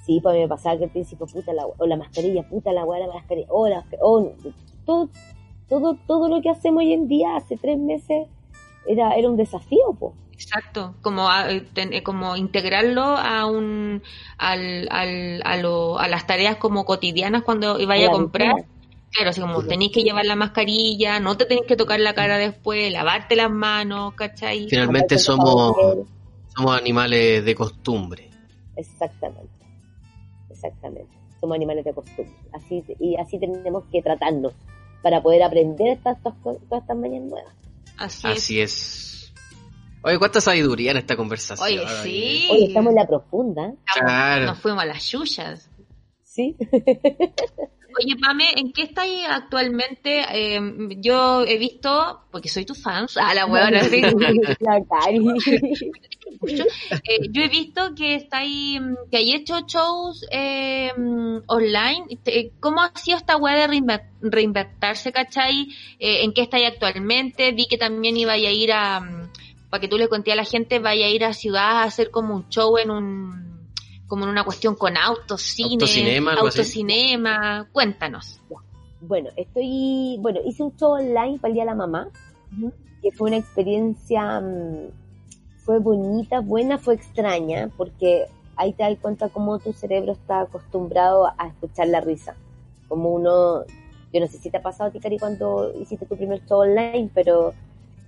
Sí, 0.06 0.20
pues 0.22 0.34
a 0.34 0.36
mí 0.38 0.44
me 0.44 0.48
pasaba 0.48 0.78
que 0.78 0.86
al 0.86 0.90
principio, 0.92 1.26
puta, 1.28 1.52
la, 1.54 1.66
o 1.66 1.86
la 1.86 1.98
mascarilla, 1.98 2.44
puta, 2.44 2.72
la 2.72 2.86
weá, 2.86 3.00
la 3.06 3.14
mascarilla, 3.14 3.48
o 3.50 3.68
la, 3.68 3.84
o, 4.02 4.32
todo, 4.86 5.10
todo, 5.70 5.96
todo 6.08 6.30
lo 6.30 6.42
que 6.42 6.50
hacemos 6.50 6.84
hoy 6.84 6.94
en 6.94 7.08
día, 7.08 7.36
hace 7.36 7.58
tres 7.58 7.78
meses, 7.78 8.28
era, 8.88 9.14
era 9.16 9.30
un 9.30 9.38
desafío, 9.38 9.94
pues. 10.00 10.14
Exacto, 10.34 10.96
como 11.02 11.30
a, 11.30 11.52
eh, 11.52 11.62
ten- 11.74 11.94
eh, 11.94 12.04
como 12.04 12.36
integrarlo 12.36 13.02
a 13.04 13.46
un 13.46 14.02
al, 14.38 14.88
al, 14.92 15.42
a, 15.46 15.58
lo- 15.58 15.98
a 16.00 16.08
las 16.10 16.28
tareas 16.28 16.58
como 16.58 16.84
cotidianas 16.86 17.44
cuando 17.44 17.78
vaya 17.88 18.08
a 18.08 18.12
comprar. 18.12 18.50
rutina. 18.50 18.68
Claro, 19.12 19.30
así 19.30 19.42
como 19.42 19.64
tenéis 19.64 19.92
que 19.94 20.02
llevar 20.02 20.26
la 20.26 20.36
mascarilla, 20.36 21.20
no 21.20 21.38
te 21.38 21.46
tenéis 21.46 21.68
que 21.68 21.76
tocar 21.78 22.00
la 22.00 22.14
cara 22.16 22.38
después, 22.40 22.92
lavarte 22.92 23.36
las 23.36 23.52
manos, 23.52 24.16
¿cachai? 24.16 24.68
Finalmente 24.68 25.20
somos, 25.20 25.76
somos 26.56 26.76
animales 26.78 27.46
de 27.46 27.54
costumbre. 27.56 28.30
Exactamente. 28.76 29.52
Exactamente. 30.50 31.12
Somos 31.40 31.56
animales 31.56 31.86
de 31.86 31.94
costumbre. 31.94 32.34
Así, 32.54 32.84
y 33.00 33.16
así 33.18 33.38
tenemos 33.40 33.84
que 33.92 34.02
tratarnos 34.02 34.54
para 35.04 35.22
poder 35.22 35.44
aprender 35.44 35.98
estas, 35.98 36.18
todas 36.42 36.58
estas 36.64 36.98
mañas 36.98 37.24
nuevas. 37.24 37.54
Así, 37.98 38.28
es. 38.28 38.38
Así 38.38 38.62
es. 38.62 39.34
Oye, 40.02 40.18
cuánta 40.18 40.42
sabiduría 40.42 40.92
en 40.92 40.98
esta 40.98 41.16
conversación. 41.16 41.68
Oye, 41.68 41.88
sí. 42.02 42.48
Hoy 42.50 42.66
estamos 42.66 42.90
en 42.92 42.96
la 42.96 43.08
profunda. 43.08 43.74
Claro. 43.94 44.46
Nos 44.48 44.60
fuimos 44.60 44.82
a 44.82 44.86
las 44.86 45.08
yuyas. 45.12 45.70
¿Sí? 46.24 46.58
Oye, 48.00 48.16
Pame, 48.22 48.46
¿en 48.56 48.72
qué 48.74 48.84
estáis 48.84 49.24
actualmente? 49.30 50.24
Eh, 50.32 50.60
yo 50.98 51.44
he 51.46 51.58
visto, 51.58 52.22
porque 52.32 52.50
soy 52.50 52.66
tu 52.66 52.74
fan, 52.76 53.08
a 53.22 53.34
la 53.34 53.46
huevona, 53.46 53.84
sí. 53.84 54.02
Eh, 57.04 57.28
yo 57.32 57.42
he 57.44 57.48
visto 57.48 57.94
que 57.96 58.16
estáis, 58.16 58.80
mm, 58.82 58.96
que 59.12 59.18
hay 59.18 59.34
hecho 59.34 59.60
shows 59.68 60.26
eh, 60.32 60.92
mm, 60.98 61.38
online. 61.48 62.06
Te- 62.24 62.52
¿Cómo 62.60 62.82
ha 62.82 62.92
sido 62.96 63.18
esta 63.18 63.38
wea 63.38 63.56
de 63.56 63.68
reinve- 63.68 64.10
reinventarse, 64.22 65.12
cachai? 65.12 65.68
Eh, 66.00 66.24
¿En 66.24 66.34
qué 66.34 66.42
estáis 66.44 66.68
actualmente? 66.68 67.52
Vi 67.52 67.68
que 67.68 67.78
también 67.78 68.18
iba 68.18 68.34
a 68.34 68.38
ir 68.38 68.72
a, 68.72 69.00
mm, 69.00 69.30
para 69.70 69.82
que 69.82 69.88
tú 69.88 69.98
le 69.98 70.08
conté 70.08 70.32
a 70.32 70.36
la 70.36 70.46
gente, 70.46 70.80
vaya 70.80 71.06
a 71.06 71.10
ir 71.10 71.24
a 71.26 71.34
ciudad 71.34 71.78
a 71.78 71.84
hacer 71.84 72.10
como 72.12 72.36
un 72.36 72.50
show 72.50 72.78
en 72.78 72.92
un, 72.92 73.53
como 74.14 74.26
en 74.26 74.30
una 74.30 74.44
cuestión 74.44 74.76
con 74.76 74.96
autos, 74.96 75.42
cine, 75.42 75.74
Autocinema, 75.74 76.34
autocinema. 76.36 77.68
Cuéntanos. 77.72 78.40
Bueno, 79.02 79.32
estoy, 79.36 80.18
bueno, 80.20 80.40
hice 80.46 80.62
un 80.62 80.78
show 80.78 80.92
online 80.92 81.40
para 81.40 81.48
el 81.48 81.56
Día 81.56 81.64
de 81.64 81.70
la 81.72 81.76
Mamá, 81.76 82.10
que 83.02 83.12
fue 83.12 83.30
una 83.30 83.38
experiencia, 83.38 84.40
mm, 84.40 84.92
fue 85.66 85.80
bonita, 85.80 86.42
buena, 86.42 86.78
fue 86.78 86.94
extraña, 86.94 87.72
porque 87.76 88.26
ahí 88.56 88.74
te 88.74 88.84
das 88.84 89.00
cuenta 89.02 89.30
cómo 89.30 89.58
tu 89.58 89.74
cerebro 89.74 90.12
está 90.12 90.42
acostumbrado 90.42 91.34
a 91.36 91.48
escuchar 91.48 91.88
la 91.88 92.00
risa. 92.00 92.36
Como 92.88 93.16
uno, 93.16 93.64
yo 94.14 94.20
no 94.20 94.28
sé 94.28 94.38
si 94.38 94.52
te 94.52 94.58
ha 94.58 94.62
pasado 94.62 94.92
a 94.92 94.94
ti, 94.94 95.00
Cari, 95.00 95.18
cuando 95.18 95.74
hiciste 95.82 96.06
tu 96.06 96.16
primer 96.16 96.46
show 96.46 96.60
online, 96.60 97.10
pero 97.16 97.56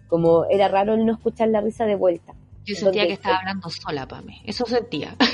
como 0.08 0.46
era 0.52 0.68
raro 0.68 0.94
el 0.94 1.04
no 1.04 1.14
escuchar 1.14 1.48
la 1.48 1.62
risa 1.62 1.88
de 1.88 1.96
vuelta. 1.96 2.36
Yo 2.64 2.76
sentía 2.76 3.04
Entonces, 3.04 3.08
que 3.08 3.14
estaba 3.14 3.38
hablando 3.38 3.70
sola, 3.72 4.08
Pame. 4.08 4.44
Eso 4.46 4.68
sentía. 4.68 5.16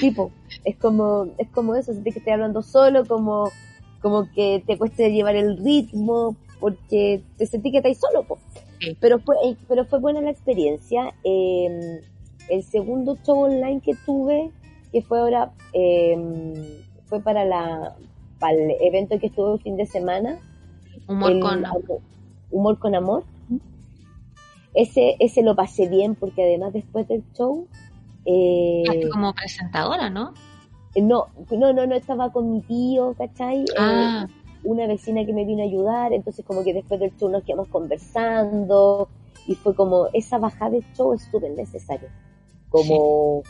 tipo, 0.00 0.30
es 0.64 0.76
como, 0.76 1.28
es 1.38 1.48
como 1.50 1.74
eso, 1.74 1.92
sentir 1.92 2.12
que 2.12 2.18
estoy 2.20 2.32
hablando 2.34 2.62
solo, 2.62 3.04
como, 3.06 3.50
como 4.00 4.30
que 4.32 4.62
te 4.66 4.78
cuesta 4.78 5.08
llevar 5.08 5.36
el 5.36 5.58
ritmo, 5.58 6.36
porque 6.60 7.22
te 7.36 7.46
sentí 7.46 7.70
que 7.70 7.78
estáis 7.78 7.98
solo, 7.98 8.24
po. 8.24 8.38
Sí. 8.80 8.96
Pero 9.00 9.18
fue, 9.20 9.36
eh, 9.44 9.56
pero 9.68 9.84
fue 9.84 9.98
buena 10.00 10.20
la 10.20 10.30
experiencia. 10.30 11.14
Eh, 11.24 12.00
el 12.48 12.62
segundo 12.64 13.16
show 13.24 13.38
online 13.44 13.80
que 13.80 13.94
tuve, 14.06 14.50
que 14.92 15.02
fue 15.02 15.18
ahora, 15.20 15.52
eh, 15.72 16.82
fue 17.06 17.20
para 17.20 17.44
la, 17.44 17.96
para 18.38 18.54
el 18.54 18.70
evento 18.80 19.18
que 19.18 19.26
estuve 19.28 19.54
el 19.54 19.60
fin 19.60 19.76
de 19.76 19.86
semana, 19.86 20.38
Humor 21.08 21.32
el 21.32 21.40
con... 21.40 21.64
amor- 21.66 22.00
humor 22.50 22.78
con 22.78 22.94
amor. 22.94 23.24
Ese, 24.74 25.16
ese 25.20 25.42
lo 25.42 25.54
pasé 25.54 25.88
bien 25.88 26.14
porque 26.14 26.42
además 26.42 26.72
después 26.72 27.06
del 27.06 27.22
show, 27.36 27.68
eh, 28.24 29.08
como 29.10 29.32
presentadora, 29.34 30.10
¿no? 30.10 30.32
no, 30.96 31.26
no, 31.50 31.72
no, 31.72 31.86
no 31.86 31.94
estaba 31.94 32.30
con 32.30 32.52
mi 32.52 32.60
tío, 32.62 33.14
¿cachai? 33.18 33.62
Eh, 33.62 33.66
Ah, 33.78 34.26
una 34.62 34.86
vecina 34.86 35.24
que 35.26 35.32
me 35.32 35.44
vino 35.44 35.62
a 35.62 35.66
ayudar, 35.66 36.12
entonces 36.12 36.44
como 36.44 36.64
que 36.64 36.72
después 36.72 36.98
del 36.98 37.14
show 37.18 37.28
nos 37.28 37.42
quedamos 37.44 37.68
conversando 37.68 39.08
y 39.46 39.54
fue 39.56 39.74
como, 39.74 40.08
esa 40.12 40.38
bajada 40.38 40.70
del 40.70 40.84
show 40.94 41.12
es 41.12 41.22
súper 41.22 41.50
necesaria. 41.50 42.08
Como 42.70 43.42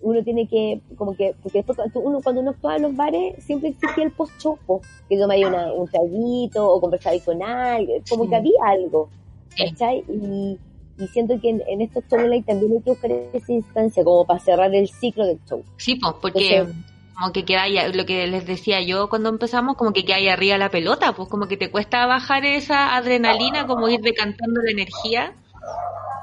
uno 0.00 0.22
tiene 0.24 0.48
que, 0.48 0.80
como 0.96 1.14
que, 1.16 1.34
porque 1.42 1.58
después 1.58 1.76
cuando 1.76 2.00
uno, 2.00 2.20
cuando 2.22 2.40
uno 2.40 2.50
actuaba 2.50 2.76
en 2.76 2.82
los 2.82 2.96
bares, 2.96 3.42
siempre 3.44 3.70
existía 3.70 4.04
el 4.04 4.12
post-show, 4.12 4.58
po, 4.66 4.80
que 5.08 5.18
tomáis 5.18 5.46
una, 5.46 5.72
un 5.72 5.86
traguito 5.88 6.68
o 6.68 6.80
conversabais 6.80 7.24
con 7.24 7.42
alguien, 7.42 8.02
como 8.08 8.24
Sí. 8.24 8.30
que 8.30 8.36
había 8.36 8.60
algo. 8.64 9.08
¿cachai? 9.56 10.04
Y, 10.08 10.58
y 10.98 11.06
siento 11.08 11.38
que 11.40 11.50
en, 11.50 11.62
en 11.68 11.82
estos 11.82 12.04
shows 12.04 12.44
también 12.46 12.72
hay 12.72 12.82
que 12.82 12.90
buscar 12.90 13.10
esa 13.32 13.52
instancia 13.52 14.02
como 14.04 14.24
para 14.24 14.40
cerrar 14.40 14.74
el 14.74 14.88
ciclo 14.88 15.26
del 15.26 15.38
show. 15.48 15.62
sí, 15.76 15.96
pues, 15.96 16.14
porque 16.20 16.56
Entonces- 16.58 16.84
como 17.14 17.32
que 17.32 17.44
queda 17.46 17.62
ahí, 17.62 17.78
lo 17.94 18.04
que 18.04 18.26
les 18.26 18.46
decía 18.46 18.82
yo 18.82 19.08
cuando 19.08 19.30
empezamos, 19.30 19.76
como 19.76 19.92
que 19.92 20.04
queda 20.04 20.16
ahí 20.16 20.28
arriba 20.28 20.58
la 20.58 20.70
pelota, 20.70 21.12
pues 21.14 21.30
como 21.30 21.48
que 21.48 21.56
te 21.56 21.70
cuesta 21.70 22.04
bajar 22.06 22.44
esa 22.44 22.94
adrenalina, 22.94 23.66
como 23.66 23.88
ir 23.88 24.00
decantando 24.02 24.60
la 24.62 24.70
energía. 24.70 25.32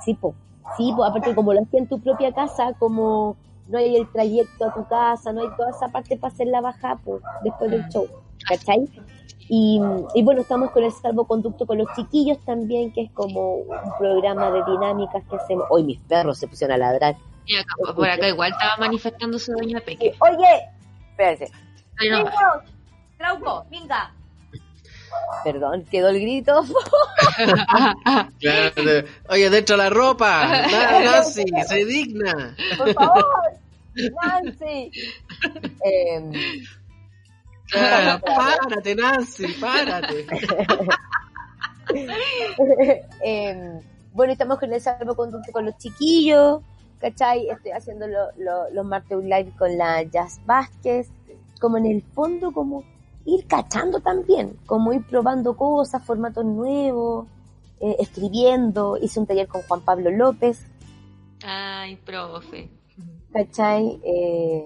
Sí, 0.05 0.13
po. 0.13 0.35
Sí, 0.77 0.93
po. 0.95 1.03
aparte 1.03 1.33
como 1.33 1.51
lo 1.53 1.61
hacía 1.63 1.79
en 1.79 1.87
tu 1.87 1.99
propia 1.99 2.31
casa, 2.31 2.73
como, 2.77 3.35
no 3.69 3.77
hay 3.79 3.95
el 3.95 4.07
trayecto 4.11 4.65
a 4.65 4.73
tu 4.75 4.87
casa, 4.87 5.33
no 5.33 5.41
hay 5.41 5.47
toda 5.57 5.71
esa 5.71 5.87
parte 5.87 6.15
para 6.15 6.31
hacer 6.31 6.47
la 6.47 6.61
baja 6.61 6.99
pues, 7.03 7.23
después 7.43 7.71
del 7.71 7.87
show, 7.89 8.07
¿cachai? 8.47 8.87
Y, 9.49 9.79
y, 10.15 10.23
bueno, 10.23 10.41
estamos 10.41 10.71
con 10.71 10.83
el 10.83 10.91
salvoconducto 10.91 11.65
con 11.65 11.77
los 11.77 11.87
chiquillos 11.95 12.37
también, 12.45 12.91
que 12.93 13.01
es 13.03 13.11
como 13.11 13.55
un 13.57 13.97
programa 13.99 14.49
de 14.51 14.63
dinámicas 14.65 15.23
que 15.29 15.35
hacemos. 15.35 15.65
Hoy 15.69 15.83
mis 15.83 15.99
perros 15.99 16.37
se 16.37 16.47
pusieron 16.47 16.75
a 16.75 16.77
ladrar. 16.77 17.15
Y 17.45 17.57
acá, 17.57 17.73
por 17.93 18.09
acá 18.09 18.29
igual 18.29 18.51
estaba 18.51 18.77
manifestándose 18.77 19.51
Doña 19.51 19.79
Peque. 19.81 20.13
Oye, 20.19 20.47
espérense. 21.11 21.51
Ay, 21.99 22.09
no. 22.09 22.23
Trauco, 23.17 23.65
venga. 23.69 24.13
Perdón, 25.43 25.85
quedó 25.91 26.09
el 26.09 26.19
grito. 26.21 26.63
Claro, 28.39 28.71
de- 28.83 29.05
Oye, 29.29 29.49
dentro 29.49 29.77
la 29.77 29.89
ropa. 29.89 30.45
Na- 30.71 30.99
Nancy, 30.99 31.43
se 31.67 31.85
digna. 31.85 32.55
Por 32.77 32.93
favor, 32.93 33.25
Nancy. 34.23 34.91
Em, 35.85 36.31
Claro, 37.73 38.21
párate, 38.23 38.95
Nancy, 38.95 39.47
párate. 39.59 40.25
Em, 43.21 43.79
bueno, 44.13 44.33
estamos 44.33 44.59
con 44.59 44.71
el 44.73 44.81
salvoconducto 44.81 45.51
con 45.51 45.65
los 45.65 45.77
chiquillos, 45.77 46.61
¿cachai? 46.99 47.49
Estoy 47.49 47.71
haciendo 47.71 48.07
lo- 48.07 48.31
lo- 48.37 48.69
los 48.71 48.85
martes 48.85 49.17
un 49.17 49.25
live 49.29 49.51
con 49.57 49.77
la 49.77 50.03
Jazz 50.03 50.39
Vázquez, 50.45 51.09
como 51.59 51.77
en 51.77 51.85
el 51.85 52.01
fondo, 52.01 52.51
como 52.51 52.83
ir 53.25 53.45
cachando 53.47 53.99
también, 53.99 54.57
como 54.65 54.93
ir 54.93 55.03
probando 55.05 55.55
cosas, 55.55 56.03
formatos 56.03 56.45
nuevos, 56.45 57.27
eh, 57.79 57.95
escribiendo, 57.99 58.97
hice 58.97 59.19
un 59.19 59.25
taller 59.27 59.47
con 59.47 59.61
Juan 59.63 59.81
Pablo 59.81 60.11
López, 60.11 60.65
Ay, 61.45 61.97
profe. 61.97 62.69
¿cachai? 63.33 63.99
Eh, 64.03 64.65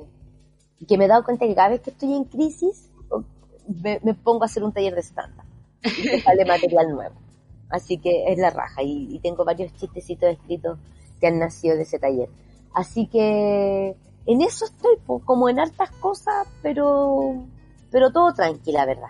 que 0.88 0.98
me 0.98 1.06
he 1.06 1.08
dado 1.08 1.24
cuenta 1.24 1.48
que 1.48 1.56
cada 1.56 1.70
vez 1.70 1.82
que 1.82 1.90
estoy 1.90 2.14
en 2.14 2.26
crisis, 2.26 2.90
me, 3.68 4.00
me 4.04 4.14
pongo 4.14 4.44
a 4.44 4.46
hacer 4.46 4.64
un 4.64 4.72
taller 4.72 4.96
de 4.96 5.02
stand-up 5.02 5.46
y 5.84 6.08
me 6.08 6.22
sale 6.22 6.46
material 6.46 6.90
nuevo. 6.90 7.16
Así 7.70 7.98
que 7.98 8.32
es 8.32 8.38
la 8.38 8.50
raja 8.50 8.82
y, 8.84 9.20
tengo 9.20 9.44
varios 9.44 9.74
chistecitos 9.76 10.30
escritos 10.32 10.78
que 11.20 11.28
han 11.28 11.40
nacido 11.40 11.76
de 11.76 11.84
ese 11.84 12.00
taller. 12.00 12.30
Así 12.74 13.08
que 13.08 13.96
en 14.26 14.42
eso 14.42 14.66
estoy, 14.66 14.96
como 15.26 15.50
en 15.50 15.60
hartas 15.60 15.92
cosas, 16.00 16.48
pero, 16.62 17.46
pero 17.92 18.12
todo 18.12 18.34
tranquila, 18.34 18.86
verdad. 18.86 19.10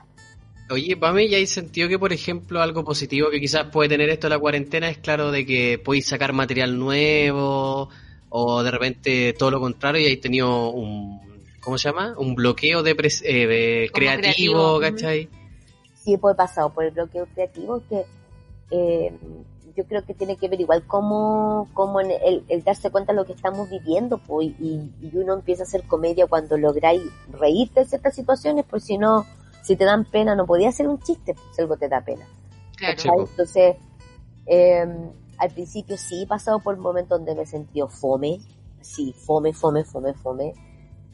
Oye, 0.69 0.97
Pame, 0.97 1.29
¿ya 1.29 1.37
hay 1.37 1.47
sentido 1.47 1.87
que, 1.87 1.99
por 1.99 2.11
ejemplo, 2.11 2.61
algo 2.61 2.83
positivo 2.83 3.29
que 3.29 3.39
quizás 3.39 3.67
puede 3.71 3.89
tener 3.89 4.09
esto 4.09 4.27
la 4.27 4.39
cuarentena 4.39 4.89
es 4.89 4.97
claro 4.97 5.31
de 5.31 5.45
que 5.45 5.79
podéis 5.83 6.07
sacar 6.07 6.33
material 6.33 6.77
nuevo 6.77 7.89
o 8.29 8.63
de 8.63 8.71
repente 8.71 9.33
todo 9.33 9.51
lo 9.51 9.59
contrario 9.61 10.01
y 10.01 10.05
hay 10.07 10.17
tenido 10.17 10.71
un, 10.71 11.21
¿cómo 11.67 11.77
se 11.77 11.89
llama? 11.89 12.15
Un 12.17 12.33
bloqueo 12.33 12.81
de, 12.81 12.95
pres- 12.95 13.21
eh, 13.25 13.45
de 13.45 13.89
creativo, 13.93 14.21
creativo, 14.21 14.79
¿cachai? 14.79 15.29
sí 16.01 16.15
pues, 16.15 16.33
he 16.33 16.37
pasado 16.37 16.69
por 16.69 16.85
el 16.85 16.91
bloqueo 16.91 17.25
creativo 17.33 17.83
que 17.89 18.05
eh, 18.71 19.11
yo 19.75 19.83
creo 19.83 20.05
que 20.05 20.13
tiene 20.13 20.37
que 20.37 20.47
ver 20.47 20.61
igual 20.61 20.87
como, 20.87 21.67
como 21.73 21.99
en 21.99 22.11
el, 22.11 22.45
el 22.47 22.63
darse 22.63 22.89
cuenta 22.89 23.11
de 23.11 23.17
lo 23.17 23.25
que 23.25 23.33
estamos 23.33 23.69
viviendo 23.69 24.17
pues, 24.17 24.47
y, 24.61 24.89
y 25.01 25.11
uno 25.17 25.33
empieza 25.33 25.63
a 25.63 25.65
hacer 25.65 25.83
comedia 25.83 26.25
cuando 26.27 26.57
lográis 26.57 27.01
reírte 27.37 27.81
de 27.81 27.85
ciertas 27.85 28.15
situaciones, 28.15 28.63
pues 28.69 28.85
si 28.85 28.97
no, 28.97 29.25
si 29.61 29.75
te 29.75 29.83
dan 29.83 30.05
pena, 30.05 30.35
no 30.35 30.45
podía 30.45 30.69
hacer 30.69 30.87
un 30.87 30.99
chiste 31.01 31.33
pues, 31.33 31.47
si 31.53 31.61
algo 31.61 31.75
te 31.75 31.89
da 31.89 31.99
pena. 31.99 32.25
Entonces, 33.29 33.75
eh, 34.45 34.85
al 35.37 35.49
principio 35.51 35.97
sí 35.97 36.23
he 36.23 36.27
pasado 36.27 36.59
por 36.61 36.77
momentos 36.77 37.19
donde 37.19 37.35
me 37.35 37.41
he 37.41 37.45
sentido 37.45 37.89
fome, 37.89 38.39
sí, 38.79 39.13
fome, 39.13 39.51
fome, 39.51 39.83
fome, 39.83 40.13
fome, 40.13 40.53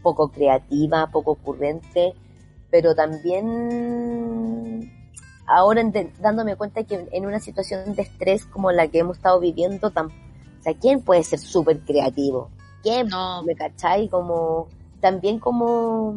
poco 0.03 0.29
creativa, 0.29 1.07
poco 1.07 1.31
ocurrente, 1.31 2.13
pero 2.69 2.93
también 2.93 4.91
ahora 5.47 5.81
dándome 6.19 6.55
cuenta 6.55 6.83
que 6.83 7.07
en 7.11 7.25
una 7.25 7.39
situación 7.39 7.95
de 7.95 8.03
estrés 8.03 8.45
como 8.45 8.71
la 8.71 8.87
que 8.87 8.99
hemos 8.99 9.17
estado 9.17 9.39
viviendo, 9.39 9.87
o 9.87 9.91
sea, 10.61 10.73
¿quién 10.79 11.01
puede 11.01 11.23
ser 11.23 11.39
súper 11.39 11.79
creativo? 11.79 12.49
¿Quién? 12.83 13.07
No. 13.07 13.41
¿Me 13.43 13.55
cachai? 13.55 14.09
Como, 14.09 14.67
también 15.01 15.39
como 15.39 16.13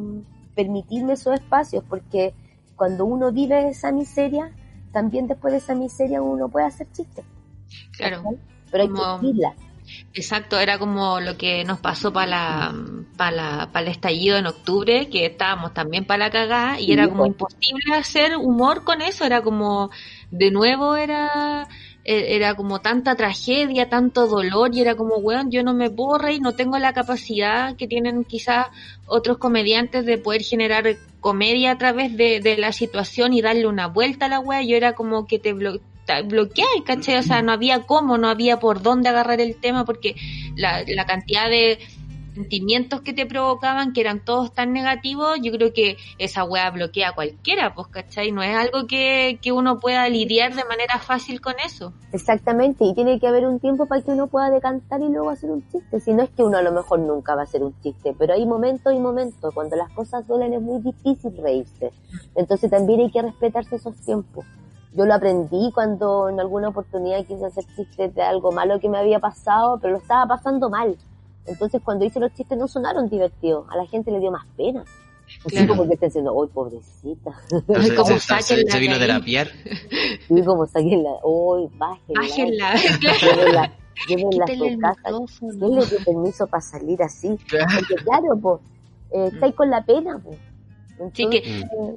permitirme 0.54 1.14
esos 1.14 1.34
espacios, 1.34 1.84
porque 1.88 2.34
cuando 2.76 3.04
uno 3.04 3.32
vive 3.32 3.68
esa 3.68 3.92
miseria, 3.92 4.52
también 4.92 5.26
después 5.26 5.52
de 5.52 5.58
esa 5.58 5.74
miseria 5.74 6.22
uno 6.22 6.48
puede 6.48 6.66
hacer 6.66 6.86
chistes. 6.92 7.24
Claro. 7.96 8.22
Pero 8.70 8.82
hay 8.82 8.88
Como- 8.88 9.20
que 9.20 9.26
vivirla. 9.26 9.54
Exacto, 10.12 10.58
era 10.58 10.78
como 10.78 11.20
lo 11.20 11.36
que 11.36 11.64
nos 11.64 11.78
pasó 11.80 12.12
para 12.12 12.26
la, 12.26 12.74
para 13.16 13.30
la, 13.36 13.72
para 13.72 13.86
el 13.86 13.92
estallido 13.92 14.36
en 14.38 14.46
octubre, 14.46 15.08
que 15.10 15.26
estábamos 15.26 15.74
también 15.74 16.06
para 16.06 16.24
la 16.26 16.30
cagada 16.30 16.80
y 16.80 16.90
Sí, 16.90 16.92
era 16.92 17.08
como 17.08 17.26
po. 17.26 17.26
imposible 17.26 17.94
hacer 17.94 18.36
humor 18.36 18.82
con 18.84 19.00
eso, 19.02 19.24
era 19.24 19.42
como, 19.42 19.90
de 20.30 20.50
nuevo 20.50 20.96
era, 20.96 21.68
e- 22.02 22.34
era 22.36 22.54
como 22.54 22.80
tanta 22.80 23.14
tragedia, 23.16 23.88
tanto 23.88 24.26
dolor 24.26 24.70
y 24.74 24.80
era 24.80 24.96
como, 24.96 25.16
weón, 25.18 25.50
yo 25.50 25.62
no 25.62 25.74
me 25.74 25.90
puedo 25.90 26.18
reír, 26.18 26.40
no 26.40 26.54
tengo 26.56 26.78
la 26.78 26.92
capacidad 26.94 27.76
que 27.76 27.86
tienen 27.86 28.24
quizás 28.24 28.66
otros 29.04 29.38
comediantes 29.38 30.04
de 30.06 30.18
poder 30.18 30.42
generar 30.42 30.98
comedia 31.20 31.72
a 31.72 31.78
través 31.78 32.16
de, 32.16 32.40
de 32.40 32.56
la 32.56 32.72
situación 32.72 33.32
y 33.34 33.42
darle 33.42 33.66
una 33.66 33.86
vuelta 33.88 34.26
a 34.26 34.28
la 34.28 34.40
wea, 34.40 34.62
yo 34.62 34.76
era 34.76 34.94
como 34.94 35.26
que 35.26 35.38
te 35.38 35.54
blo 36.06 36.22
ta- 36.22 36.22
bloqueáis, 36.22 36.82
¿cachai? 36.84 37.16
O 37.18 37.22
sea, 37.22 37.42
no 37.42 37.52
había 37.52 37.82
cómo, 37.82 38.18
no 38.18 38.28
había 38.28 38.58
por 38.58 38.82
dónde 38.82 39.08
agarrar 39.08 39.40
el 39.40 39.56
tema 39.56 39.84
porque 39.84 40.14
la, 40.56 40.82
la 40.86 41.04
cantidad 41.06 41.48
de 41.50 41.78
sentimientos 42.34 43.00
que 43.00 43.14
te 43.14 43.24
provocaban, 43.24 43.94
que 43.94 44.02
eran 44.02 44.22
todos 44.22 44.52
tan 44.52 44.74
negativos, 44.74 45.38
yo 45.40 45.50
creo 45.52 45.72
que 45.72 45.96
esa 46.18 46.44
wea 46.44 46.70
bloquea 46.70 47.08
a 47.08 47.12
cualquiera, 47.14 47.74
pues, 47.74 47.86
¿cachai? 47.86 48.30
No 48.30 48.42
es 48.42 48.54
algo 48.54 48.86
que, 48.86 49.38
que 49.40 49.52
uno 49.52 49.80
pueda 49.80 50.06
lidiar 50.10 50.54
de 50.54 50.64
manera 50.64 50.98
fácil 50.98 51.40
con 51.40 51.54
eso. 51.64 51.94
Exactamente, 52.12 52.84
y 52.84 52.94
tiene 52.94 53.18
que 53.18 53.26
haber 53.26 53.46
un 53.46 53.58
tiempo 53.58 53.86
para 53.86 54.02
que 54.02 54.10
uno 54.10 54.26
pueda 54.26 54.50
decantar 54.50 55.00
y 55.00 55.08
luego 55.08 55.30
hacer 55.30 55.50
un 55.50 55.66
chiste. 55.72 55.98
Si 55.98 56.12
no 56.12 56.22
es 56.24 56.28
que 56.28 56.42
uno 56.42 56.58
a 56.58 56.62
lo 56.62 56.72
mejor 56.72 56.98
nunca 56.98 57.34
va 57.34 57.40
a 57.40 57.44
hacer 57.44 57.62
un 57.62 57.74
chiste, 57.80 58.14
pero 58.18 58.34
hay 58.34 58.44
momentos 58.44 58.92
y 58.94 58.98
momentos. 58.98 59.54
Cuando 59.54 59.74
las 59.76 59.90
cosas 59.92 60.26
duelen 60.26 60.52
es 60.52 60.60
muy 60.60 60.82
difícil 60.82 61.32
reírse. 61.42 61.90
Entonces 62.34 62.70
también 62.70 63.00
hay 63.00 63.10
que 63.10 63.22
respetarse 63.22 63.76
esos 63.76 63.96
tiempos. 64.04 64.44
Yo 64.96 65.04
lo 65.04 65.14
aprendí 65.14 65.70
cuando 65.74 66.28
en 66.28 66.40
alguna 66.40 66.68
oportunidad 66.68 67.24
quise 67.26 67.44
hacer 67.44 67.64
chistes 67.76 68.14
de 68.14 68.22
algo 68.22 68.50
malo 68.52 68.80
que 68.80 68.88
me 68.88 68.98
había 68.98 69.18
pasado, 69.20 69.78
pero 69.80 69.92
lo 69.94 69.98
estaba 69.98 70.26
pasando 70.26 70.70
mal. 70.70 70.96
Entonces 71.46 71.80
cuando 71.84 72.04
hice 72.04 72.18
los 72.18 72.32
chistes 72.34 72.56
no 72.58 72.66
sonaron 72.66 73.08
divertidos, 73.08 73.66
a 73.70 73.76
la 73.76 73.86
gente 73.86 74.10
le 74.10 74.20
dio 74.20 74.30
más 74.30 74.46
pena. 74.56 74.84
Así 75.44 75.56
Claro. 75.56 75.68
como 75.68 75.88
que 75.88 75.94
está 75.94 76.06
diciendo, 76.06 76.32
uy, 76.34 76.46
pobrecita. 76.48 77.32
Entonces, 77.50 77.92
como 77.94 78.06
se, 78.06 78.20
se- 78.20 78.20
sáquenla 78.20 78.72
se 78.72 78.78
vino 78.78 78.94
a 78.94 78.98
terapiar. 78.98 79.48
Y 80.28 80.42
como 80.42 80.66
saquenla, 80.66 81.10
uy, 81.24 81.68
bájenla. 81.76 82.20
Bájenla, 82.20 82.74
claro. 83.00 83.72
Llévenla, 84.08 84.44
a 84.44 84.48
su 84.48 84.78
casa. 84.78 85.00
micrófono. 85.10 85.58
¿Quién 85.58 85.74
le 85.74 85.86
dio 85.86 85.98
permiso 86.04 86.46
para 86.46 86.60
salir 86.60 87.02
así? 87.02 87.28
Porque 87.50 87.94
claro, 88.04 88.36
pues, 88.40 88.60
eh, 89.12 89.30
estáis 89.32 89.54
con 89.54 89.68
la 89.70 89.82
pena, 89.84 90.20
pues. 90.22 90.38
Sí, 91.14 91.28
que 91.28 91.42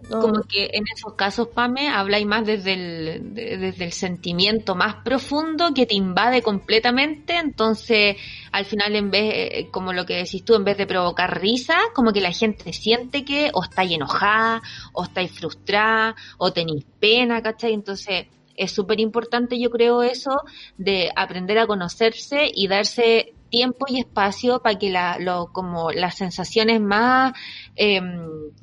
no, 0.10 0.20
como 0.20 0.42
que 0.44 0.70
en 0.74 0.84
esos 0.94 1.14
casos, 1.16 1.48
Pame, 1.50 1.88
habláis 1.90 2.26
más 2.26 2.46
desde 2.46 2.74
el, 2.74 3.34
de- 3.34 3.58
desde 3.58 3.86
el 3.86 3.92
sentimiento 3.94 4.76
más 4.76 4.96
profundo 5.04 5.74
que 5.74 5.86
te 5.86 5.96
invade 5.96 6.42
completamente, 6.42 7.38
entonces 7.38 8.18
al 8.52 8.66
final 8.66 8.96
en 8.96 9.10
vez, 9.12 9.34
eh, 9.36 9.68
como 9.72 9.94
lo 9.94 10.06
que 10.06 10.16
decís 10.16 10.44
tú, 10.44 10.56
en 10.56 10.64
vez 10.66 10.78
de 10.78 10.86
provocar 10.88 11.40
risa, 11.40 11.78
como 11.94 12.12
que 12.12 12.22
la 12.22 12.32
gente 12.32 12.74
siente 12.74 13.24
que 13.24 13.52
o 13.54 13.64
estáis 13.64 13.92
enojada, 13.94 14.62
o 14.94 15.04
estáis 15.04 15.32
frustrada, 15.32 16.16
o 16.38 16.52
tenéis 16.52 16.86
pena, 17.00 17.42
¿cachai? 17.42 17.74
Entonces 17.74 18.28
es 18.56 18.72
súper 18.74 19.00
importante, 19.00 19.58
yo 19.58 19.70
creo, 19.70 20.04
eso 20.04 20.42
de 20.78 21.10
aprender 21.16 21.58
a 21.60 21.68
conocerse 21.68 22.50
y 22.54 22.68
darse 22.68 23.34
tiempo 23.50 23.86
y 23.88 24.00
espacio 24.00 24.60
para 24.60 24.78
que 24.78 24.90
la, 24.90 25.18
lo, 25.20 25.48
como 25.52 25.92
las 25.92 26.16
sensaciones 26.16 26.82
más 26.82 27.34
eh, 27.76 28.00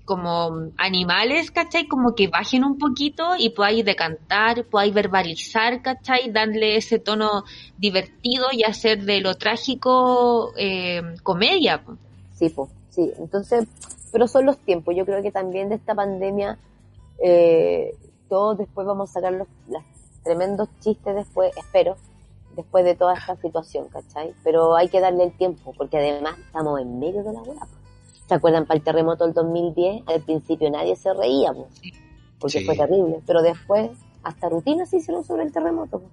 como 0.05 0.71
animales, 0.77 1.51
¿cachai? 1.51 1.87
Como 1.87 2.15
que 2.15 2.29
bajen 2.29 2.65
un 2.65 2.79
poquito 2.79 3.35
y 3.39 3.51
podáis 3.51 3.85
decantar, 3.85 4.65
podáis 4.65 4.95
verbalizar, 4.95 5.83
¿cachai? 5.83 6.31
Darle 6.31 6.77
ese 6.77 6.99
tono 6.99 7.45
divertido 7.77 8.47
y 8.53 8.63
hacer 8.63 9.05
de 9.05 9.21
lo 9.21 9.35
trágico 9.37 10.53
eh, 10.57 11.03
comedia. 11.23 11.83
Sí, 12.35 12.49
pues, 12.51 12.71
sí. 12.91 13.13
Entonces, 13.19 13.67
pero 14.13 14.29
son 14.29 14.47
los 14.47 14.59
tiempos. 14.59 14.95
Yo 14.97 15.05
creo 15.05 15.23
que 15.23 15.33
también 15.33 15.69
de 15.69 15.75
esta 15.75 15.95
pandemia, 15.95 16.59
eh, 17.23 17.95
todos 18.29 18.59
después 18.59 18.87
vamos 18.87 19.11
a 19.11 19.13
sacar 19.15 19.33
los 19.33 19.49
tremendos 20.23 20.69
chistes 20.81 21.15
después, 21.15 21.53
espero, 21.57 21.97
después 22.57 22.85
de 22.85 22.95
toda 22.95 23.15
esta 23.15 23.37
situación, 23.37 23.87
¿cachai? 23.89 24.33
Pero 24.43 24.75
hay 24.77 24.89
que 24.89 25.01
darle 25.01 25.25
el 25.25 25.37
tiempo, 25.37 25.73
porque 25.77 25.99
además 25.99 26.39
estamos 26.39 26.81
en 26.81 26.99
medio 26.99 27.23
de 27.23 27.33
la 27.33 27.43
hueá. 27.43 27.67
¿Se 28.29 28.35
acuerdan 28.35 28.67
para 28.67 28.79
el 28.79 28.85
terremoto 28.85 29.25
del 29.25 29.35
2010? 29.35 30.03
Al 30.07 30.21
principio 30.23 30.69
nadie 30.71 30.97
se 30.97 31.13
reía, 31.15 31.53
po, 31.53 31.69
porque 32.41 32.59
Sí. 32.61 32.65
fue 32.65 32.75
terrible, 32.77 33.21
pero 33.27 33.43
después 33.43 33.91
hasta 34.25 34.49
rutinas 34.49 34.91
se 34.91 34.97
hicieron 34.97 35.23
sobre 35.25 35.45
el 35.45 35.53
terremoto. 35.53 36.01
po. 36.01 36.11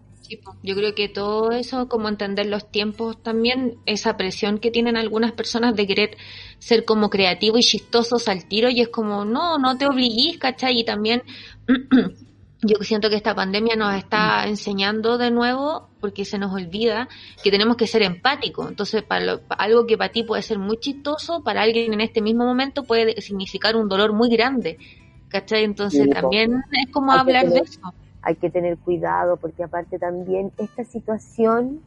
yo 0.64 0.76
creo 0.76 0.96
que 0.96 1.10
todo 1.10 1.52
eso, 1.52 1.90
como 1.90 2.08
entender 2.08 2.46
los 2.46 2.70
tiempos 2.72 3.22
también, 3.22 3.78
esa 3.86 4.16
presión 4.16 4.60
que 4.60 4.72
tienen 4.72 4.96
algunas 4.96 5.32
personas 5.34 5.76
de 5.76 5.86
querer 5.88 6.18
ser 6.60 6.86
como 6.86 7.10
creativos 7.10 7.60
y 7.60 7.64
chistosos 7.64 8.28
al 8.30 8.46
tiro 8.48 8.70
y 8.70 8.80
es 8.82 8.90
como, 8.90 9.26
no, 9.26 9.58
no 9.58 9.78
te 9.78 9.86
obliguís, 9.86 10.38
¿cachai? 10.38 10.80
Y 10.80 10.86
también 10.86 11.24
yo 12.64 12.78
siento 12.82 13.10
que 13.10 13.16
esta 13.16 13.36
pandemia 13.36 13.76
nos 13.76 13.96
está 13.96 14.48
enseñando 14.48 15.18
de 15.18 15.32
nuevo, 15.32 15.90
porque 16.00 16.26
se 16.26 16.38
nos 16.38 16.54
olvida, 16.54 17.08
que 17.44 17.52
tenemos 17.52 17.78
que 17.78 17.88
ser 17.88 18.04
empáticos. 18.04 18.70
Entonces, 18.70 19.04
para, 19.04 19.40
algo 19.58 19.86
que 19.86 19.98
para 19.98 20.12
ti 20.12 20.24
puede 20.24 20.42
ser 20.42 20.60
muy 20.60 20.78
chistoso, 20.78 21.44
para 21.44 21.62
alguien 21.62 21.94
en 21.94 22.02
este 22.02 22.22
mismo 22.22 22.46
momento 22.46 22.84
puede 22.84 23.22
significar 23.22 23.76
un 23.76 23.88
dolor 23.88 24.14
muy 24.14 24.30
grande. 24.30 24.78
¿Cachai? 25.30 25.64
Entonces, 25.64 26.10
también 26.10 26.64
es 26.72 26.92
como 26.92 27.12
hablar 27.12 27.50
de 27.50 27.60
eso 27.60 27.94
hay 28.24 28.36
que 28.36 28.50
tener 28.50 28.78
cuidado 28.78 29.38
porque 29.38 29.64
aparte 29.64 30.00
también 30.00 30.52
esta 30.58 30.86
situación 30.86 31.82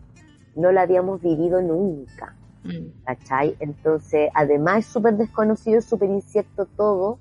no 0.55 0.71
la 0.71 0.83
habíamos 0.83 1.21
vivido 1.21 1.61
nunca. 1.63 2.35
Mm. 2.63 3.05
¿Cachai? 3.05 3.57
Entonces, 3.59 4.31
además 4.35 4.81
es 4.81 4.87
súper 4.87 5.17
desconocido, 5.17 5.81
súper 5.81 6.11
incierto 6.11 6.67
todo. 6.77 7.19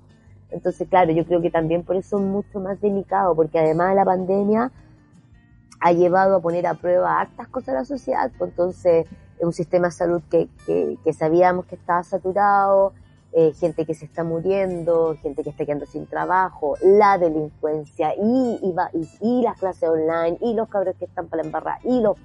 Entonces, 0.50 0.88
claro, 0.88 1.12
yo 1.12 1.24
creo 1.24 1.40
que 1.40 1.50
también 1.50 1.82
por 1.82 1.96
eso 1.96 2.18
es 2.18 2.24
mucho 2.24 2.60
más 2.60 2.80
delicado, 2.80 3.34
porque 3.34 3.58
además 3.58 3.94
la 3.94 4.04
pandemia 4.04 4.70
ha 5.80 5.92
llevado 5.92 6.36
a 6.36 6.40
poner 6.40 6.66
a 6.66 6.74
prueba 6.74 7.20
hartas 7.20 7.48
cosas 7.48 7.66
de 7.66 7.72
la 7.74 7.84
sociedad. 7.84 8.30
Pues 8.38 8.50
entonces, 8.50 9.06
es 9.38 9.44
un 9.44 9.52
sistema 9.52 9.88
de 9.88 9.92
salud 9.92 10.22
que, 10.30 10.48
que, 10.64 10.96
que 11.04 11.12
sabíamos 11.12 11.66
que 11.66 11.74
estaba 11.74 12.02
saturado, 12.02 12.92
eh, 13.38 13.52
gente 13.52 13.84
que 13.84 13.92
se 13.92 14.06
está 14.06 14.24
muriendo, 14.24 15.14
gente 15.20 15.42
que 15.42 15.50
está 15.50 15.66
quedando 15.66 15.84
sin 15.84 16.06
trabajo, 16.06 16.76
la 16.80 17.18
delincuencia 17.18 18.14
y, 18.14 18.60
y, 19.20 19.42
las 19.42 19.58
clases 19.58 19.90
online 19.90 20.38
y 20.40 20.54
los 20.54 20.70
cabros 20.70 20.96
que 20.96 21.04
están 21.04 21.28
para 21.28 21.42
la 21.42 21.48
embarrada 21.48 21.78
y 21.84 22.00
los... 22.00 22.16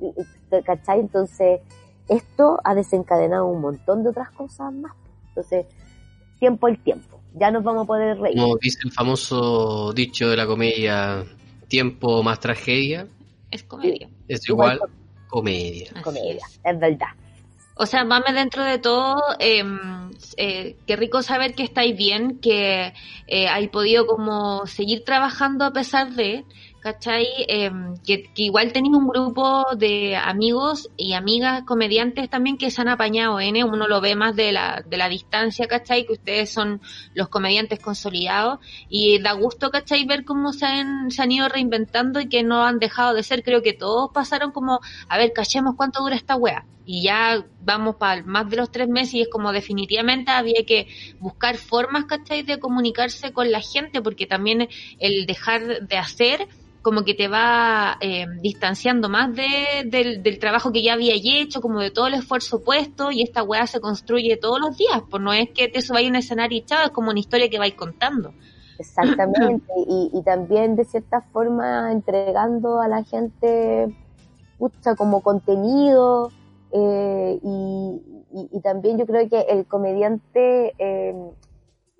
Y, 0.00 0.14
¿Cachai? 0.62 1.00
Entonces, 1.00 1.60
esto 2.08 2.60
ha 2.64 2.74
desencadenado 2.74 3.46
un 3.46 3.60
montón 3.60 4.04
de 4.04 4.08
otras 4.08 4.30
cosas 4.30 4.72
más. 4.72 4.92
Entonces, 5.28 5.66
tiempo 6.38 6.66
el 6.68 6.82
tiempo. 6.82 7.18
Ya 7.34 7.50
nos 7.50 7.64
vamos 7.64 7.84
a 7.84 7.86
poder 7.86 8.18
reír. 8.18 8.38
Como 8.38 8.56
dice 8.58 8.78
el 8.84 8.92
famoso 8.92 9.92
dicho 9.92 10.28
de 10.28 10.36
la 10.36 10.46
comedia, 10.46 11.24
tiempo 11.68 12.22
más 12.22 12.38
tragedia. 12.40 13.06
Es 13.50 13.64
comedia. 13.64 14.08
Es 14.28 14.48
igual, 14.48 14.80
comedia. 15.28 15.92
Comedia, 16.02 16.46
es 16.64 16.78
verdad. 16.78 17.08
O 17.76 17.86
sea, 17.86 18.04
mame 18.04 18.32
dentro 18.32 18.62
de 18.62 18.78
todo, 18.78 19.16
eh, 19.40 19.64
eh, 20.36 20.76
qué 20.86 20.94
rico 20.94 21.22
saber 21.22 21.54
que 21.54 21.64
estáis 21.64 21.96
bien, 21.96 22.38
que 22.38 22.92
eh, 23.26 23.48
hay 23.48 23.66
podido 23.66 24.06
como 24.06 24.64
seguir 24.66 25.02
trabajando 25.04 25.64
a 25.64 25.72
pesar 25.72 26.12
de, 26.12 26.44
¿cachai? 26.84 27.26
Em, 27.48 27.96
que, 28.06 28.30
igual 28.36 28.70
tenéis 28.74 28.94
un 28.94 29.08
grupo 29.08 29.64
de 29.74 30.16
amigos 30.16 30.90
y 30.98 31.14
amigas 31.14 31.62
comediantes 31.64 32.28
también 32.28 32.58
que 32.58 32.70
se 32.70 32.82
han 32.82 32.88
apañado, 32.88 33.40
N, 33.40 33.64
uno 33.64 33.88
lo 33.88 34.02
ve 34.02 34.14
más 34.14 34.36
de 34.36 34.52
la, 34.52 34.84
de 34.86 34.98
la 34.98 35.08
distancia, 35.08 35.66
¿cachai? 35.66 36.04
Que 36.04 36.12
ustedes 36.12 36.50
son 36.52 36.82
los 37.14 37.30
comediantes 37.30 37.80
consolidados 37.80 38.58
y 38.90 39.18
da 39.18 39.32
gusto, 39.32 39.70
¿cachai? 39.70 40.04
Ver 40.04 40.26
cómo 40.26 40.52
se 40.52 40.66
han, 40.66 41.10
se 41.10 41.22
han 41.22 41.32
ido 41.32 41.48
reinventando 41.48 42.20
y 42.20 42.28
que 42.28 42.42
no 42.42 42.62
han 42.62 42.78
dejado 42.78 43.14
de 43.14 43.22
ser, 43.22 43.42
creo 43.42 43.62
que 43.62 43.72
todos 43.72 44.10
pasaron 44.12 44.52
como, 44.52 44.80
a 45.08 45.16
ver, 45.16 45.32
cachemos 45.32 45.76
cuánto 45.76 46.02
dura 46.02 46.16
esta 46.16 46.36
wea. 46.36 46.66
Y 46.84 47.02
ya 47.02 47.46
vamos 47.62 47.96
para 47.96 48.22
más 48.24 48.50
de 48.50 48.58
los 48.58 48.70
tres 48.70 48.88
meses 48.88 49.14
y 49.14 49.22
es 49.22 49.28
como 49.28 49.52
definitivamente 49.52 50.32
había 50.32 50.66
que 50.66 50.86
buscar 51.18 51.56
formas, 51.56 52.04
¿cachai? 52.04 52.42
De 52.42 52.60
comunicarse 52.60 53.32
con 53.32 53.50
la 53.50 53.62
gente 53.62 54.02
porque 54.02 54.26
también 54.26 54.68
el 54.98 55.24
dejar 55.24 55.88
de 55.88 55.96
hacer 55.96 56.46
como 56.84 57.02
que 57.02 57.14
te 57.14 57.28
va 57.28 57.96
eh, 58.00 58.26
distanciando 58.42 59.08
más 59.08 59.34
de, 59.34 59.84
del, 59.86 60.38
trabajo 60.38 60.70
que 60.70 60.82
ya 60.82 60.92
había 60.92 61.14
hecho, 61.14 61.62
como 61.62 61.80
de 61.80 61.90
todo 61.90 62.08
el 62.08 62.14
esfuerzo 62.14 62.62
puesto, 62.62 63.10
y 63.10 63.22
esta 63.22 63.42
weá 63.42 63.66
se 63.66 63.80
construye 63.80 64.36
todos 64.36 64.60
los 64.60 64.76
días, 64.76 65.02
pues 65.10 65.22
no 65.22 65.32
es 65.32 65.48
que 65.50 65.68
te 65.68 65.80
subáis 65.80 66.08
a 66.08 66.10
un 66.10 66.16
escenario 66.16 66.58
y 66.58 66.62
chao, 66.62 66.84
es 66.84 66.90
como 66.90 67.10
una 67.10 67.18
historia 67.18 67.48
que 67.48 67.58
vais 67.58 67.74
contando. 67.74 68.34
Exactamente, 68.78 69.72
y, 69.88 70.10
y 70.12 70.22
también 70.22 70.76
de 70.76 70.84
cierta 70.84 71.22
forma 71.22 71.90
entregando 71.90 72.78
a 72.80 72.86
la 72.86 73.02
gente, 73.02 73.88
pucha, 74.58 74.94
como 74.94 75.22
contenido, 75.22 76.30
eh, 76.70 77.38
y, 77.42 78.02
y, 78.52 78.60
también 78.60 78.98
yo 78.98 79.06
creo 79.06 79.26
que 79.28 79.40
el 79.48 79.64
comediante, 79.64 80.74
eh, 80.78 81.14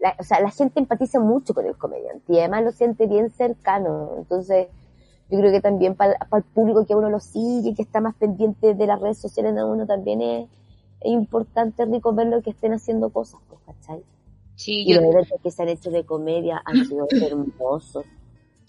la, 0.04 0.14
o 0.18 0.22
sea, 0.22 0.40
la 0.40 0.50
gente 0.50 0.78
empatiza 0.78 1.18
mucho 1.18 1.54
con 1.54 1.64
el 1.66 1.76
comediante 1.76 2.34
y 2.34 2.38
además 2.38 2.64
lo 2.64 2.72
siente 2.72 3.06
bien 3.06 3.30
cercano. 3.30 4.12
Entonces, 4.18 4.68
yo 5.30 5.38
creo 5.38 5.50
que 5.50 5.62
también 5.62 5.94
para, 5.94 6.12
el 6.30 6.42
público 6.42 6.84
que 6.86 6.94
uno 6.94 7.08
lo 7.08 7.20
sigue, 7.20 7.74
que 7.74 7.82
está 7.82 8.02
más 8.02 8.14
pendiente 8.14 8.74
de 8.74 8.86
las 8.86 9.00
redes 9.00 9.18
sociales 9.18 9.56
a 9.56 9.64
uno, 9.64 9.86
también 9.86 10.20
es, 10.20 10.48
importante, 11.06 11.84
rico, 11.86 12.14
ver 12.14 12.28
lo 12.28 12.42
que 12.42 12.50
estén 12.50 12.72
haciendo 12.72 13.10
cosas, 13.10 13.40
pues, 13.48 13.60
¿cachai? 13.66 14.02
Sí, 14.56 14.84
y 14.86 14.94
los 14.94 15.04
eventos 15.04 15.38
que 15.42 15.50
se 15.50 15.62
han 15.62 15.68
hecho 15.68 15.90
de 15.90 16.04
comedia 16.04 16.62
han 16.64 16.84
sido 16.86 17.06
hermosos. 17.10 18.04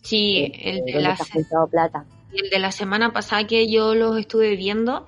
Sí, 0.01 0.51
el 0.61 0.85
de, 0.85 1.01
la, 1.01 1.17
plata. 1.69 2.05
el 2.33 2.49
de 2.49 2.59
la 2.59 2.71
semana 2.71 3.11
pasada 3.11 3.47
que 3.47 3.69
yo 3.69 3.95
los 3.95 4.17
estuve 4.17 4.55
viendo, 4.55 5.05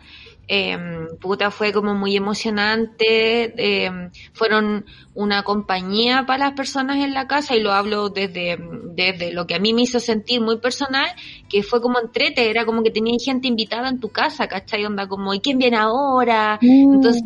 eh, 0.48 0.78
puta, 1.20 1.52
fue 1.52 1.74
como 1.74 1.94
muy 1.94 2.16
emocionante. 2.16 3.54
Eh, 3.58 4.10
fueron 4.34 4.86
una 5.14 5.44
compañía 5.44 6.26
para 6.26 6.46
las 6.46 6.54
personas 6.54 6.98
en 6.98 7.14
la 7.14 7.28
casa 7.28 7.56
y 7.56 7.62
lo 7.62 7.74
hablo 7.74 8.10
desde, 8.10 8.58
desde 8.96 9.34
lo 9.34 9.46
que 9.46 9.56
a 9.56 9.60
mí 9.60 9.74
me 9.74 9.82
hizo 9.82 10.00
sentir 10.00 10.42
muy 10.42 10.58
personal, 10.60 11.08
que 11.50 11.64
fue 11.64 11.82
como 11.82 12.00
entrete, 12.00 12.50
era 12.50 12.66
como 12.66 12.84
que 12.84 12.92
tenía 12.92 13.18
gente 13.20 13.48
invitada 13.48 13.90
en 13.90 14.00
tu 14.00 14.10
casa, 14.10 14.48
¿cachai? 14.48 14.86
Onda 14.86 15.08
como, 15.08 15.34
¿y 15.34 15.40
quién 15.40 15.58
viene 15.58 15.78
ahora? 15.78 16.60
Mm. 16.62 16.94
Entonces, 16.94 17.24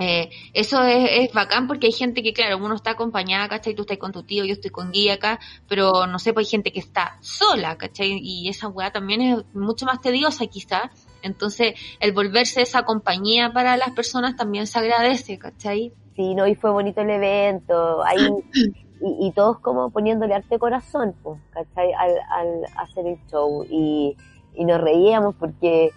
eh, 0.00 0.30
eso 0.54 0.82
es, 0.84 1.10
es, 1.10 1.32
bacán 1.32 1.66
porque 1.66 1.86
hay 1.86 1.92
gente 1.92 2.22
que, 2.22 2.32
claro, 2.32 2.58
uno 2.58 2.74
está 2.76 2.92
acompañada, 2.92 3.48
¿cachai? 3.48 3.74
Tú 3.74 3.82
estás 3.82 3.98
con 3.98 4.12
tu 4.12 4.22
tío, 4.22 4.44
yo 4.44 4.52
estoy 4.52 4.70
con 4.70 4.92
guía 4.92 5.14
acá, 5.14 5.40
pero 5.68 6.06
no 6.06 6.18
sé, 6.18 6.32
pues 6.32 6.46
hay 6.46 6.50
gente 6.50 6.72
que 6.72 6.78
está 6.78 7.18
sola, 7.20 7.76
¿cachai? 7.76 8.18
Y 8.20 8.48
esa 8.48 8.68
weá 8.68 8.92
también 8.92 9.20
es 9.20 9.38
mucho 9.54 9.86
más 9.86 10.00
tediosa 10.00 10.46
quizá. 10.46 10.90
Entonces, 11.22 11.74
el 12.00 12.12
volverse 12.12 12.62
esa 12.62 12.84
compañía 12.84 13.52
para 13.52 13.76
las 13.76 13.90
personas 13.90 14.36
también 14.36 14.66
se 14.66 14.78
agradece, 14.78 15.38
¿cachai? 15.38 15.92
Sí, 16.16 16.34
no, 16.34 16.46
y 16.46 16.54
fue 16.54 16.70
bonito 16.70 17.00
el 17.00 17.10
evento, 17.10 18.02
ahí, 18.04 18.28
y, 19.00 19.28
y 19.28 19.32
todos 19.32 19.60
como 19.60 19.90
poniéndole 19.90 20.34
arte 20.34 20.58
corazón, 20.58 21.14
pues, 21.22 21.40
¿cachai? 21.50 21.92
Al, 21.92 22.10
al 22.30 22.64
hacer 22.76 23.06
el 23.06 23.18
show, 23.30 23.64
y, 23.70 24.16
y 24.54 24.64
nos 24.64 24.80
reíamos 24.80 25.34
porque 25.36 25.90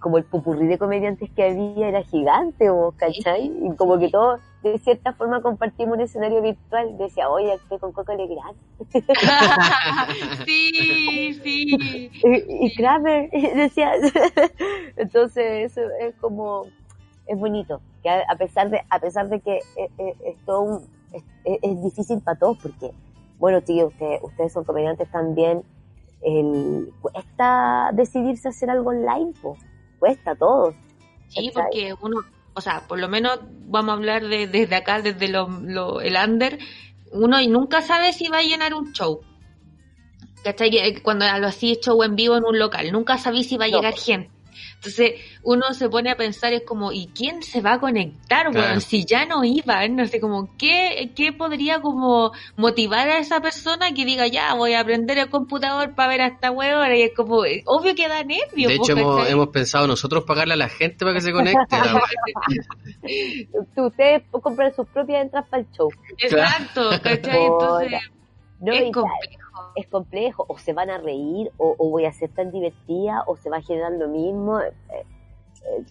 como 0.00 0.18
el 0.18 0.24
pupurrí 0.24 0.66
de 0.66 0.78
comediantes 0.78 1.30
que 1.30 1.44
había 1.44 1.88
era 1.88 2.02
gigante, 2.02 2.66
¿cachai? 2.96 3.52
Y 3.62 3.76
como 3.76 3.98
que 3.98 4.08
todos, 4.08 4.40
de 4.62 4.78
cierta 4.78 5.12
forma, 5.12 5.42
compartimos 5.42 5.94
un 5.96 6.00
escenario 6.00 6.42
virtual. 6.42 6.98
Decía, 6.98 7.28
oye, 7.30 7.54
estoy 7.54 7.78
con 7.78 7.92
Coco 7.92 8.12
Legrand. 8.12 8.56
sí, 10.44 11.34
sí. 11.42 12.10
Y, 12.22 12.66
y 12.66 12.74
Kramer, 12.74 13.30
decía. 13.54 13.92
Entonces, 14.96 15.70
eso 15.70 15.80
es 16.00 16.14
como, 16.16 16.64
es 17.26 17.38
bonito. 17.38 17.80
Que 18.02 18.10
a 18.10 18.36
pesar 18.36 18.70
de, 18.70 18.80
a 18.90 18.98
pesar 18.98 19.28
de 19.28 19.40
que 19.40 19.58
es, 19.76 20.36
todo 20.46 20.62
un, 20.62 20.88
es, 21.44 21.82
difícil 21.82 22.20
para 22.22 22.38
todos, 22.38 22.58
porque, 22.58 22.90
bueno, 23.38 23.60
tío, 23.60 23.86
ustedes, 23.86 24.20
ustedes 24.22 24.52
son 24.52 24.64
comediantes 24.64 25.08
también 25.10 25.62
el, 26.22 26.92
cuesta 27.00 27.90
decidirse 27.92 28.48
a 28.48 28.50
hacer 28.50 28.70
algo 28.70 28.90
online, 28.90 29.32
pues, 29.40 29.58
cuesta 29.98 30.34
todo. 30.34 30.74
Sí, 31.28 31.50
porque 31.54 31.94
uno, 32.00 32.16
o 32.54 32.60
sea, 32.60 32.86
por 32.88 32.98
lo 32.98 33.08
menos 33.08 33.40
vamos 33.66 33.90
a 33.90 33.96
hablar 33.96 34.26
de, 34.26 34.46
desde 34.46 34.74
acá, 34.74 35.00
desde 35.00 35.28
lo, 35.28 36.00
el 36.00 36.16
under, 36.16 36.58
uno 37.12 37.40
y 37.40 37.46
nunca 37.46 37.82
sabe 37.82 38.12
si 38.12 38.28
va 38.28 38.38
a 38.38 38.42
llenar 38.42 38.74
un 38.74 38.92
show. 38.92 39.20
¿Cachai? 40.42 40.74
Eh, 40.76 41.02
cuando 41.02 41.26
lo 41.38 41.48
así 41.48 41.78
show 41.80 42.02
en 42.02 42.16
vivo 42.16 42.36
en 42.36 42.44
un 42.44 42.58
local, 42.58 42.90
nunca 42.92 43.18
sabéis 43.18 43.48
si 43.48 43.56
va 43.56 43.66
a 43.66 43.68
llegar 43.68 43.94
gente. 43.94 44.30
Entonces 44.74 45.12
uno 45.42 45.72
se 45.74 45.88
pone 45.88 46.10
a 46.10 46.16
pensar, 46.16 46.52
es 46.52 46.62
como, 46.62 46.92
¿y 46.92 47.08
quién 47.08 47.42
se 47.42 47.60
va 47.60 47.74
a 47.74 47.80
conectar, 47.80 48.52
bueno, 48.52 48.80
Si 48.80 49.04
ya 49.04 49.26
no 49.26 49.44
iban, 49.44 49.96
no 49.96 50.06
sé, 50.06 50.20
como, 50.20 50.56
¿qué, 50.56 51.12
¿qué 51.14 51.32
podría 51.32 51.80
como 51.80 52.32
motivar 52.56 53.08
a 53.08 53.18
esa 53.18 53.40
persona 53.40 53.92
que 53.92 54.04
diga, 54.04 54.26
ya, 54.26 54.54
voy 54.54 54.74
a 54.74 54.80
aprender 54.80 55.18
el 55.18 55.30
computador 55.30 55.94
para 55.94 56.08
ver 56.08 56.20
a 56.22 56.26
esta 56.28 56.50
huevona? 56.50 56.96
Y 56.96 57.02
es 57.02 57.12
como, 57.14 57.42
obvio 57.66 57.94
que 57.94 58.08
da 58.08 58.24
nervio. 58.24 58.68
De 58.68 58.76
hecho, 58.76 58.92
hemos, 58.92 59.28
hemos, 59.28 59.48
pensado 59.48 59.86
nosotros 59.86 60.24
pagarle 60.24 60.54
a 60.54 60.56
la 60.56 60.68
gente 60.68 61.04
para 61.04 61.14
que 61.14 61.20
se 61.20 61.32
conecte. 61.32 61.76
Ustedes 63.76 64.22
compran 64.30 64.74
sus 64.74 64.86
propias 64.88 65.22
entradas 65.22 65.48
para 65.48 65.62
el 65.62 65.70
show. 65.72 65.90
Exacto, 66.18 66.90
¿cachai? 67.02 67.46
Entonces, 67.46 68.00
es 68.60 68.92
complejo 68.92 69.39
es 69.76 69.86
complejo, 69.86 70.44
o 70.48 70.58
se 70.58 70.72
van 70.72 70.90
a 70.90 70.98
reír, 70.98 71.50
o, 71.56 71.76
voy 71.76 72.04
a 72.04 72.12
ser 72.12 72.30
tan 72.30 72.50
divertida, 72.50 73.24
o 73.26 73.36
se 73.36 73.50
va 73.50 73.58
a 73.58 73.62
generar 73.62 73.92
lo 73.92 74.08
mismo. 74.08 74.60
Eh, 74.60 74.72
eh, 74.92 75.84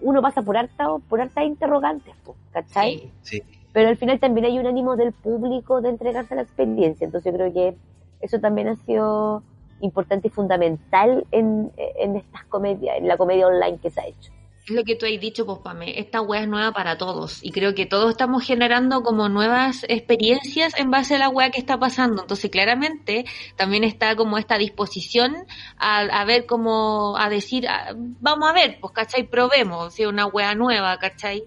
uno 0.00 0.22
pasa 0.22 0.42
por 0.42 0.56
harta, 0.56 0.98
por 1.08 1.20
harta 1.20 1.44
interrogantes, 1.44 2.14
¿cachai? 2.52 3.10
Sí, 3.22 3.42
Pero 3.72 3.88
al 3.88 3.96
final 3.96 4.18
también 4.20 4.46
hay 4.46 4.58
un 4.58 4.66
ánimo 4.66 4.96
del 4.96 5.12
público 5.12 5.80
de 5.80 5.90
entregarse 5.90 6.34
a 6.34 6.36
la 6.36 6.42
experiencia, 6.42 7.04
entonces 7.04 7.32
yo 7.32 7.36
creo 7.36 7.52
que 7.52 7.76
eso 8.20 8.38
también 8.38 8.68
ha 8.68 8.76
sido 8.76 9.42
importante 9.80 10.28
y 10.28 10.30
fundamental 10.30 11.26
en, 11.30 11.72
en 11.76 12.16
estas 12.16 12.44
comedias, 12.44 12.98
en 12.98 13.08
la 13.08 13.16
comedia 13.16 13.46
online 13.46 13.78
que 13.78 13.90
se 13.90 14.00
ha 14.00 14.06
hecho. 14.06 14.32
Es 14.70 14.76
lo 14.76 14.84
que 14.84 14.94
tú 14.94 15.04
has 15.04 15.20
dicho, 15.20 15.44
pues 15.44 15.58
Pame, 15.58 15.98
esta 15.98 16.20
wea 16.20 16.42
es 16.42 16.48
nueva 16.48 16.70
para 16.70 16.96
todos 16.96 17.40
y 17.42 17.50
creo 17.50 17.74
que 17.74 17.86
todos 17.86 18.08
estamos 18.08 18.44
generando 18.44 19.02
como 19.02 19.28
nuevas 19.28 19.84
experiencias 19.88 20.78
en 20.78 20.92
base 20.92 21.16
a 21.16 21.18
la 21.18 21.28
wea 21.28 21.50
que 21.50 21.58
está 21.58 21.76
pasando. 21.76 22.22
Entonces, 22.22 22.52
claramente, 22.52 23.24
también 23.56 23.82
está 23.82 24.14
como 24.14 24.38
esta 24.38 24.58
disposición 24.58 25.34
a, 25.76 26.02
a 26.02 26.24
ver 26.24 26.46
como, 26.46 27.16
a 27.18 27.28
decir, 27.28 27.66
ah, 27.68 27.94
vamos 27.96 28.48
a 28.48 28.52
ver, 28.52 28.78
pues, 28.80 28.92
¿cachai? 28.92 29.24
Probemos, 29.28 29.94
si 29.94 30.04
una 30.04 30.26
wea 30.26 30.54
nueva, 30.54 30.96
¿cachai? 31.00 31.42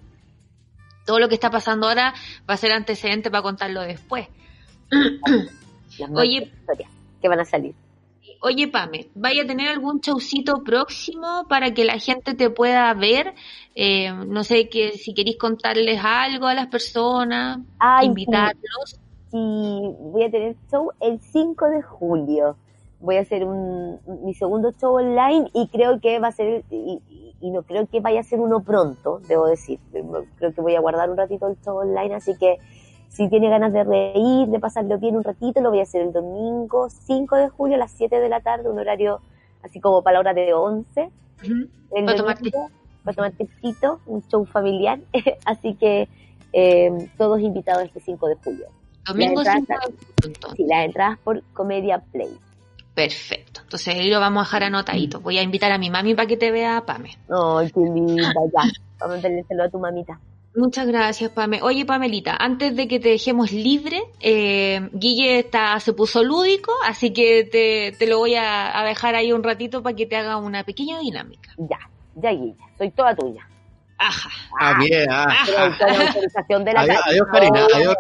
Todo 1.06 1.20
lo 1.20 1.30
que 1.30 1.36
está 1.36 1.50
pasando 1.50 1.88
ahora 1.88 2.14
va 2.50 2.56
a 2.56 2.58
ser 2.58 2.74
antecedente 2.74 3.32
para 3.32 3.42
contarlo 3.42 3.84
después. 3.84 4.28
Oye. 6.14 6.52
que 7.22 7.30
van 7.30 7.40
a 7.40 7.46
salir. 7.46 7.74
Oye, 8.46 8.68
Pame, 8.68 9.10
¿vaya 9.16 9.44
a 9.44 9.48
tener 9.48 9.70
algún 9.70 10.00
showcito 10.02 10.64
próximo 10.64 11.46
para 11.50 11.74
que 11.74 11.86
la 11.86 11.98
gente 11.98 12.34
te 12.36 12.50
pueda 12.50 12.94
ver? 12.94 13.34
Eh, 13.74 14.12
no 14.28 14.44
sé, 14.44 14.68
que 14.70 14.92
si 14.98 15.14
queréis 15.14 15.38
contarles 15.38 16.00
algo 16.04 16.48
a 16.48 16.54
las 16.54 16.68
personas, 16.68 17.60
Ay, 17.80 18.10
invitarlos. 18.10 19.00
Sí, 19.32 19.38
voy 20.00 20.24
a 20.24 20.32
tener 20.32 20.56
show 20.72 20.92
el 21.02 21.20
5 21.22 21.68
de 21.70 21.82
julio. 21.82 22.58
Voy 23.00 23.18
a 23.18 23.22
hacer 23.22 23.44
un, 23.46 24.00
mi 24.24 24.34
segundo 24.34 24.72
show 24.74 24.96
online 24.96 25.50
y 25.54 25.68
creo 25.70 26.00
que 26.00 26.20
va 26.20 26.30
a 26.30 26.32
ser, 26.32 26.64
y, 26.70 27.02
y- 27.10 27.36
y 27.42 27.52
no 27.52 27.64
creo 27.64 27.88
que 27.88 28.00
vaya 28.00 28.22
a 28.22 28.24
ser 28.24 28.40
uno 28.40 28.62
pronto, 28.64 29.20
debo 29.28 29.48
decir. 29.48 29.80
Creo 30.38 30.54
que 30.54 30.62
voy 30.62 30.76
a 30.76 30.80
guardar 30.82 31.10
un 31.10 31.18
ratito 31.18 31.48
el 31.48 31.58
show 31.62 31.78
online, 31.78 32.16
así 32.16 32.38
que 32.38 32.58
si 33.14 33.30
tiene 33.30 33.50
ganas 33.50 33.72
de 33.74 33.84
reír, 33.84 34.48
de 34.48 34.60
pasarlo 34.60 34.98
bien 34.98 35.16
un 35.16 35.24
ratito, 35.24 35.62
lo 35.62 35.70
voy 35.70 35.80
a 35.80 35.84
hacer 35.84 36.02
el 36.02 36.12
domingo 36.12 36.90
5 36.90 37.36
de 37.36 37.50
julio 37.50 37.76
a 37.76 37.80
las 37.80 37.92
7 37.92 38.20
de 38.20 38.28
la 38.28 38.40
tarde, 38.42 38.70
un 38.70 38.80
horario 38.80 39.22
así 39.62 39.80
como 39.80 40.02
para 40.02 40.16
la 40.16 40.20
hora 40.22 40.34
de 40.34 40.54
11. 40.54 41.10
Ujú. 41.44 41.52
El 41.92 42.06
Para 42.06 42.18
tomar 42.18 42.38
para 43.04 43.16
tomar 43.16 43.32
tecito, 43.34 44.00
un 44.08 44.28
show 44.30 44.46
familiar. 44.46 45.00
así 45.46 45.76
que 45.76 46.08
eh, 46.54 47.10
todos 47.18 47.40
invitados 47.40 47.84
este 47.84 48.00
5 48.00 48.28
de 48.30 48.36
julio. 48.44 48.66
Domingo 49.06 49.44
La 49.44 49.54
5 49.54 49.60
entrada- 49.60 49.88
de 49.88 50.34
junio. 50.34 50.56
Sí, 50.56 50.66
las 50.68 50.86
entradas 50.86 51.20
por 51.20 51.44
Comedia 51.54 52.00
Play. 52.12 52.36
Perfecto. 52.96 53.62
Entonces 53.64 53.96
ahí 53.96 54.10
lo 54.10 54.20
vamos 54.20 54.42
a 54.42 54.46
dejar 54.46 54.64
anotadito. 54.64 55.20
Voy 55.20 55.38
a 55.38 55.44
invitar 55.44 55.72
a 55.72 55.78
mi 55.78 55.90
mami 55.90 56.16
para 56.16 56.28
que 56.28 56.38
te 56.38 56.52
vea, 56.52 56.84
Pame. 56.86 57.18
Ay, 57.30 57.72
qué 57.72 57.80
linda, 57.80 58.24
ya. 58.54 58.62
Vamos 59.00 59.24
a 59.24 59.28
enviárselo 59.28 59.64
a 59.64 59.70
tu 59.70 59.80
mamita. 59.80 60.20
Muchas 60.56 60.86
gracias, 60.86 61.32
Pame. 61.32 61.62
Oye, 61.64 61.84
Pamelita, 61.86 62.36
antes 62.40 62.76
de 62.76 62.88
que 62.88 63.00
te 63.00 63.10
dejemos 63.10 63.52
libre, 63.52 64.04
eh, 64.20 64.88
Guille 64.94 65.40
está, 65.40 65.80
se 65.80 65.94
puso 65.94 66.24
lúdico, 66.24 66.72
así 66.86 67.12
que 67.12 67.44
te, 67.44 67.98
te 67.98 68.08
lo 68.08 68.20
voy 68.20 68.36
a, 68.36 68.80
a 68.80 68.86
dejar 68.86 69.16
ahí 69.16 69.32
un 69.32 69.44
ratito 69.44 69.82
para 69.82 69.96
que 69.96 70.06
te 70.06 70.16
haga 70.16 70.38
una 70.38 70.64
pequeña 70.64 71.00
dinámica. 71.00 71.50
Ya, 71.58 71.80
ya, 72.16 72.32
Guilla. 72.32 72.66
Soy 72.78 72.92
toda 72.92 73.16
tuya. 73.16 73.48
Ajá. 73.98 74.30
Ah, 74.60 74.78
bien, 74.80 75.08
ah. 75.10 75.36
Con 75.46 75.88
la 75.88 76.06
autorización 76.08 76.66
de 76.66 76.74
la 76.74 76.82
Adiós, 76.82 77.02
adiós, 77.06 77.28
Karina, 77.32 77.68
adiós, 77.74 77.96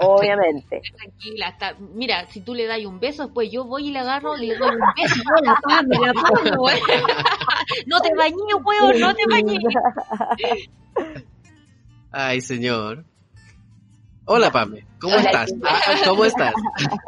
Obviamente. 0.00 0.80
Tranquila, 0.96 1.48
está, 1.48 1.74
mira, 1.94 2.26
si 2.28 2.40
tú 2.40 2.54
le 2.54 2.66
das 2.66 2.78
un 2.84 3.00
beso, 3.00 3.24
después 3.24 3.50
yo 3.50 3.64
voy 3.64 3.88
y 3.88 3.90
le 3.90 3.98
agarro 3.98 4.36
y 4.36 4.46
le 4.46 4.56
doy 4.56 4.70
un 4.70 4.80
beso. 4.96 5.20
Hola, 5.36 5.58
Pame, 5.62 5.96
la 5.98 6.12
Pame, 6.14 6.56
güey. 6.56 6.80
No 7.86 8.00
te 8.00 8.14
bañé, 8.14 8.54
weón, 8.64 8.98
no 9.00 9.14
te 9.14 9.22
bañé. 9.28 9.58
Ay, 12.10 12.40
señor. 12.40 13.04
Hola, 14.24 14.50
Pame. 14.50 14.84
¿Cómo 15.00 15.14
Hola, 15.16 15.24
estás? 15.24 15.50
Ah, 15.64 15.80
¿Cómo 16.04 16.24
estás? 16.24 16.52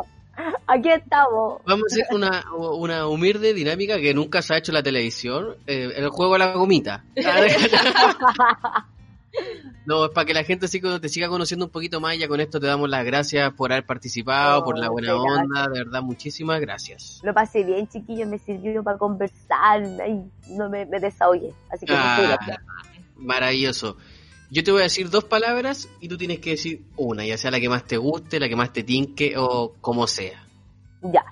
Aquí 0.67 0.89
estamos. 0.89 1.61
Vamos 1.67 1.85
a 1.91 1.95
hacer 1.95 2.07
una, 2.15 2.45
una 2.57 3.07
humilde 3.09 3.53
dinámica 3.53 3.99
que 3.99 4.15
nunca 4.15 4.41
se 4.41 4.55
ha 4.55 4.59
hecho 4.59 4.71
en 4.73 4.77
la 4.77 4.83
televisión. 4.83 5.57
eh, 5.67 5.93
el 5.97 6.09
juego 6.09 6.35
a 6.35 6.39
la 6.39 6.53
gomita. 6.53 7.05
No, 9.87 10.05
es 10.05 10.11
para 10.11 10.25
que 10.25 10.35
la 10.35 10.45
gente 10.45 10.69
te 10.69 11.09
siga 11.09 11.29
conociendo 11.29 11.65
un 11.67 11.71
poquito 11.71 12.01
más. 12.01 12.17
Ya 12.19 12.29
con 12.29 12.41
esto 12.41 12.61
te 12.61 12.67
damos 12.67 12.89
las 12.89 13.05
gracias 13.05 13.53
por 13.55 13.73
haber 13.73 13.87
participado, 13.87 14.61
Oh, 14.61 14.65
por 14.65 14.79
la 14.79 14.89
buena 14.91 15.15
muchas 15.17 15.39
onda. 15.39 15.69
De 15.69 15.79
verdad, 15.85 16.03
muchísimas 16.03 16.61
gracias. 16.61 17.21
Lo 17.23 17.33
pasé 17.33 17.65
bien, 17.65 17.89
chiquillos. 17.89 18.29
Me 18.29 18.39
sirvió 18.39 18.83
para 18.83 18.99
conversar. 18.99 19.83
Ay, 20.05 20.23
no 20.51 20.69
me, 20.69 20.85
me 20.87 21.01
desahogué. 21.01 21.53
Así 21.73 21.87
que 21.87 21.95
Ah, 21.97 22.39
maravilloso. 23.17 23.97
Yo 24.51 24.65
te 24.65 24.73
voy 24.73 24.81
a 24.81 24.85
decir 24.85 25.09
dos 25.11 25.25
palabras 25.25 25.89
y 26.01 26.09
tú 26.09 26.17
tienes 26.17 26.41
que 26.41 26.51
decir 26.51 26.83
una, 26.97 27.25
ya 27.25 27.39
sea 27.39 27.53
la 27.53 27.61
que 27.61 27.69
más 27.69 27.85
te 27.85 27.97
guste, 27.97 28.41
la 28.41 28.49
que 28.49 28.57
más 28.57 28.73
te 28.73 28.83
tinque 28.83 29.35
o 29.37 29.75
como 29.81 30.07
sea. 30.09 30.45
Ya. 31.03 31.25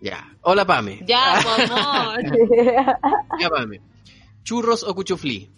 Ya. 0.00 0.36
Hola, 0.42 0.66
Pame. 0.66 1.00
Ya, 1.06 1.38
amor. 1.38 2.20
Ya, 3.38 3.48
Pame. 3.48 3.80
¿Churros 4.42 4.82
o 4.82 4.94
cuchuflí? 4.94 5.48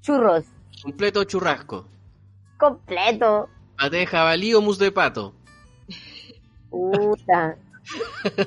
Churros. 0.00 0.44
¿Completo 0.82 1.20
o 1.20 1.24
churrasco? 1.24 1.86
Completo. 2.58 3.48
¿Paté 3.78 3.98
de 3.98 4.06
jabalí 4.06 4.54
o 4.54 4.60
mousse 4.60 4.80
de 4.84 4.92
pato? 4.92 5.34
Puta. 6.70 7.56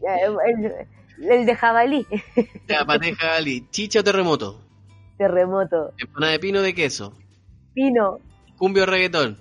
Ya, 0.00 0.14
el, 0.14 0.72
el 1.28 1.44
de 1.44 1.54
jabalí. 1.56 2.06
Ya, 2.68 2.84
paté 2.84 3.06
de 3.06 3.14
jabalí. 3.16 3.66
¿Chicha 3.72 3.98
o 3.98 4.04
terremoto? 4.04 4.62
Terremoto. 5.18 5.92
¿Empanada 5.98 6.32
de 6.32 6.38
pino 6.38 6.62
de 6.62 6.74
queso? 6.74 7.12
Pino. 7.74 8.20
¿Cumbia 8.56 8.84
o 8.84 8.86
reggaetón? 8.86 9.36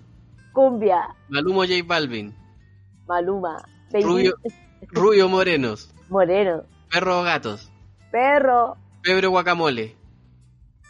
Cumbia. 0.53 1.15
¿Maluma 1.29 1.59
o 1.59 1.67
J 1.67 1.83
Balvin? 1.85 2.35
Maluma. 3.07 3.63
Rubio, 3.93 4.33
rubio 4.89 5.29
morenos? 5.29 5.93
Moreno. 6.09 6.63
¿Perro 6.91 7.19
o 7.19 7.23
gatos? 7.23 7.71
Perro. 8.11 8.75
¿Pebre 9.03 9.27
guacamole? 9.27 9.95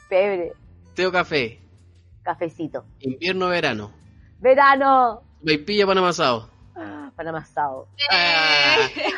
Pebre. 0.09 0.53
¿Té 0.95 1.05
o 1.05 1.11
café? 1.11 1.59
Cafecito. 2.23 2.85
¿Invierno 3.01 3.49
verano? 3.49 3.91
Verano. 4.39 5.21
¿Vaipilla 5.41 5.85
o 5.85 5.87
pan 5.87 5.97
amasado? 5.97 6.49
Pan 7.15 7.27
amasado. 7.27 7.87
Ah, 8.11 8.77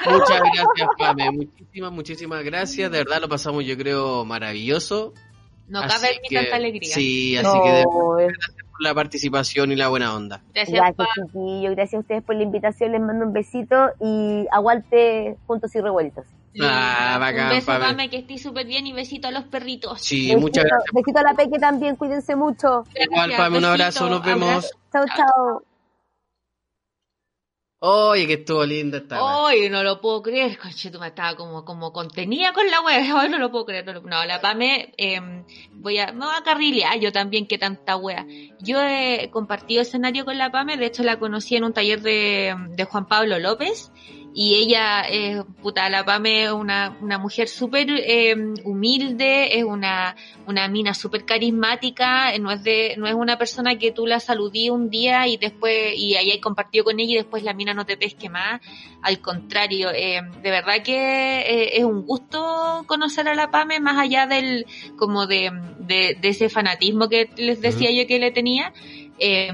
muchas 0.10 0.42
gracias, 0.54 0.90
Pame. 0.98 1.32
Muchísimas, 1.32 1.92
muchísimas 1.92 2.44
gracias. 2.44 2.92
De 2.92 2.98
verdad 2.98 3.22
lo 3.22 3.30
pasamos, 3.30 3.66
yo 3.66 3.78
creo, 3.78 4.26
maravilloso. 4.26 5.14
No 5.70 5.80
Así 5.82 5.90
cabe 5.96 6.20
ni 6.24 6.30
que- 6.30 6.36
tanta 6.36 6.56
alegría. 6.56 6.94
Sí, 6.94 7.38
así 7.38 7.58
que 7.64 7.70
de 7.72 7.84
No, 7.84 8.20
es- 8.20 8.34
por 8.72 8.82
la 8.82 8.94
participación 8.94 9.72
y 9.72 9.76
la 9.76 9.88
buena 9.90 10.16
onda. 10.16 10.42
Gracias, 10.54 10.76
Gracias, 10.76 11.08
chiquillos. 11.28 11.76
Gracias 11.76 11.94
a 11.98 12.00
ustedes 12.02 12.24
por 12.24 12.36
la 12.36 12.44
invitación. 12.44 12.92
Les 12.92 13.02
mando 13.02 13.26
un 13.26 13.34
besito 13.34 13.90
y 14.02 14.46
aguante 14.52 15.38
juntos 15.48 15.74
y 15.76 15.80
revueltos. 15.82 16.26
Ah, 16.62 17.18
bacán, 17.20 17.50
Un 17.50 17.56
beso, 17.56 17.66
Pame. 17.68 18.10
Que 18.10 18.18
estés 18.18 18.42
súper 18.42 18.66
bien 18.66 18.88
y 18.88 18.92
besito 18.94 19.28
a 19.28 19.32
los 19.32 19.44
perritos. 19.46 20.02
Sí, 20.02 20.30
Besito- 20.30 20.40
muchas 20.42 20.64
gracias. 20.66 20.92
Besito 20.94 21.20
a 21.20 21.24
la 21.24 21.34
Peque 21.36 21.60
también. 21.60 21.96
Cuídense 21.96 22.36
mucho. 22.36 22.84
Igual, 23.00 23.32
Pame, 23.38 23.58
un 23.60 23.66
abrazo, 23.66 24.10
nos 24.10 24.24
vemos. 24.24 24.50
abrazo. 24.50 24.70
Chao, 24.92 25.06
chao. 25.16 25.64
Oye, 27.82 28.28
que 28.28 28.34
estuvo 28.34 28.66
linda 28.66 28.98
esta. 28.98 29.20
Ay, 29.22 29.70
no 29.70 29.84
lo 29.84 30.02
puedo 30.02 30.22
creer, 30.22 30.58
conche, 30.58 30.92
tú 30.92 31.00
me 31.00 31.08
estaba 31.08 31.38
como, 31.38 31.64
como 31.64 31.94
contenida 31.94 32.52
con 32.52 32.70
la 32.70 32.82
wea, 32.82 33.28
no 33.30 33.38
lo 33.38 33.52
puedo 33.52 33.66
creer, 33.66 33.86
no, 33.86 34.02
no, 34.02 34.26
la 34.26 34.42
Pame, 34.42 34.94
eh, 34.98 35.22
voy 35.72 35.98
a, 35.98 36.12
me 36.12 36.26
voy 36.26 36.36
a 36.38 36.44
carrilear 36.44 37.00
yo 37.00 37.14
también, 37.14 37.48
que 37.48 37.58
tanta 37.58 37.96
wea. 37.96 38.26
Yo 38.60 38.82
he 38.82 39.30
compartido 39.32 39.82
escenario 39.82 40.26
con 40.26 40.38
la 40.38 40.52
Pame, 40.52 40.76
de 40.76 40.88
hecho 40.88 41.04
la 41.04 41.20
conocí 41.20 41.56
en 41.56 41.64
un 41.64 41.72
taller 41.72 42.02
de, 42.02 42.54
de 42.72 42.84
Juan 42.84 43.08
Pablo 43.08 43.40
López, 43.40 43.94
y 44.34 44.56
ella 44.56 45.02
es, 45.02 45.44
puta, 45.62 45.90
la 45.90 46.06
Pame 46.06 46.46
es 46.46 46.52
una, 46.52 46.98
una 47.02 47.18
mujer 47.18 47.48
súper 47.48 47.88
eh, 47.90 48.36
humilde, 48.64 49.58
es 49.58 49.64
una, 49.64 50.16
una 50.46 50.68
mina 50.68 50.94
súper 50.94 51.26
carismática, 51.26 52.38
no 52.38 52.52
es 52.52 52.64
de, 52.64 52.96
no 52.98 53.08
es 53.08 53.16
una 53.16 53.38
persona 53.38 53.78
que 53.78 53.92
tú 53.92 54.06
la 54.06 54.20
saludí 54.20 54.70
un 54.70 54.90
día 54.90 55.28
y 55.28 55.38
después, 55.38 55.94
y 55.96 56.16
ahí 56.16 56.32
hay 56.32 56.40
compartido 56.40 56.86
con 56.86 57.00
ella 57.00 57.14
y 57.14 57.18
después 57.18 57.44
la 57.44 57.54
mina 57.54 57.74
no 57.74 57.86
te 57.86 57.98
pesque 57.98 58.30
más, 58.30 58.62
al 59.02 59.20
contrario, 59.20 59.90
eh, 59.92 60.22
de 60.42 60.52
verdad 60.52 60.84
que 60.84 61.40
eh, 61.42 61.78
es 61.78 61.84
un 61.84 62.06
gusto 62.06 62.84
conocer 62.86 63.28
a 63.28 63.36
la 63.36 63.50
Pame 63.50 63.80
más 63.80 63.98
allá 63.98 64.28
del, 64.28 64.66
como 64.98 65.26
de, 65.26 65.52
de, 65.80 66.18
de 66.20 66.30
ese 66.30 66.50
fanatismo 66.50 67.10
que 67.10 67.30
les 67.36 67.62
decía 67.62 67.92
yo 67.92 68.08
que 68.08 68.20
le 68.20 68.32
tenía, 68.32 68.74
eh, 69.18 69.52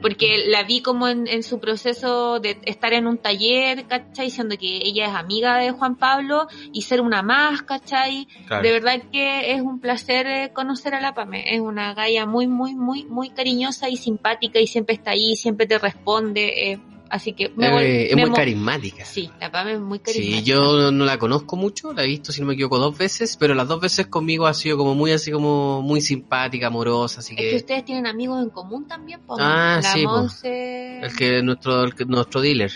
porque 0.00 0.44
la 0.46 0.62
vi 0.62 0.82
como 0.82 1.08
en, 1.08 1.26
en 1.26 1.42
su 1.42 1.60
proceso 1.60 2.40
de 2.40 2.58
estar 2.64 2.92
en 2.92 3.06
un 3.06 3.18
taller, 3.18 3.86
¿cachai? 3.86 4.26
Diciendo 4.26 4.56
que 4.58 4.78
ella 4.84 5.06
es 5.06 5.14
amiga 5.14 5.58
de 5.58 5.70
Juan 5.70 5.96
Pablo 5.96 6.48
y 6.72 6.82
ser 6.82 7.00
una 7.00 7.22
más, 7.22 7.62
¿cachai? 7.62 8.26
Claro. 8.46 8.62
De 8.62 8.72
verdad 8.72 9.02
que 9.12 9.52
es 9.52 9.60
un 9.60 9.80
placer 9.80 10.26
eh, 10.26 10.50
conocer 10.52 10.94
a 10.94 11.00
la 11.00 11.14
Pame. 11.14 11.54
Es 11.54 11.60
una 11.60 11.94
galla 11.94 12.26
muy, 12.26 12.46
muy, 12.46 12.74
muy, 12.74 13.04
muy 13.04 13.30
cariñosa 13.30 13.88
y 13.88 13.96
simpática 13.96 14.58
y 14.60 14.66
siempre 14.66 14.94
está 14.94 15.12
ahí, 15.12 15.36
siempre 15.36 15.66
te 15.66 15.78
responde. 15.78 16.72
eh, 16.72 16.80
así 17.10 17.32
que 17.34 17.50
me 17.56 17.66
Eh, 17.82 18.10
es 18.10 18.16
me 18.16 18.26
muy 18.26 18.34
carismática. 18.34 19.04
Sí, 19.04 19.30
la 19.40 19.50
Pame 19.52 19.72
es 19.74 19.80
muy 19.80 19.98
carismática. 19.98 20.38
Sí, 20.38 20.44
yo 20.44 20.90
no 20.90 21.04
la 21.04 21.18
conozco 21.18 21.56
mucho, 21.56 21.92
la 21.92 22.04
he 22.04 22.06
visto, 22.06 22.32
si 22.32 22.40
no 22.40 22.46
me 22.46 22.54
equivoco, 22.54 22.78
dos 22.78 22.96
veces, 22.96 23.36
pero 23.36 23.54
las 23.54 23.68
dos 23.68 23.80
veces 23.80 24.06
conmigo 24.06 24.46
ha 24.46 24.54
sido 24.54 24.76
como 24.78 24.94
muy 24.94 25.12
así 25.12 25.30
como 25.30 25.82
muy 25.82 26.00
simpática, 26.00 26.68
amorosa, 26.68 27.20
así 27.20 27.34
Es 27.34 27.40
que 27.40 27.50
que 27.50 27.56
ustedes 27.56 27.84
tienen 27.84 28.06
amigos 28.06 28.42
en 28.42 28.50
común 28.50 28.86
también, 28.88 29.20
Ah, 29.38 29.80
la 29.82 29.92
sí. 29.92 30.04
Monse. 30.06 31.00
el 31.00 31.14
que 31.16 31.42
nuestro 31.42 31.82
el 31.84 31.94
que- 31.94 32.04
nuestro 32.06 32.40
dealer. 32.40 32.72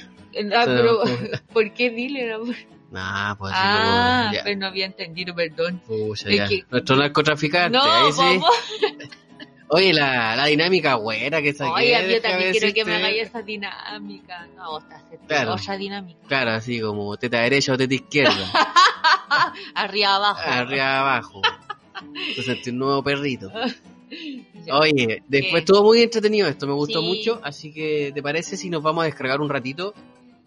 Ah, 0.53 0.63
pero, 0.67 1.01
Pero- 1.05 1.05
¿por 1.53 1.73
qué 1.73 1.91
dealer? 1.91 2.33
amor? 2.33 2.55
Nah, 2.95 3.35
pues 3.35 3.53
así 3.53 3.61
Ah, 3.65 4.29
como, 4.31 4.45
pero 4.45 4.59
no 4.61 4.67
había 4.67 4.87
entendido, 4.87 5.35
perdón. 5.35 5.81
Pucha, 5.85 6.29
es 6.29 6.37
ya. 6.37 6.47
que- 6.47 6.65
Nuestro 6.71 6.95
narcotraficante, 6.95 7.77
No, 7.77 7.83
ahí 7.83 8.13
sí. 8.13 8.41
Oye, 9.69 9.93
la, 9.93 10.37
la 10.37 10.47
dinámica 10.47 10.97
buena 10.97 11.41
que 11.41 11.53
saqué. 11.55 11.71
Oye, 11.73 12.13
yo 12.15 12.21
también 12.23 12.53
quiero 12.53 12.75
que 12.75 12.85
me 12.85 12.95
hagáis 12.97 13.23
esa 13.29 13.43
dinámica. 13.43 14.47
No, 14.57 14.79
está 14.79 15.03
Claro. 15.27 15.57
dinámica. 15.79 16.21
Claro, 16.29 16.51
así 16.53 16.81
como 16.81 17.17
teta 17.17 17.41
derecha 17.41 17.73
o 17.73 17.77
teta 17.79 17.95
izquierda. 17.95 18.51
Arriba, 19.75 20.17
abajo. 20.17 20.41
arriba 20.45 21.01
abajo. 21.01 21.43
Sentí 22.45 22.71
un 22.71 22.79
nuevo 22.79 23.03
perrito. 23.03 23.51
Oye, 24.73 25.23
después 25.27 25.53
¿Qué? 25.53 25.59
estuvo 25.59 25.83
muy 25.83 26.03
entretenido 26.03 26.49
esto, 26.49 26.67
me 26.67 26.73
gustó 26.73 27.01
Sí. 27.01 27.07
mucho, 27.07 27.41
así 27.43 27.73
que 27.73 28.13
¿te 28.15 28.23
parece 28.23 28.57
si 28.57 28.71
nos 28.71 28.83
vamos 28.83 29.03
a 29.03 29.07
descargar 29.07 29.41
un 29.41 29.49
ratito? 29.51 29.93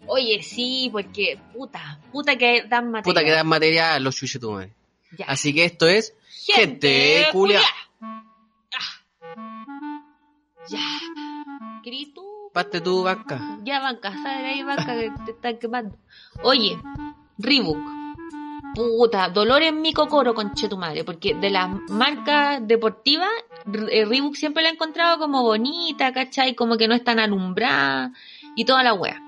Oye, 0.06 0.42
sí, 0.42 0.88
porque 0.90 1.38
puta, 1.52 2.00
puta 2.10 2.36
que 2.36 2.62
dan 2.62 2.86
material. 2.90 3.02
Puta 3.04 3.24
que 3.24 3.30
dan 3.30 3.46
material 3.46 3.92
a 3.92 3.98
los 4.00 4.16
chuches 4.16 4.40
tu 4.40 4.52
madre. 4.52 4.72
Ya. 5.18 5.26
Así 5.26 5.52
que 5.54 5.64
esto 5.64 5.86
es 5.86 6.14
Gente 6.46 7.26
culia. 7.32 7.60
Ah. 7.60 7.87
Ya. 10.68 10.80
¿Querís 11.82 12.12
tú? 12.12 12.24
Parte 12.52 12.80
tu 12.80 13.02
vaca. 13.02 13.58
Ya, 13.62 13.80
banca, 13.80 14.12
sale 14.22 14.42
de 14.42 14.48
ahí, 14.48 14.62
banca, 14.62 14.98
que 14.98 15.12
te 15.24 15.30
están 15.32 15.58
quemando. 15.58 15.96
Oye, 16.42 16.78
Reebok. 17.38 17.78
Puta, 18.74 19.28
dolor 19.28 19.62
en 19.62 19.80
mi 19.80 19.92
cocoro, 19.92 20.34
conche 20.34 20.68
tu 20.68 20.76
madre, 20.76 21.04
porque 21.04 21.34
de 21.34 21.50
las 21.50 21.68
marcas 21.90 22.60
deportivas, 22.66 23.30
eh, 23.90 24.04
Reebok 24.04 24.34
siempre 24.34 24.62
la 24.62 24.68
he 24.70 24.72
encontrado 24.72 25.18
como 25.18 25.42
bonita, 25.42 26.12
¿cachai? 26.12 26.54
Como 26.54 26.76
que 26.76 26.88
no 26.88 26.94
es 26.94 27.02
tan 27.02 27.18
alumbrada 27.18 28.12
y 28.54 28.64
toda 28.64 28.82
la 28.82 28.94
wea. 28.94 29.22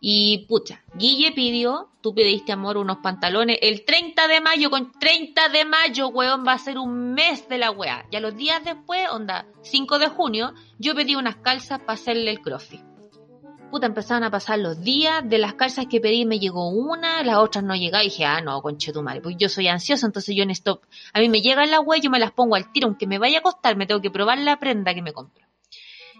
Y 0.00 0.46
pucha, 0.48 0.82
Guille 0.94 1.32
pidió, 1.32 1.88
tú 2.02 2.14
pediste 2.14 2.52
amor 2.52 2.76
unos 2.76 2.98
pantalones, 2.98 3.58
el 3.62 3.84
30 3.84 4.28
de 4.28 4.40
mayo, 4.40 4.68
con 4.68 4.92
30 4.92 5.48
de 5.48 5.64
mayo, 5.64 6.08
weón, 6.08 6.44
va 6.46 6.54
a 6.54 6.58
ser 6.58 6.78
un 6.78 7.14
mes 7.14 7.48
de 7.48 7.58
la 7.58 7.70
wea. 7.70 8.06
Y 8.10 8.16
a 8.16 8.20
los 8.20 8.36
días 8.36 8.62
después, 8.64 9.08
onda, 9.10 9.46
5 9.62 9.98
de 9.98 10.08
junio, 10.08 10.52
yo 10.78 10.94
pedí 10.94 11.14
unas 11.14 11.36
calzas 11.36 11.78
para 11.78 11.94
hacerle 11.94 12.30
el 12.32 12.40
crossfit. 12.40 12.82
Puta, 13.70 13.86
empezaron 13.86 14.22
a 14.24 14.30
pasar 14.30 14.58
los 14.58 14.82
días, 14.82 15.26
de 15.26 15.38
las 15.38 15.54
calzas 15.54 15.86
que 15.88 15.98
pedí 15.98 16.26
me 16.26 16.38
llegó 16.38 16.68
una, 16.68 17.22
las 17.22 17.38
otras 17.38 17.64
no 17.64 17.74
llegaban, 17.74 18.04
y 18.04 18.10
dije, 18.10 18.26
ah, 18.26 18.42
no, 18.42 18.60
conchetumare, 18.60 19.22
pues 19.22 19.36
yo 19.38 19.48
soy 19.48 19.68
ansiosa, 19.68 20.04
entonces 20.04 20.36
yo 20.36 20.42
en 20.42 20.50
stop. 20.50 20.82
A 21.14 21.20
mí 21.20 21.30
me 21.30 21.40
llegan 21.40 21.70
la 21.70 21.80
wea, 21.80 21.98
yo 21.98 22.10
me 22.10 22.18
las 22.18 22.32
pongo 22.32 22.56
al 22.56 22.70
tiro, 22.70 22.88
aunque 22.88 23.06
me 23.06 23.18
vaya 23.18 23.38
a 23.38 23.42
costar, 23.42 23.76
me 23.76 23.86
tengo 23.86 24.02
que 24.02 24.10
probar 24.10 24.38
la 24.38 24.58
prenda 24.58 24.92
que 24.92 25.00
me 25.00 25.14
compro. 25.14 25.46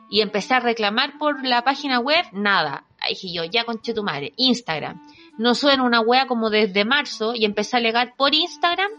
Y 0.08 0.20
empecé 0.20 0.54
a 0.54 0.60
reclamar 0.60 1.18
por 1.18 1.44
la 1.44 1.62
página 1.64 1.98
web, 1.98 2.24
nada. 2.32 2.86
Dije 3.08 3.32
yo, 3.32 3.44
ya 3.44 3.64
conche 3.64 3.94
tu 3.94 4.02
madre, 4.02 4.32
Instagram. 4.36 5.00
No 5.42 5.56
suena 5.56 5.82
una 5.82 6.00
wea 6.00 6.28
como 6.28 6.50
desde 6.50 6.84
marzo 6.84 7.34
y 7.34 7.44
empecé 7.44 7.76
a 7.76 7.80
alegar 7.80 8.14
por 8.16 8.32
Instagram 8.32 8.92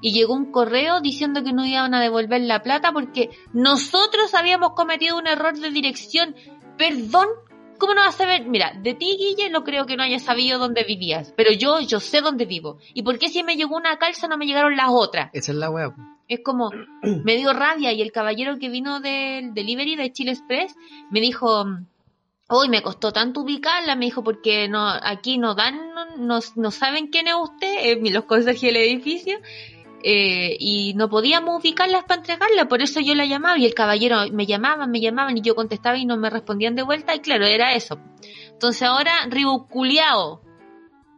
y 0.00 0.12
llegó 0.12 0.32
un 0.32 0.52
correo 0.52 1.00
diciendo 1.00 1.42
que 1.42 1.52
no 1.52 1.66
iban 1.66 1.92
a 1.92 2.00
devolver 2.00 2.40
la 2.42 2.62
plata 2.62 2.92
porque 2.92 3.30
nosotros 3.52 4.32
habíamos 4.34 4.74
cometido 4.74 5.18
un 5.18 5.26
error 5.26 5.58
de 5.58 5.72
dirección. 5.72 6.36
Perdón, 6.76 7.26
¿cómo 7.78 7.94
no 7.94 8.02
vas 8.02 8.14
a 8.14 8.18
saber? 8.18 8.46
Mira, 8.46 8.74
de 8.80 8.94
ti, 8.94 9.16
Guille, 9.18 9.50
no 9.50 9.64
creo 9.64 9.86
que 9.86 9.96
no 9.96 10.04
hayas 10.04 10.22
sabido 10.22 10.60
dónde 10.60 10.84
vivías, 10.84 11.34
pero 11.36 11.50
yo, 11.50 11.80
yo 11.80 11.98
sé 11.98 12.20
dónde 12.20 12.44
vivo. 12.44 12.78
¿Y 12.94 13.02
por 13.02 13.18
qué 13.18 13.28
si 13.28 13.42
me 13.42 13.56
llegó 13.56 13.76
una 13.76 13.98
calza 13.98 14.28
no 14.28 14.38
me 14.38 14.46
llegaron 14.46 14.76
las 14.76 14.90
otras? 14.90 15.30
Esa 15.32 15.50
es 15.50 15.58
la 15.58 15.68
wea. 15.68 15.96
Es 16.28 16.42
como, 16.44 16.70
me 17.24 17.34
dio 17.34 17.52
rabia 17.52 17.92
y 17.92 18.02
el 18.02 18.12
caballero 18.12 18.60
que 18.60 18.68
vino 18.68 19.00
del 19.00 19.52
delivery 19.52 19.96
de 19.96 20.12
Chile 20.12 20.30
Express 20.30 20.76
me 21.10 21.20
dijo, 21.20 21.66
hoy 22.48 22.68
me 22.68 22.82
costó 22.82 23.12
tanto 23.12 23.42
ubicarla, 23.42 23.94
me 23.94 24.06
dijo, 24.06 24.24
porque 24.24 24.68
no 24.68 24.88
aquí 24.88 25.38
no 25.38 25.54
dan, 25.54 25.94
no, 26.16 26.40
no, 26.56 26.70
saben 26.70 27.08
quién 27.08 27.28
es 27.28 27.34
usted, 27.40 27.74
eh, 27.80 28.10
los 28.10 28.24
conserjes 28.24 28.62
del 28.62 28.76
edificio, 28.76 29.38
eh, 30.02 30.56
y 30.58 30.94
no 30.94 31.08
podíamos 31.08 31.60
ubicarlas 31.60 32.04
para 32.04 32.20
entregarla, 32.20 32.68
por 32.68 32.82
eso 32.82 33.00
yo 33.00 33.14
la 33.14 33.26
llamaba 33.26 33.58
y 33.58 33.66
el 33.66 33.74
caballero 33.74 34.20
me 34.32 34.46
llamaban, 34.46 34.90
me 34.90 35.00
llamaban 35.00 35.36
y 35.36 35.42
yo 35.42 35.54
contestaba 35.54 35.98
y 35.98 36.06
no 36.06 36.16
me 36.16 36.30
respondían 36.30 36.74
de 36.74 36.82
vuelta 36.82 37.14
y 37.14 37.20
claro, 37.20 37.46
era 37.46 37.74
eso. 37.74 37.98
Entonces 38.50 38.82
ahora, 38.82 39.12
ribuculeado, 39.28 40.42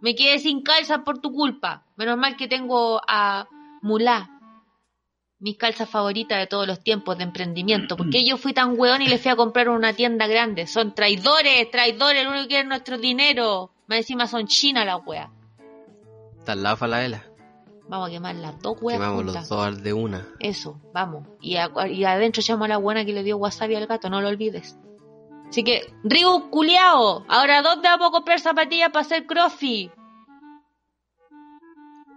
me 0.00 0.14
quedé 0.14 0.38
sin 0.38 0.62
calza 0.62 1.04
por 1.04 1.18
tu 1.18 1.32
culpa. 1.32 1.84
Menos 1.96 2.16
mal 2.16 2.36
que 2.36 2.48
tengo 2.48 3.00
a 3.06 3.46
Mulá, 3.82 4.39
mis 5.40 5.56
calzas 5.56 5.88
favoritas 5.88 6.38
de 6.38 6.46
todos 6.46 6.66
los 6.66 6.80
tiempos 6.80 7.16
de 7.18 7.24
emprendimiento. 7.24 7.96
¿Por 7.96 8.10
qué 8.10 8.24
yo 8.24 8.36
fui 8.36 8.52
tan 8.52 8.78
weón 8.78 9.00
y 9.02 9.06
le 9.08 9.18
fui 9.18 9.30
a 9.30 9.36
comprar 9.36 9.68
una 9.70 9.92
tienda 9.94 10.26
grande? 10.26 10.66
Son 10.66 10.94
traidores, 10.94 11.70
traidores, 11.70 12.24
lo 12.24 12.30
único 12.30 12.44
que 12.44 12.48
quieren 12.48 12.66
es 12.66 12.68
nuestro 12.70 12.98
dinero. 12.98 13.70
Más 13.86 13.98
encima 13.98 14.26
son 14.26 14.46
chinas 14.46 14.84
las 14.86 15.00
weas. 15.06 15.30
Está 16.38 16.52
al 16.52 16.62
lado 16.62 16.76
Falabella. 16.76 17.24
Vamos 17.88 18.08
a 18.08 18.12
quemar 18.12 18.36
las 18.36 18.60
dos 18.60 18.76
weas 18.80 19.00
Quemamos 19.00 19.24
los 19.24 19.48
dos 19.48 19.66
al 19.66 19.82
de 19.82 19.92
una. 19.92 20.26
Eso, 20.38 20.78
vamos. 20.92 21.26
Y, 21.40 21.56
a- 21.56 21.70
y 21.88 22.04
adentro 22.04 22.42
llamo 22.46 22.64
a 22.64 22.68
la 22.68 22.76
buena 22.76 23.04
que 23.04 23.12
le 23.12 23.22
dio 23.24 23.36
wasabi 23.36 23.74
al 23.74 23.86
gato, 23.86 24.08
no 24.10 24.20
lo 24.20 24.28
olvides. 24.28 24.78
Así 25.48 25.64
que, 25.64 25.92
Ribu 26.04 26.50
culiao, 26.50 27.24
ahora 27.28 27.62
¿dónde 27.62 27.88
vamos 27.88 28.08
a 28.08 28.12
comprar 28.12 28.38
zapatillas 28.38 28.90
para 28.90 29.00
hacer 29.04 29.26
crossfit? 29.26 29.90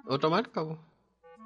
¿Otra 0.07 0.29
marca? 0.29 0.61
po? 0.63 0.77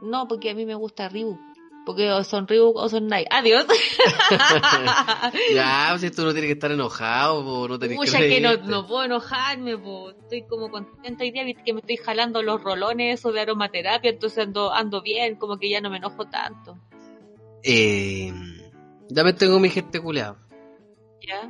No, 0.01 0.27
porque 0.27 0.49
a 0.51 0.55
mí 0.55 0.65
me 0.65 0.75
gusta 0.75 1.07
Reebok. 1.09 1.39
Porque 1.87 2.11
o 2.11 2.21
son 2.25 2.45
Reebok 2.49 2.75
o 2.75 2.89
son 2.89 3.07
Nike. 3.07 3.27
Adiós. 3.31 3.65
ya, 5.55 5.87
pues, 5.91 6.01
si 6.01 6.11
tú 6.11 6.23
no 6.25 6.31
tienes 6.33 6.49
que 6.49 6.53
estar 6.53 6.69
enojado, 6.69 7.43
po, 7.45 7.67
no 7.69 7.79
tenés 7.79 7.95
Pucha, 7.97 8.17
que 8.17 8.27
que 8.27 8.41
no, 8.41 8.57
no 8.57 8.85
puedo 8.85 9.05
enojarme, 9.05 9.77
po. 9.77 10.09
estoy 10.09 10.45
como 10.47 10.69
contenta 10.69 11.23
hoy 11.23 11.31
día, 11.31 11.45
viste 11.45 11.63
que 11.63 11.71
me 11.73 11.79
estoy 11.79 11.95
jalando 11.95 12.43
los 12.43 12.61
rolones 12.61 13.19
esos 13.19 13.33
de 13.33 13.39
aromaterapia, 13.39 14.11
entonces 14.11 14.39
ando, 14.39 14.73
ando 14.73 15.01
bien, 15.01 15.37
como 15.37 15.57
que 15.57 15.69
ya 15.69 15.79
no 15.79 15.89
me 15.89 15.95
enojo 15.95 16.25
tanto. 16.25 16.77
Eh, 17.63 18.33
ya 19.07 19.23
me 19.23 19.31
tengo 19.31 19.57
mi 19.61 19.69
gente 19.69 20.01
culeado. 20.01 20.37
¿Ya? 21.25 21.49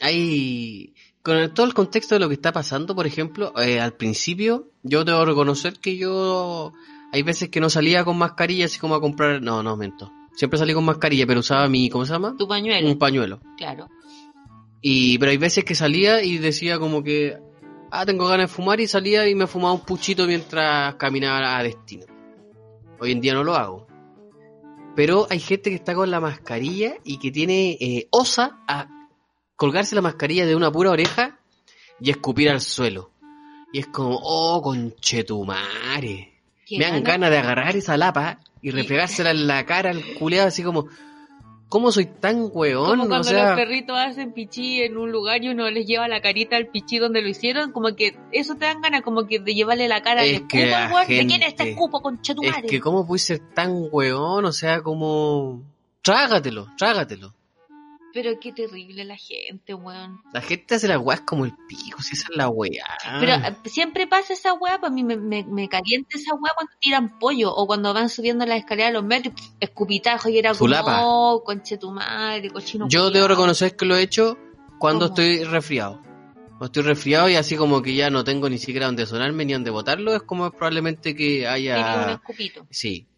Hay. 0.00 0.94
Con 1.22 1.38
el- 1.38 1.54
todo 1.54 1.64
el 1.64 1.72
contexto 1.72 2.14
de 2.14 2.18
lo 2.20 2.28
que 2.28 2.34
está 2.34 2.52
pasando, 2.52 2.94
por 2.94 3.06
ejemplo, 3.06 3.54
eh, 3.58 3.80
al 3.80 3.94
principio, 3.94 4.68
yo 4.82 5.04
debo 5.04 5.24
reconocer 5.24 5.80
que 5.80 5.96
yo. 5.96 6.74
Hay 7.14 7.22
veces 7.22 7.48
que 7.48 7.60
no 7.60 7.70
salía 7.70 8.04
con 8.04 8.18
mascarilla, 8.18 8.64
así 8.64 8.80
como 8.80 8.96
a 8.96 9.00
comprar. 9.00 9.40
No, 9.40 9.62
no, 9.62 9.76
miento. 9.76 10.10
Siempre 10.34 10.58
salí 10.58 10.74
con 10.74 10.84
mascarilla, 10.84 11.28
pero 11.28 11.38
usaba 11.38 11.68
mi. 11.68 11.88
¿Cómo 11.88 12.04
se 12.04 12.12
llama? 12.12 12.34
Tu 12.36 12.48
pañuelo, 12.48 12.88
Un 12.88 12.98
pañuelo. 12.98 13.38
claro. 13.56 13.88
Y, 14.80 15.16
pero 15.18 15.30
hay 15.30 15.38
veces 15.38 15.64
que 15.64 15.76
salía 15.76 16.24
y 16.24 16.38
decía 16.38 16.80
como 16.80 17.04
que. 17.04 17.38
Ah, 17.92 18.04
tengo 18.04 18.26
ganas 18.26 18.50
de 18.50 18.56
fumar 18.56 18.80
y 18.80 18.88
salía 18.88 19.28
y 19.28 19.36
me 19.36 19.46
fumaba 19.46 19.74
un 19.74 19.82
puchito 19.82 20.26
mientras 20.26 20.96
caminaba 20.96 21.56
a 21.56 21.62
destino. 21.62 22.04
Hoy 22.98 23.12
en 23.12 23.20
día 23.20 23.32
no 23.32 23.44
lo 23.44 23.54
hago. 23.54 23.86
Pero 24.96 25.28
hay 25.30 25.38
gente 25.38 25.70
que 25.70 25.76
está 25.76 25.94
con 25.94 26.10
la 26.10 26.18
mascarilla 26.18 26.96
y 27.04 27.18
que 27.18 27.30
tiene 27.30 27.78
eh, 27.80 28.08
osa 28.10 28.58
a 28.66 28.88
colgarse 29.54 29.94
la 29.94 30.02
mascarilla 30.02 30.46
de 30.46 30.56
una 30.56 30.72
pura 30.72 30.90
oreja 30.90 31.38
y 32.00 32.10
escupir 32.10 32.50
al 32.50 32.60
suelo. 32.60 33.12
Y 33.72 33.78
es 33.78 33.86
como, 33.86 34.18
oh, 34.20 34.60
conchetumare. 34.60 36.33
Me 36.70 36.78
dan 36.84 36.94
gana- 37.02 37.10
ganas 37.10 37.30
de 37.30 37.38
agarrar 37.38 37.76
esa 37.76 37.96
lapa 37.96 38.38
y 38.62 38.70
refregársela 38.70 39.30
en 39.30 39.46
la 39.46 39.64
cara 39.66 39.90
al 39.90 40.02
culeado 40.18 40.48
así 40.48 40.62
como, 40.62 40.86
¿cómo 41.68 41.92
soy 41.92 42.06
tan 42.06 42.48
weón? 42.52 42.86
Como 42.90 43.04
O 43.04 43.08
cuando 43.08 43.24
sea, 43.28 43.48
los 43.50 43.56
perritos 43.56 43.96
hacen 43.98 44.32
pichí 44.32 44.80
en 44.82 44.96
un 44.96 45.10
lugar 45.12 45.42
y 45.44 45.48
uno 45.48 45.68
les 45.70 45.86
lleva 45.86 46.08
la 46.08 46.20
carita 46.22 46.56
al 46.56 46.68
pichí 46.68 46.98
donde 46.98 47.20
lo 47.20 47.28
hicieron, 47.28 47.72
como 47.72 47.94
que 47.96 48.16
eso 48.32 48.54
te 48.54 48.64
dan 48.66 48.80
ganas 48.80 49.02
como 49.02 49.26
que 49.26 49.38
de 49.40 49.54
llevarle 49.54 49.88
la 49.88 50.02
cara 50.02 50.22
Es 50.24 50.32
de 50.42 50.46
que 50.46 50.58
escupo 50.62 50.70
la 50.70 50.86
al 50.86 50.92
weón. 50.92 51.08
¿De 51.08 51.14
quién 51.16 51.28
es 51.30 51.32
gente- 51.32 51.46
este 51.48 51.70
escupo, 51.70 52.00
con 52.00 52.20
Es 52.22 52.62
que 52.70 52.80
cómo 52.80 53.06
puedes 53.06 53.22
ser 53.24 53.40
tan 53.54 53.88
weón, 53.92 54.44
o 54.44 54.52
sea, 54.52 54.80
como... 54.82 55.62
Trágatelo, 56.02 56.68
trágatelo. 56.76 57.34
Pero 58.14 58.38
qué 58.40 58.52
terrible 58.52 59.04
la 59.04 59.16
gente, 59.16 59.74
weón. 59.74 60.20
La 60.32 60.40
gente 60.40 60.76
hace 60.76 60.86
las 60.86 60.98
weas 60.98 61.22
como 61.22 61.44
el 61.44 61.52
pico, 61.68 62.00
si 62.00 62.14
esa 62.14 62.28
es 62.30 62.36
la 62.36 62.48
weá. 62.48 62.86
Pero 63.18 63.32
eh, 63.34 63.56
siempre 63.64 64.06
pasa 64.06 64.32
esa 64.34 64.52
weá, 64.54 64.80
para 64.80 64.92
mí 64.92 65.02
me, 65.02 65.16
me, 65.16 65.42
me 65.44 65.68
calienta 65.68 66.16
esa 66.16 66.32
weá 66.36 66.52
cuando 66.54 66.72
tiran 66.80 67.18
pollo 67.18 67.52
o 67.52 67.66
cuando 67.66 67.92
van 67.92 68.08
subiendo 68.08 68.46
las 68.46 68.58
escaleras 68.58 68.90
de 68.90 68.94
los 68.94 69.04
metros, 69.04 69.34
escupitajo 69.58 70.28
y 70.28 70.38
era 70.38 70.54
Su 70.54 70.60
como, 70.60 70.80
oh, 70.86 71.42
conche 71.44 71.76
tu 71.76 71.90
madre, 71.90 72.50
cochino. 72.50 72.86
Yo 72.88 73.00
culiao". 73.00 73.10
debo 73.10 73.26
reconocer 73.28 73.74
que 73.74 73.84
lo 73.84 73.96
he 73.96 74.02
hecho 74.02 74.38
cuando 74.78 75.06
¿Cómo? 75.08 75.20
estoy 75.20 75.44
resfriado. 75.44 76.00
Cuando 76.50 76.66
estoy 76.66 76.82
resfriado 76.84 77.28
y 77.28 77.34
así 77.34 77.56
como 77.56 77.82
que 77.82 77.96
ya 77.96 78.10
no 78.10 78.22
tengo 78.22 78.48
ni 78.48 78.58
siquiera 78.58 78.86
donde 78.86 79.06
sonarme 79.06 79.44
ni 79.44 79.54
donde 79.54 79.70
botarlo, 79.70 80.14
es 80.14 80.22
como 80.22 80.48
probablemente 80.52 81.16
que 81.16 81.38
Tenía 81.40 81.48
un 81.48 81.54
haya... 81.54 82.12
escupito, 82.12 82.64
Sí. 82.70 83.08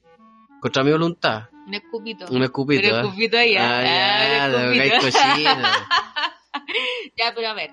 Contra 0.67 0.83
mi 0.85 0.91
voluntad. 0.93 1.43
un 1.67 1.75
escupito. 1.75 2.27
Un 2.31 2.43
escupito. 2.43 2.83
Pero 2.83 2.97
¿eh? 2.97 3.01
escupito 3.03 3.37
ahí, 3.39 3.57
Ah, 3.57 3.79
ah, 3.79 4.49
ya, 4.51 4.69
un 4.69 4.81
escupito. 4.81 5.51
Ya, 7.17 7.33
pero 7.35 7.49
a 7.49 7.55
ver. 7.55 7.71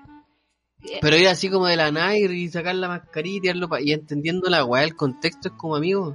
Pero 1.00 1.16
ir 1.16 1.28
así 1.28 1.48
como 1.50 1.66
de 1.66 1.76
la 1.76 1.90
Nike 1.90 2.32
y 2.34 2.48
sacar 2.48 2.74
la 2.74 2.88
mascarilla 2.88 3.36
y 3.36 3.40
tirarlo 3.40 3.68
pa- 3.68 3.80
y 3.80 3.92
entendiendo 3.92 4.48
la 4.50 4.64
weá, 4.64 4.84
el 4.84 4.94
contexto 4.94 5.48
es 5.48 5.54
como 5.54 5.76
amigo. 5.76 6.14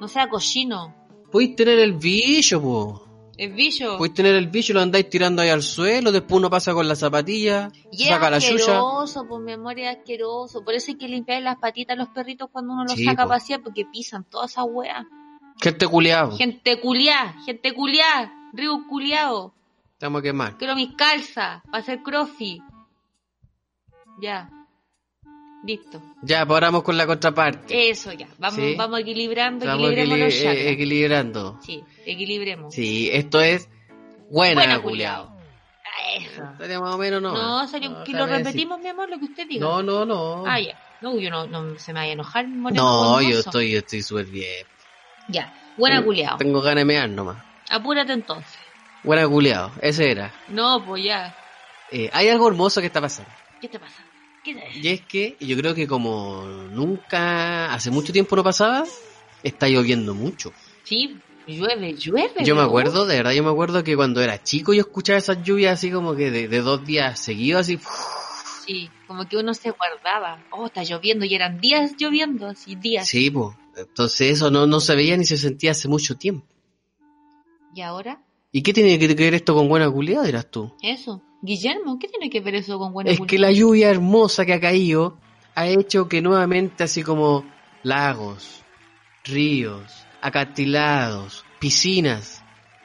No 0.00 0.06
sea 0.08 0.28
cochino. 0.28 0.94
Puedes 1.32 1.56
tener 1.56 1.78
el 1.80 1.92
bicho, 1.94 2.62
po. 2.62 3.04
El 3.36 3.52
bicho. 3.52 3.98
Puedes 3.98 4.14
tener 4.14 4.34
el 4.34 4.48
bicho 4.48 4.72
lo 4.72 4.80
andáis 4.80 5.08
tirando 5.10 5.42
ahí 5.42 5.48
al 5.48 5.62
suelo, 5.62 6.10
después 6.12 6.38
uno 6.38 6.48
pasa 6.50 6.72
con 6.74 6.88
la 6.88 6.94
zapatilla, 6.96 7.70
Y 7.92 8.04
es 8.04 8.08
saca 8.08 8.30
la 8.30 8.40
chucha. 8.40 8.54
asqueroso, 8.78 9.26
por 9.28 9.40
memoria 9.40 9.92
es 9.92 9.98
asqueroso. 9.98 10.64
Por 10.64 10.74
eso 10.74 10.90
hay 10.92 10.96
que 10.96 11.08
limpiar 11.08 11.42
las 11.42 11.56
patitas 11.58 11.94
a 11.96 11.98
los 11.98 12.08
perritos 12.08 12.48
cuando 12.50 12.72
uno 12.72 12.84
los 12.84 12.92
Sí, 12.94 13.04
saca 13.04 13.24
po. 13.24 13.32
a 13.32 13.34
pasear 13.36 13.62
porque 13.62 13.84
pisan 13.84 14.24
toda 14.24 14.46
esa 14.46 14.64
wea. 14.64 15.06
Gente 15.60 15.86
culiado. 15.86 16.36
Gente 16.36 16.80
culiá, 16.80 17.34
gente 17.44 17.74
culiá, 17.74 18.32
río 18.52 18.84
culiao. 18.88 19.54
Estamos 19.92 20.20
a 20.20 20.22
quemar. 20.22 20.56
Quiero 20.58 20.76
mis 20.76 20.94
calzas 20.94 21.62
para 21.64 21.78
hacer 21.78 22.02
crossfit. 22.02 22.62
Ya. 24.20 24.48
Listo. 25.64 26.00
Ya, 26.22 26.46
pues 26.46 26.56
paramos 26.56 26.82
con 26.84 26.96
la 26.96 27.06
contraparte. 27.06 27.90
Eso 27.90 28.12
ya. 28.12 28.28
Vamos, 28.38 28.54
Sí. 28.60 28.74
vamos 28.76 29.00
equilibrando, 29.00 29.64
Estamos 29.64 29.86
equilibremos 29.90 30.18
los 30.20 30.34
chakras. 30.36 30.56
eh, 30.56 30.70
equilibrando. 30.70 31.58
Sí, 31.62 31.84
equilibremos. 32.06 32.74
Sí, 32.74 33.10
esto 33.12 33.40
es 33.40 33.68
buena, 34.30 34.60
Buena, 34.62 34.80
culiao. 34.82 35.26
culiao. 35.26 35.38
Eso. 36.16 36.42
Estaría 36.52 36.80
más 36.80 36.94
o 36.94 36.98
menos 36.98 37.20
no. 37.20 37.32
No, 37.32 37.66
salió, 37.66 38.04
que 38.04 38.12
lo 38.12 38.26
repetimos, 38.26 38.78
mi 38.80 38.88
amor, 38.88 39.10
lo 39.10 39.18
que 39.18 39.24
usted 39.24 39.48
diga. 39.48 39.66
No, 39.66 39.82
no, 39.82 40.04
no. 40.06 40.44
Ah, 40.46 40.60
ya. 40.60 40.78
No, 41.00 41.18
yo 41.18 41.28
no, 41.28 41.46
no 41.46 41.76
se 41.78 41.92
me 41.92 42.00
vaya 42.00 42.10
a 42.10 42.14
enojar, 42.14 42.46
moreno. 42.48 42.82
no, 42.82 43.20
yo 43.20 43.40
estoy, 43.40 43.72
yo 43.72 43.78
estoy 43.78 44.02
súper 44.02 44.26
bien. 44.26 44.64
Ya. 45.28 45.52
Buena 45.76 46.02
culiao. 46.02 46.38
Tengo 46.38 46.60
ganas 46.60 46.80
de 46.80 46.84
mear 46.86 47.08
nomás. 47.08 47.36
Apúrate 47.70 48.12
entonces. 48.12 48.58
Buena 49.04 49.28
culiao, 49.28 49.70
ese 49.80 50.10
era. 50.10 50.34
No, 50.48 50.84
pues 50.84 51.04
ya. 51.04 51.36
Eh, 51.90 52.10
hay 52.12 52.28
algo 52.28 52.48
hermoso 52.48 52.80
que 52.80 52.88
está 52.88 53.00
pasando. 53.00 53.30
¿Qué 53.60 53.68
te 53.68 53.78
pasa? 53.78 54.02
¿Qué 54.42 54.54
te 54.54 54.78
Y 54.78 54.88
es 54.88 55.00
que 55.02 55.36
yo 55.40 55.56
creo 55.56 55.74
que 55.74 55.86
como 55.86 56.44
nunca, 56.44 57.72
hace 57.72 57.90
mucho 57.90 58.12
tiempo 58.12 58.34
no 58.36 58.42
pasaba, 58.42 58.84
está 59.42 59.68
lloviendo 59.68 60.14
mucho. 60.14 60.52
Sí, 60.82 61.16
llueve, 61.46 61.94
llueve. 61.94 62.44
Yo 62.44 62.56
me 62.56 62.62
acuerdo, 62.62 63.06
de 63.06 63.16
verdad, 63.16 63.32
yo 63.32 63.44
me 63.44 63.50
acuerdo 63.50 63.84
que 63.84 63.96
cuando 63.96 64.20
era 64.20 64.42
chico 64.42 64.72
yo 64.72 64.80
escuchaba 64.80 65.18
esas 65.18 65.42
lluvias 65.42 65.74
así 65.74 65.90
como 65.90 66.14
que 66.14 66.30
de, 66.30 66.48
de 66.48 66.60
dos 66.60 66.84
días 66.84 67.20
seguidos, 67.20 67.60
así. 67.62 67.78
Sí, 68.66 68.90
como 69.06 69.26
que 69.28 69.36
uno 69.36 69.54
se 69.54 69.70
guardaba. 69.70 70.44
Oh, 70.50 70.66
está 70.66 70.82
lloviendo 70.82 71.24
y 71.24 71.34
eran 71.34 71.60
días 71.60 71.94
lloviendo, 71.96 72.48
así 72.48 72.74
días. 72.74 73.08
Sí, 73.08 73.30
pues. 73.30 73.56
Entonces 73.78 74.32
eso 74.32 74.50
no, 74.50 74.66
no 74.66 74.80
se 74.80 74.94
veía 74.94 75.16
ni 75.16 75.24
se 75.24 75.36
sentía 75.36 75.72
hace 75.72 75.88
mucho 75.88 76.16
tiempo. 76.16 76.46
¿Y 77.74 77.82
ahora? 77.82 78.22
¿Y 78.50 78.62
qué 78.62 78.72
tiene 78.72 78.98
que 78.98 79.14
ver 79.14 79.34
esto 79.34 79.54
con 79.54 79.68
buena 79.68 79.90
culiada, 79.90 80.24
dirás 80.24 80.50
tú? 80.50 80.72
Eso. 80.82 81.22
Guillermo, 81.42 81.98
¿qué 81.98 82.08
tiene 82.08 82.30
que 82.30 82.40
ver 82.40 82.56
eso 82.56 82.78
con 82.78 82.92
buena 82.92 83.10
Es 83.10 83.20
que 83.20 83.38
la 83.38 83.52
lluvia 83.52 83.90
hermosa 83.90 84.44
que 84.44 84.54
ha 84.54 84.60
caído 84.60 85.18
ha 85.54 85.68
hecho 85.68 86.08
que 86.08 86.20
nuevamente 86.20 86.84
así 86.84 87.02
como 87.02 87.44
lagos, 87.82 88.62
ríos, 89.24 89.82
acantilados, 90.20 91.44
piscinas, 91.60 92.42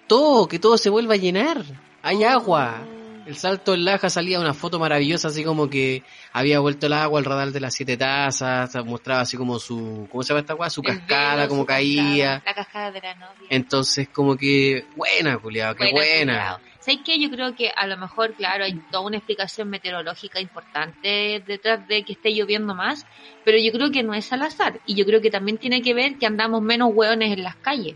todo, 0.08 0.48
que 0.48 0.60
todo 0.60 0.78
se 0.78 0.90
vuelva 0.90 1.16
a 1.16 1.18
llenar. 1.18 1.64
Hay 2.04 2.24
agua. 2.24 2.86
El 3.26 3.38
salto 3.38 3.74
en 3.74 3.86
Laja 3.86 4.10
salía 4.10 4.40
una 4.40 4.54
foto 4.54 4.80
maravillosa, 4.80 5.30
así 5.30 5.44
como 5.44 5.70
que 5.70 6.04
había 6.34 6.60
vuelto 6.60 6.88
el 6.88 6.94
agua 6.94 7.20
al 7.20 7.26
radar 7.26 7.52
de 7.52 7.60
las 7.60 7.74
siete 7.74 7.96
tazas, 7.96 8.76
mostraba 8.86 9.22
así 9.22 9.38
como 9.38 9.60
su, 9.60 10.08
¿cómo 10.12 10.24
se 10.24 10.30
llama 10.30 10.42
esta 10.42 10.54
agua? 10.54 10.70
Su 10.70 10.82
El 10.82 10.88
cascada, 10.88 11.36
velo, 11.38 11.50
como 11.50 11.62
su 11.62 11.68
caía. 11.68 12.42
cascada, 12.42 12.44
la 12.46 12.54
cascada 12.54 12.92
de 12.92 13.02
la 13.02 13.16
novia. 13.16 13.48
Entonces, 13.50 14.10
como 14.10 14.36
que, 14.36 14.86
buena, 14.96 15.38
culiado, 15.38 15.76
qué 15.76 15.92
buena. 15.92 16.60
¿Sabes 16.80 17.00
qué? 17.06 17.18
Yo 17.18 17.30
creo 17.30 17.56
que 17.56 17.72
a 17.74 17.88
lo 17.88 17.96
mejor, 17.96 18.34
claro, 18.34 18.66
hay 18.66 18.74
toda 18.92 19.06
una 19.06 19.16
explicación 19.16 19.70
meteorológica 19.70 20.42
importante 20.42 21.42
detrás 21.48 21.88
de 21.88 22.04
que 22.04 22.12
esté 22.12 22.34
lloviendo 22.34 22.76
más, 22.76 23.06
pero 23.46 23.58
yo 23.58 23.72
creo 23.72 23.90
que 23.90 24.04
no 24.04 24.14
es 24.14 24.34
al 24.34 24.42
azar. 24.42 24.82
Y 24.86 24.96
yo 24.96 25.06
creo 25.06 25.22
que 25.22 25.32
también 25.32 25.58
tiene 25.58 25.82
que 25.82 25.94
ver 25.94 26.18
que 26.18 26.26
andamos 26.26 26.62
menos 26.62 26.90
hueones 26.94 27.32
en 27.32 27.44
las 27.44 27.56
calles. 27.56 27.96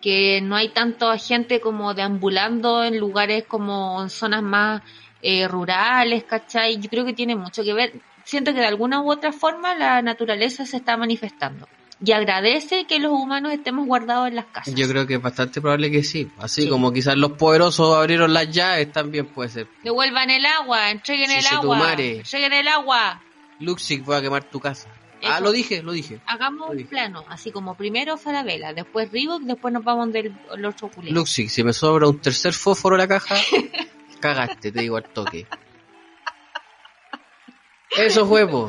Que 0.00 0.40
no 0.40 0.54
hay 0.56 0.68
tanta 0.68 1.16
gente 1.18 1.60
como 1.60 1.94
deambulando 1.94 2.84
en 2.84 2.98
lugares 2.98 3.44
como 3.48 4.02
en 4.02 4.10
zonas 4.10 4.42
más 4.42 4.82
eh, 5.22 5.48
rurales, 5.48 6.24
¿cachai? 6.24 6.78
Yo 6.78 6.88
creo 6.88 7.04
que 7.04 7.12
tiene 7.12 7.34
mucho 7.34 7.64
que 7.64 7.72
ver. 7.72 7.92
Siento 8.24 8.52
que 8.52 8.60
de 8.60 8.66
alguna 8.66 9.00
u 9.02 9.10
otra 9.10 9.32
forma 9.32 9.74
la 9.74 10.02
naturaleza 10.02 10.66
se 10.66 10.76
está 10.78 10.96
manifestando. 10.96 11.66
Y 12.04 12.12
agradece 12.12 12.84
que 12.84 12.98
los 12.98 13.10
humanos 13.10 13.52
estemos 13.54 13.86
guardados 13.86 14.28
en 14.28 14.34
las 14.36 14.44
casas. 14.46 14.74
Yo 14.74 14.86
creo 14.86 15.06
que 15.06 15.14
es 15.14 15.22
bastante 15.22 15.60
probable 15.62 15.90
que 15.90 16.04
sí. 16.04 16.28
Así 16.38 16.64
Sí. 16.64 16.68
como 16.68 16.92
quizás 16.92 17.16
los 17.16 17.32
poderosos 17.32 17.96
abrieron 17.96 18.34
las 18.34 18.50
llaves, 18.50 18.92
también 18.92 19.26
puede 19.26 19.48
ser. 19.48 19.66
Devuelvan 19.82 20.28
el 20.28 20.44
agua, 20.44 20.90
entreguen 20.90 21.30
Sí, 21.30 21.36
el 21.38 21.46
agua, 21.46 21.78
madre. 21.78 22.18
entreguen 22.18 22.52
el 22.52 22.68
agua. 22.68 23.22
Luxic 23.60 24.08
va 24.08 24.18
a 24.18 24.22
quemar 24.22 24.44
tu 24.44 24.60
casa. 24.60 24.88
Ah, 25.22 25.36
Eso. 25.36 25.44
lo 25.44 25.52
dije, 25.52 25.82
lo 25.82 25.92
dije. 25.92 26.20
Hagamos 26.26 26.70
Uy. 26.70 26.82
un 26.82 26.88
plano, 26.88 27.24
así 27.28 27.50
como 27.50 27.74
primero 27.76 28.16
Farabela, 28.18 28.72
después 28.74 29.10
Reebok, 29.10 29.42
después 29.42 29.72
nos 29.72 29.82
vamos 29.84 30.12
del 30.12 30.32
el 30.54 30.64
otro 30.64 30.88
culé. 30.88 31.10
Luxic, 31.10 31.48
si 31.48 31.64
me 31.64 31.72
sobra 31.72 32.06
un 32.08 32.20
tercer 32.20 32.52
fósforo 32.52 32.96
en 32.96 33.00
la 33.00 33.08
caja, 33.08 33.36
cagaste, 34.20 34.70
te 34.72 34.80
digo 34.80 34.96
al 34.96 35.04
toque. 35.04 35.46
Eso 37.96 38.26
fue, 38.26 38.46
po. 38.46 38.68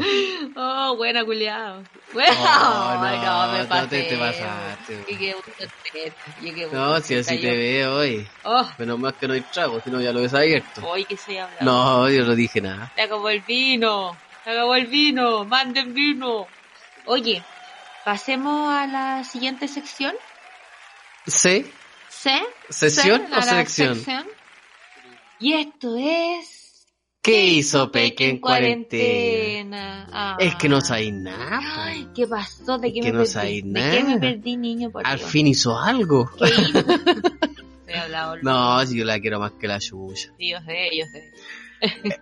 Oh, 0.55 0.95
buena 0.95 1.25
culiao. 1.25 1.83
Bueno, 2.13 2.33
Oh, 2.39 2.93
no, 2.95 3.01
no, 3.47 3.51
me 3.51 3.59
no 3.63 3.67
pasé. 3.69 3.87
te- 3.89 4.03
te 4.03 4.17
pasaste. 4.17 5.05
Llegué 5.09 5.35
un 5.35 6.71
No, 6.71 6.99
si 7.01 7.15
así 7.15 7.37
te 7.41 7.51
veo 7.51 7.97
hoy. 7.97 8.25
Oh, 8.45 8.65
Menos 8.79 8.97
mal 8.99 9.13
que 9.15 9.27
no 9.27 9.33
hay 9.33 9.41
trago, 9.41 9.81
si 9.81 9.91
no 9.91 9.99
ya 10.01 10.13
lo 10.13 10.21
ves 10.21 10.33
abierto. 10.33 10.81
hoy 10.87 11.03
que 11.03 11.17
soy 11.17 11.37
hablando. 11.37 11.65
No, 11.65 12.09
yo 12.09 12.23
no 12.25 12.35
dije 12.35 12.61
nada. 12.61 12.89
Se 12.95 13.01
acabó 13.01 13.27
el 13.29 13.41
vino, 13.41 14.13
se 14.13 14.26
acabó 14.51 14.75
el 14.75 14.87
vino, 14.87 15.45
manden 15.45 15.93
vino. 15.93 16.47
Oye, 17.05 17.43
pasemos 18.05 18.71
a 18.73 18.87
la 18.87 19.23
siguiente 19.23 19.67
sección. 19.67 20.15
¿Sí? 21.25 21.65
¿Sí? 22.09 22.31
¿Sesión 22.69 23.23
¿Sí? 23.27 23.33
o 23.37 23.41
selección? 23.41 23.95
sección. 23.95 24.27
Y 25.39 25.53
esto 25.53 25.95
es... 25.97 26.85
¿Qué 27.21 27.45
hizo 27.45 27.91
Peque 27.91 28.29
en 28.29 28.39
cuarentena? 28.39 30.05
cuarentena? 30.05 30.07
Ah. 30.13 30.37
Es 30.39 30.55
que 30.55 30.69
no 30.69 30.79
sabéis 30.79 31.13
nada. 31.13 31.59
Ay, 31.61 32.07
¿qué 32.15 32.25
pasó? 32.25 32.77
¿De 32.77 32.93
qué 32.93 33.01
que 33.01 33.11
me 33.11 33.19
no 33.19 33.25
perdí? 33.25 33.61
¿De 33.63 33.91
qué 33.91 34.03
me 34.03 34.17
perdí, 34.17 34.55
niño? 34.55 34.91
Por 34.91 35.05
Al 35.05 35.17
Dios? 35.17 35.29
fin 35.29 35.47
hizo 35.47 35.77
algo. 35.77 36.31
No, 38.43 38.85
si 38.85 38.97
yo 38.97 39.05
la 39.05 39.19
quiero 39.19 39.39
más 39.39 39.53
que 39.53 39.67
la. 39.67 39.79
Sí, 39.79 39.95
yo 39.95 40.59
sé, 40.61 40.89
yo 40.97 41.05
sé. 41.05 41.31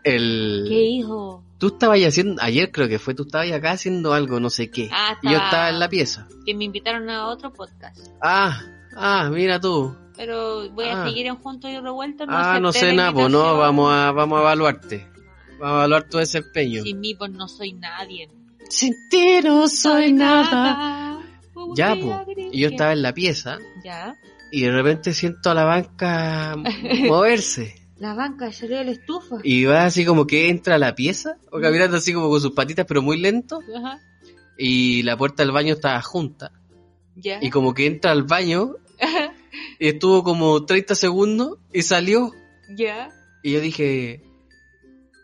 El... 0.04 0.66
¿Qué 0.70 0.80
hijo? 0.80 1.44
Tú 1.58 1.68
estabas 1.68 2.00
haciendo, 2.02 2.42
ayer 2.42 2.72
creo 2.72 2.88
que 2.90 3.00
fue, 3.00 3.14
tú 3.16 3.24
estabas 3.24 3.52
acá 3.52 3.72
haciendo 3.72 4.14
algo, 4.14 4.40
no 4.40 4.50
sé 4.50 4.70
qué. 4.70 4.90
Ah, 4.92 5.18
Y 5.22 5.30
yo 5.30 5.38
estaba- 5.38 5.70
en 5.70 5.80
la 5.80 5.88
pieza. 5.90 6.28
Que 6.46 6.54
me 6.54 6.66
invitaron 6.66 7.10
a 7.10 7.28
otro 7.28 7.54
podcast. 7.54 7.98
Ah, 8.22 8.62
ah, 8.96 9.30
mira 9.32 9.60
tú. 9.60 9.96
Pero 10.18 10.70
voy 10.72 10.86
a 10.86 11.02
Ah. 11.04 11.06
seguir 11.08 11.28
en 11.28 11.36
Juntos 11.38 11.70
y 11.72 11.80
Revueltos. 11.80 12.28
ah, 12.30 12.60
no 12.62 12.72
sé 12.74 12.94
nada, 12.94 13.12
pues 13.14 13.30
no, 13.30 13.58
vamos 13.58 13.92
a, 13.94 14.12
vamos 14.12 14.38
a 14.38 14.42
evaluarte. 14.42 15.08
Vamos 15.60 15.68
a 15.68 15.78
evaluar 15.80 16.10
tu 16.10 16.18
desempeño. 16.18 16.84
Sin 16.84 17.00
mí, 17.00 17.16
pues 17.16 17.32
no 17.32 17.48
soy 17.48 17.72
nadie. 17.74 18.30
Sin 18.70 18.94
ti 19.10 19.40
no 19.44 19.68
soy 19.70 20.12
nada. 20.12 21.20
Un 21.56 21.76
Ya, 21.76 21.96
pues. 21.96 22.38
Y 22.52 22.60
yo 22.62 22.68
estaba 22.70 22.92
en 22.92 23.02
la 23.02 23.14
pieza 23.14 23.60
Ya. 23.84 24.16
y 24.52 24.62
de 24.62 24.72
repente 24.72 25.14
siento 25.14 25.52
a 25.52 25.54
la 25.54 25.64
banca 25.64 26.56
moverse. 27.10 27.76
La 27.98 28.14
banca 28.14 28.52
salió 28.52 28.78
de 28.78 28.86
la 28.86 28.92
estufa. 28.92 29.38
Y 29.44 29.66
va 29.66 29.86
así 29.86 30.04
como 30.06 30.28
que 30.28 30.50
entra 30.50 30.76
a 30.76 30.78
la 30.80 30.96
pieza, 30.96 31.38
o 31.52 31.60
caminando 31.62 31.98
así 31.98 32.12
como 32.14 32.30
con 32.30 32.42
sus 32.42 32.52
patitas, 32.52 32.86
pero 32.88 33.02
muy 33.02 33.18
lento. 33.18 33.60
Ajá. 33.78 34.00
Y 34.58 35.04
la 35.04 35.18
puerta 35.18 35.44
del 35.44 35.52
baño 35.54 35.74
estaba 35.76 36.02
junta. 36.02 36.52
Ya. 37.16 37.40
Y 37.42 37.50
como 37.50 37.74
que 37.74 37.86
entra 37.86 38.12
al 38.12 38.24
baño 38.24 38.76
y 39.80 39.88
estuvo 39.88 40.24
como 40.24 40.66
30 40.66 40.96
segundos 40.96 41.58
y 41.72 41.82
salió. 41.84 42.32
ya. 42.76 43.10
Y 43.44 43.52
yo 43.54 43.62
dije, 43.62 44.24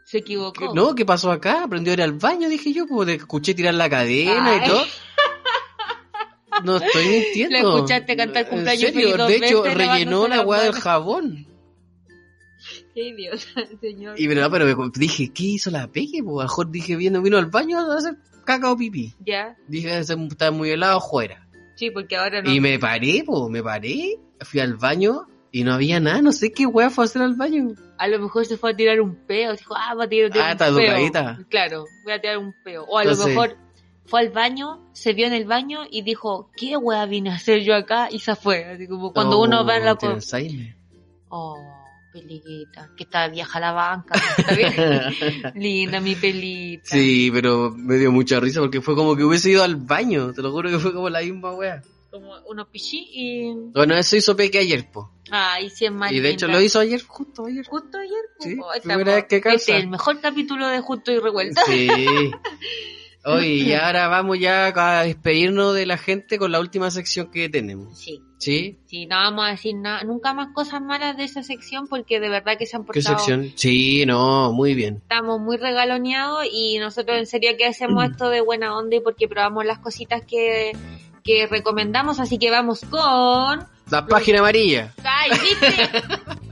Se 0.05 0.19
¿qué- 0.19 0.33
equivocó. 0.33 0.73
no, 0.75 0.93
¿qué 0.95 1.05
pasó 1.05 1.31
acá? 1.31 1.63
Aprendió 1.63 1.91
a 1.91 1.95
ir 1.95 2.01
al 2.03 2.13
baño, 2.13 2.47
dije 2.47 2.71
yo, 2.71 2.85
porque 2.87 3.13
escuché 3.15 3.53
tirar 3.53 3.73
la 3.73 3.89
cadena 3.89 4.45
Ay. 4.53 4.61
y 4.63 4.69
todo. 4.69 4.83
No 6.63 6.77
estoy 6.77 7.07
mintiendo. 7.07 7.53
La 7.57 7.59
escuchaste 7.75 8.15
cantar 8.15 8.43
En 8.43 8.49
cumpleaños 8.49 8.81
serio, 8.91 9.01
feliz 9.01 9.17
dos 9.17 9.27
de 9.29 9.35
hecho, 9.37 9.63
rellenó 9.63 10.27
la 10.27 10.35
las 10.37 10.45
weá 10.45 10.61
del 10.61 10.73
jabón. 10.73 11.47
Qué 12.93 13.09
idiota, 13.09 13.37
señor. 13.81 14.19
Y 14.19 14.27
verdad, 14.27 14.49
pero 14.51 14.65
me 14.65 14.91
dije, 14.95 15.31
¿qué 15.33 15.43
hizo 15.43 15.71
la 15.71 15.87
peque? 15.87 16.21
Pues 16.23 16.33
a 16.39 16.43
lo 16.43 16.43
mejor 16.43 16.71
dije, 16.71 16.95
vino, 16.95 17.21
vino 17.21 17.37
al 17.37 17.45
baño 17.47 17.79
a 17.79 17.97
hacer 17.97 18.15
caca 18.45 18.71
o 18.71 18.77
pipí. 18.77 19.13
Ya. 19.25 19.55
Dije, 19.67 20.03
"Se- 20.03 20.13
está 20.29 20.51
muy 20.51 20.69
helado 20.71 20.97
afuera. 20.97 21.47
Sí, 21.75 21.89
porque 21.91 22.15
ahora 22.17 22.41
no. 22.41 22.51
Y 22.51 22.59
me 22.59 22.77
paré, 22.79 23.23
pues, 23.25 23.49
me 23.49 23.63
paré, 23.63 24.19
fui 24.41 24.59
al 24.59 24.75
baño 24.75 25.27
y 25.51 25.63
no 25.63 25.73
había 25.73 25.99
nada, 25.99 26.21
no 26.21 26.31
sé 26.31 26.51
qué 26.51 26.65
weá 26.65 26.89
fue 26.89 27.03
a 27.03 27.05
hacer 27.05 27.21
al 27.21 27.35
baño. 27.35 27.73
A 27.97 28.07
lo 28.07 28.19
mejor 28.19 28.45
se 28.45 28.57
fue 28.57 28.71
a 28.71 28.75
tirar 28.75 28.99
un 29.01 29.15
peo. 29.15 29.51
Dijo, 29.53 29.75
ah, 29.77 29.93
voy 29.95 30.05
a 30.05 30.09
tirar, 30.09 30.31
tirar 30.31 30.47
Ah, 30.47 30.49
un 30.49 30.53
está 30.53 30.65
peo. 30.67 30.79
educadita. 30.79 31.39
Claro, 31.49 31.85
voy 32.03 32.13
a 32.13 32.19
tirar 32.21 32.37
un 32.39 32.53
peo. 32.63 32.83
O 32.85 32.97
a 32.97 33.03
Entonces- 33.03 33.25
lo 33.25 33.29
mejor 33.41 33.57
fue 34.05 34.19
al 34.21 34.29
baño, 34.29 34.81
se 34.93 35.13
vio 35.13 35.27
en 35.27 35.33
el 35.33 35.45
baño 35.45 35.81
y 35.89 36.01
dijo, 36.01 36.49
¿qué 36.57 36.75
wea 36.77 37.05
vine 37.05 37.29
a 37.29 37.35
hacer 37.35 37.61
yo 37.61 37.75
acá? 37.75 38.09
Y 38.11 38.19
se 38.19 38.35
fue. 38.35 38.65
Así 38.65 38.87
como 38.87 39.13
cuando 39.13 39.37
No, 39.37 39.41
uno 39.43 39.65
va 39.65 39.77
en 39.77 39.85
la... 39.85 39.97
Oh, 41.29 41.55
peliguita. 42.11 42.89
Que 42.95 43.03
está 43.03 43.27
vieja 43.27 43.59
la 43.59 43.71
banca. 43.71 44.19
Está 44.37 44.55
bien. 44.55 44.73
Linda 45.55 45.99
mi 45.99 46.15
pelita. 46.15 46.89
Sí, 46.89 47.29
pero 47.31 47.71
me 47.71 47.97
dio 47.97 48.11
mucha 48.11 48.39
risa 48.39 48.59
porque 48.59 48.81
fue 48.81 48.95
como 48.95 49.15
que 49.15 49.23
hubiese 49.23 49.49
ido 49.49 49.63
al 49.63 49.75
baño, 49.75 50.33
te 50.33 50.41
lo 50.41 50.51
juro 50.51 50.69
que 50.69 50.79
fue 50.79 50.93
como 50.93 51.09
la 51.09 51.21
misma 51.21 51.53
wea. 51.53 51.81
como 52.09 52.35
unos 52.47 52.67
pichí 52.67 53.07
y... 53.11 53.53
Bueno, 53.73 53.95
eso 53.95 54.15
hizo 54.15 54.35
Peque 54.35 54.59
ayer, 54.59 54.89
po. 54.91 55.11
Ay, 55.31 55.69
sí 55.69 55.85
es 55.85 55.91
más 55.91 56.11
Y 56.11 56.19
de 56.19 56.29
hecho 56.29 56.47
lo 56.47 56.59
hizo 56.61 56.79
ayer, 56.79 57.01
justo 57.01 57.45
ayer. 57.45 57.65
Justo 57.65 57.97
ayer. 57.97 58.23
Sí, 58.39 58.55
pues, 58.55 58.81
primera 58.81 59.15
vez 59.15 59.25
que 59.25 59.39
calza. 59.39 59.57
Este 59.57 59.77
es 59.77 59.83
el 59.83 59.89
mejor 59.89 60.19
capítulo 60.19 60.67
de 60.67 60.81
Justo 60.81 61.11
y 61.11 61.19
Revuelta. 61.19 61.61
Sí. 61.65 61.87
Oye, 63.23 63.47
y 63.47 63.73
ahora 63.73 64.07
vamos 64.07 64.39
ya 64.39 64.67
a 64.75 65.03
despedirnos 65.03 65.75
de 65.75 65.85
la 65.85 65.97
gente 65.97 66.37
con 66.37 66.51
la 66.51 66.59
última 66.59 66.91
sección 66.91 67.31
que 67.31 67.49
tenemos. 67.49 67.99
Sí, 67.99 68.21
¿Sí? 68.37 68.79
sí, 68.87 69.05
no 69.05 69.17
vamos 69.17 69.45
a 69.45 69.49
decir 69.49 69.75
nada, 69.75 70.03
nunca 70.03 70.33
más 70.33 70.49
cosas 70.53 70.81
malas 70.81 71.15
de 71.17 71.25
esa 71.25 71.43
sección 71.43 71.87
porque 71.87 72.19
de 72.19 72.29
verdad 72.29 72.57
que 72.57 72.65
se 72.65 72.75
han 72.75 72.83
¿Qué 72.83 72.93
portado... 72.93 73.17
sección? 73.17 73.53
Sí, 73.55 74.05
no, 74.05 74.51
muy 74.51 74.73
bien. 74.73 74.95
Estamos 74.97 75.39
muy 75.39 75.57
regaloneados 75.57 76.45
y 76.51 76.79
nosotros 76.79 77.17
en 77.17 77.27
serio 77.27 77.51
que 77.57 77.67
hacemos 77.67 78.03
esto 78.05 78.29
de 78.29 78.41
buena 78.41 78.75
onda 78.75 78.95
y 78.95 79.01
porque 79.01 79.27
probamos 79.27 79.65
las 79.65 79.79
cositas 79.79 80.23
que, 80.25 80.71
que 81.23 81.47
recomendamos, 81.47 82.19
así 82.19 82.37
que 82.39 82.49
vamos 82.49 82.81
con... 82.89 83.67
La 83.89 84.05
página 84.07 84.39
amarilla. 84.39 84.93
¡Ay, 85.03 85.31
viste! 85.31 85.89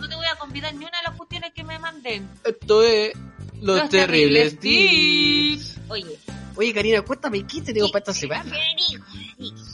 No 0.00 0.08
te 0.08 0.16
voy 0.16 0.24
a 0.24 0.36
convidar 0.36 0.72
ni 0.72 0.86
una 0.86 0.96
de 0.96 1.04
las 1.08 1.14
cuestiones 1.14 1.52
que 1.52 1.62
me 1.62 1.78
manden. 1.78 2.26
Esto 2.42 2.82
es 2.82 3.12
Los, 3.60 3.90
Terribles 3.90 4.58
Tips. 4.58 5.79
Oye, 5.90 6.18
Oye, 6.56 6.74
Karina, 6.74 7.02
cuéntame, 7.02 7.46
¿qué 7.46 7.60
tenemos 7.62 7.90
para 7.90 8.00
esta 8.00 8.12
semana? 8.14 8.52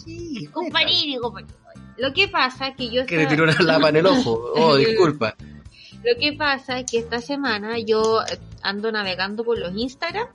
Sí, 0.04 0.46
compañero, 0.52 1.20
compañero. 1.22 1.54
Lo 1.98 2.12
que 2.12 2.28
pasa 2.28 2.68
es 2.68 2.76
que 2.76 2.90
yo... 2.90 3.06
Que 3.06 3.16
esta- 3.22 3.28
tiró 3.30 3.44
una 3.44 3.54
lapa 3.60 3.88
en 3.88 3.96
el 3.96 4.06
ojo. 4.06 4.52
Oh, 4.54 4.76
disculpa. 4.76 5.34
Lo 6.04 6.20
que 6.20 6.32
pasa 6.34 6.78
es 6.80 6.90
que 6.90 6.98
esta 6.98 7.20
semana 7.20 7.78
yo 7.78 8.20
eh, 8.22 8.38
ando 8.62 8.92
navegando 8.92 9.42
por 9.44 9.58
los 9.58 9.74
Instagram 9.74 10.28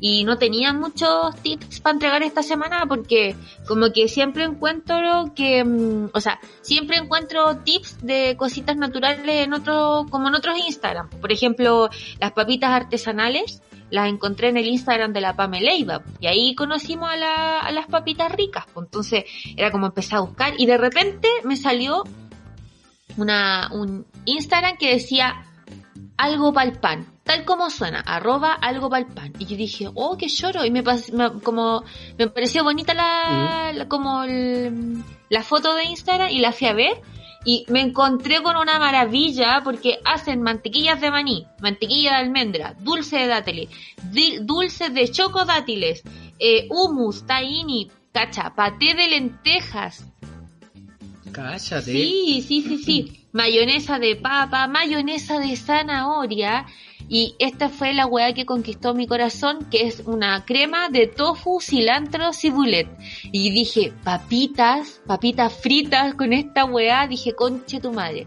y 0.00 0.24
no 0.24 0.38
tenía 0.38 0.72
muchos 0.72 1.36
tips 1.42 1.80
para 1.80 1.92
entregar 1.94 2.22
esta 2.22 2.42
semana 2.42 2.86
porque 2.86 3.36
como 3.66 3.92
que 3.92 4.08
siempre 4.08 4.44
encuentro 4.44 5.32
que, 5.34 5.62
mm, 5.64 6.10
o 6.14 6.20
sea, 6.20 6.40
siempre 6.62 6.96
encuentro 6.96 7.58
tips 7.58 7.98
de 8.00 8.36
cositas 8.38 8.76
naturales 8.76 9.44
en 9.44 9.52
otro, 9.52 10.06
como 10.08 10.28
en 10.28 10.34
otros 10.36 10.56
Instagram. 10.58 11.10
Por 11.10 11.30
ejemplo, 11.32 11.90
las 12.20 12.32
papitas 12.32 12.70
artesanales 12.70 13.60
las 13.92 14.08
encontré 14.08 14.48
en 14.48 14.56
el 14.56 14.66
Instagram 14.66 15.12
de 15.12 15.20
la 15.20 15.36
Pameleiva 15.36 16.02
y 16.18 16.26
ahí 16.26 16.54
conocimos 16.56 17.08
a, 17.10 17.16
la- 17.16 17.60
a 17.60 17.70
las 17.70 17.86
papitas 17.86 18.32
ricas. 18.32 18.64
pues, 18.74 18.86
Entonces 18.86 19.24
era 19.56 19.70
como 19.70 19.86
empezar 19.86 20.18
a 20.18 20.22
buscar 20.22 20.54
y 20.58 20.66
de 20.66 20.76
repente 20.78 21.28
me 21.44 21.54
salió 21.56 22.02
una, 23.16 23.68
un 23.72 24.06
Instagram 24.24 24.76
que 24.78 24.92
decía 24.94 25.44
algo 26.16 26.52
pa'l 26.52 26.72
pan, 26.78 27.06
tal 27.24 27.44
como 27.44 27.68
suena, 27.70 28.00
arroba 28.00 28.52
algo 28.54 28.88
pa'l 28.88 29.06
pan. 29.06 29.32
Y 29.38 29.44
yo 29.46 29.56
dije, 29.56 29.88
oh, 29.94 30.16
qué 30.16 30.28
lloro. 30.28 30.64
Y 30.64 30.70
me, 30.70 30.82
pas- 30.84 31.12
me- 31.12 31.40
como, 31.42 31.84
me 32.18 32.28
pareció 32.28 32.64
bonita 32.64 32.94
la, 32.94 33.72
la- 33.74 33.88
como 33.88 34.22
el- 34.24 35.02
la 35.28 35.42
foto 35.42 35.74
de 35.74 35.84
Instagram 35.84 36.30
y 36.30 36.38
la 36.38 36.52
fui 36.52 36.66
a 36.68 36.72
ver. 36.74 37.00
Y 37.44 37.64
me 37.68 37.80
encontré 37.80 38.42
con 38.42 38.56
una 38.56 38.78
maravilla 38.78 39.60
porque 39.64 39.98
hacen 40.04 40.42
mantequillas 40.42 41.00
de 41.00 41.10
maní, 41.10 41.46
mantequilla 41.60 42.12
de 42.12 42.16
almendra, 42.16 42.74
dulce 42.80 43.18
de 43.18 43.26
dátiles, 43.26 43.68
dulce 44.42 44.90
de 44.90 45.10
chocodátiles, 45.10 46.02
eh, 46.38 46.68
hummus, 46.70 47.26
tahini, 47.26 47.90
cacha, 48.12 48.54
paté 48.54 48.94
de 48.94 49.08
lentejas, 49.08 50.04
Cállate. 51.32 51.92
Sí, 51.92 52.44
sí, 52.46 52.62
sí, 52.62 52.78
sí. 52.78 53.26
Mayonesa 53.32 53.98
de 53.98 54.16
papa, 54.16 54.68
mayonesa 54.68 55.38
de 55.38 55.56
zanahoria. 55.56 56.66
Y 57.14 57.34
esta 57.38 57.68
fue 57.68 57.92
la 57.92 58.06
weá 58.06 58.32
que 58.32 58.46
conquistó 58.46 58.94
mi 58.94 59.06
corazón, 59.06 59.66
que 59.70 59.86
es 59.86 60.00
una 60.06 60.46
crema 60.46 60.88
de 60.88 61.06
tofu, 61.06 61.60
cilantro, 61.60 62.32
cibulet. 62.32 62.88
Y 63.32 63.50
dije, 63.50 63.92
papitas, 64.02 65.02
papitas 65.06 65.52
fritas 65.52 66.14
con 66.14 66.32
esta 66.32 66.64
weá. 66.64 67.06
Dije, 67.06 67.34
conche 67.34 67.80
tu 67.80 67.92
madre. 67.92 68.26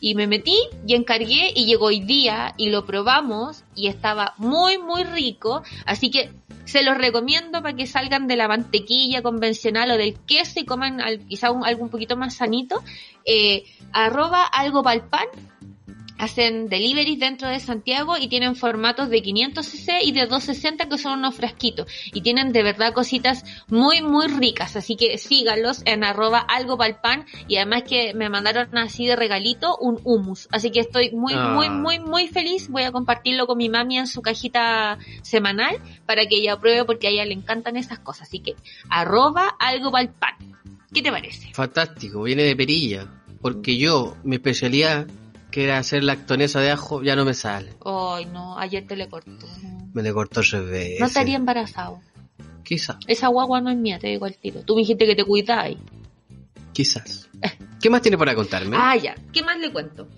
Y 0.00 0.16
me 0.16 0.26
metí 0.26 0.56
y 0.84 0.94
encargué 0.96 1.52
y 1.54 1.64
llegó 1.64 1.86
hoy 1.86 2.00
día 2.00 2.54
y 2.56 2.70
lo 2.70 2.84
probamos 2.84 3.62
y 3.76 3.86
estaba 3.86 4.34
muy, 4.36 4.78
muy 4.78 5.04
rico. 5.04 5.62
Así 5.86 6.10
que 6.10 6.32
se 6.64 6.82
los 6.82 6.98
recomiendo 6.98 7.62
para 7.62 7.76
que 7.76 7.86
salgan 7.86 8.26
de 8.26 8.34
la 8.36 8.48
mantequilla 8.48 9.22
convencional 9.22 9.92
o 9.92 9.96
del 9.96 10.18
queso 10.26 10.58
y 10.58 10.64
coman 10.64 11.00
al- 11.00 11.20
quizá 11.28 11.50
algo 11.62 11.84
un 11.84 11.88
poquito 11.88 12.16
más 12.16 12.34
sanito. 12.34 12.82
Eh, 13.24 13.62
arroba 13.92 14.42
algo 14.44 14.82
pa'l 14.82 15.02
pan. 15.08 15.28
Hacen 16.24 16.70
deliveries 16.70 17.18
dentro 17.18 17.48
de 17.48 17.60
Santiago 17.60 18.16
y 18.16 18.28
tienen 18.28 18.56
formatos 18.56 19.10
de 19.10 19.20
500 19.20 19.66
cc 19.66 20.02
y 20.02 20.12
de 20.12 20.22
260 20.22 20.88
que 20.88 20.96
son 20.96 21.18
unos 21.18 21.34
frasquitos. 21.34 21.86
Y 22.14 22.22
tienen 22.22 22.50
de 22.50 22.62
verdad 22.62 22.94
cositas 22.94 23.44
muy, 23.68 24.00
muy 24.00 24.28
ricas. 24.28 24.74
Así 24.74 24.96
que 24.96 25.18
síganlos 25.18 25.82
en 25.84 26.02
arroba 26.02 26.38
algo 26.38 26.78
pan. 26.78 27.26
Y 27.46 27.56
además 27.56 27.82
que 27.82 28.14
me 28.14 28.30
mandaron 28.30 28.74
así 28.78 29.04
de 29.06 29.16
regalito 29.16 29.76
un 29.76 30.00
hummus. 30.02 30.48
Así 30.50 30.70
que 30.70 30.80
estoy 30.80 31.10
muy, 31.10 31.34
Ah. 31.34 31.52
muy, 31.54 31.68
muy, 31.68 31.98
muy 31.98 32.28
feliz. 32.28 32.70
Voy 32.70 32.84
a 32.84 32.90
compartirlo 32.92 33.46
con 33.46 33.58
mi 33.58 33.68
mami 33.68 33.98
en 33.98 34.06
su 34.06 34.22
cajita 34.22 34.98
semanal 35.20 35.76
para 36.06 36.24
que 36.24 36.36
ella 36.36 36.58
pruebe 36.58 36.86
porque 36.86 37.08
a 37.08 37.10
ella 37.10 37.26
le 37.26 37.34
encantan 37.34 37.76
esas 37.76 37.98
cosas. 37.98 38.28
Así 38.28 38.40
que 38.40 38.54
arroba 38.88 39.56
algo 39.58 39.92
pan. 39.92 40.56
¿Qué 40.94 41.02
te 41.02 41.10
parece? 41.10 41.52
Fantástico, 41.52 42.22
viene 42.22 42.44
de 42.44 42.56
perilla. 42.56 43.08
Porque 43.42 43.76
yo, 43.76 44.16
mi 44.24 44.36
especialidad, 44.36 45.06
que 45.54 45.62
era 45.62 45.78
hacer 45.78 46.02
lactonesa 46.02 46.58
de 46.60 46.72
ajo, 46.72 47.04
ya 47.04 47.14
no 47.14 47.24
me 47.24 47.32
sale. 47.32 47.74
Ay, 47.84 48.24
no, 48.26 48.58
ayer 48.58 48.84
te 48.84 48.96
le 48.96 49.08
cortó. 49.08 49.46
Me 49.92 50.02
le 50.02 50.12
cortó 50.12 50.40
tres 50.40 50.66
veces. 50.68 50.98
No 50.98 51.06
estaría 51.06 51.36
embarazado. 51.36 52.00
Quizás, 52.64 52.96
Esa 53.06 53.28
guagua 53.28 53.60
no 53.60 53.70
es 53.70 53.76
mía, 53.76 54.00
te 54.00 54.08
digo 54.08 54.24
al 54.26 54.34
tiro. 54.36 54.62
Tú 54.62 54.74
me 54.74 54.80
dijiste 54.80 55.06
que 55.06 55.14
te 55.14 55.22
cuidáis. 55.24 55.78
quizás. 56.72 57.28
¿Qué 57.80 57.88
más 57.88 58.02
tiene 58.02 58.18
para 58.18 58.34
contarme? 58.34 58.76
Ah, 58.80 58.96
ya. 58.96 59.14
¿Qué 59.32 59.44
más 59.44 59.56
le 59.58 59.70
cuento? 59.70 60.08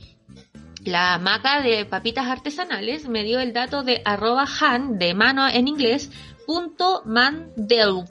La 0.84 1.18
maca 1.18 1.61
de 1.61 1.84
papitas 1.84 2.26
artesanales 2.28 3.07
me 3.07 3.22
dio 3.22 3.39
el 3.41 3.53
dato 3.53 3.82
de 3.82 4.01
arroba 4.07 4.47
han, 4.62 4.99
de 4.99 5.12
mano 5.12 5.47
en 5.49 5.68
inglés, 5.68 6.11
punto 6.47 7.03
mandel. 7.05 8.05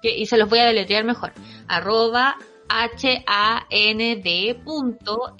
Que- 0.00 0.16
Y 0.16 0.24
se 0.24 0.38
los 0.38 0.48
voy 0.48 0.60
a 0.60 0.64
deletrear 0.64 1.04
mejor. 1.04 1.32
Arroba 1.68 2.36
H-A-N-D 2.70 4.60
punto 4.64 5.34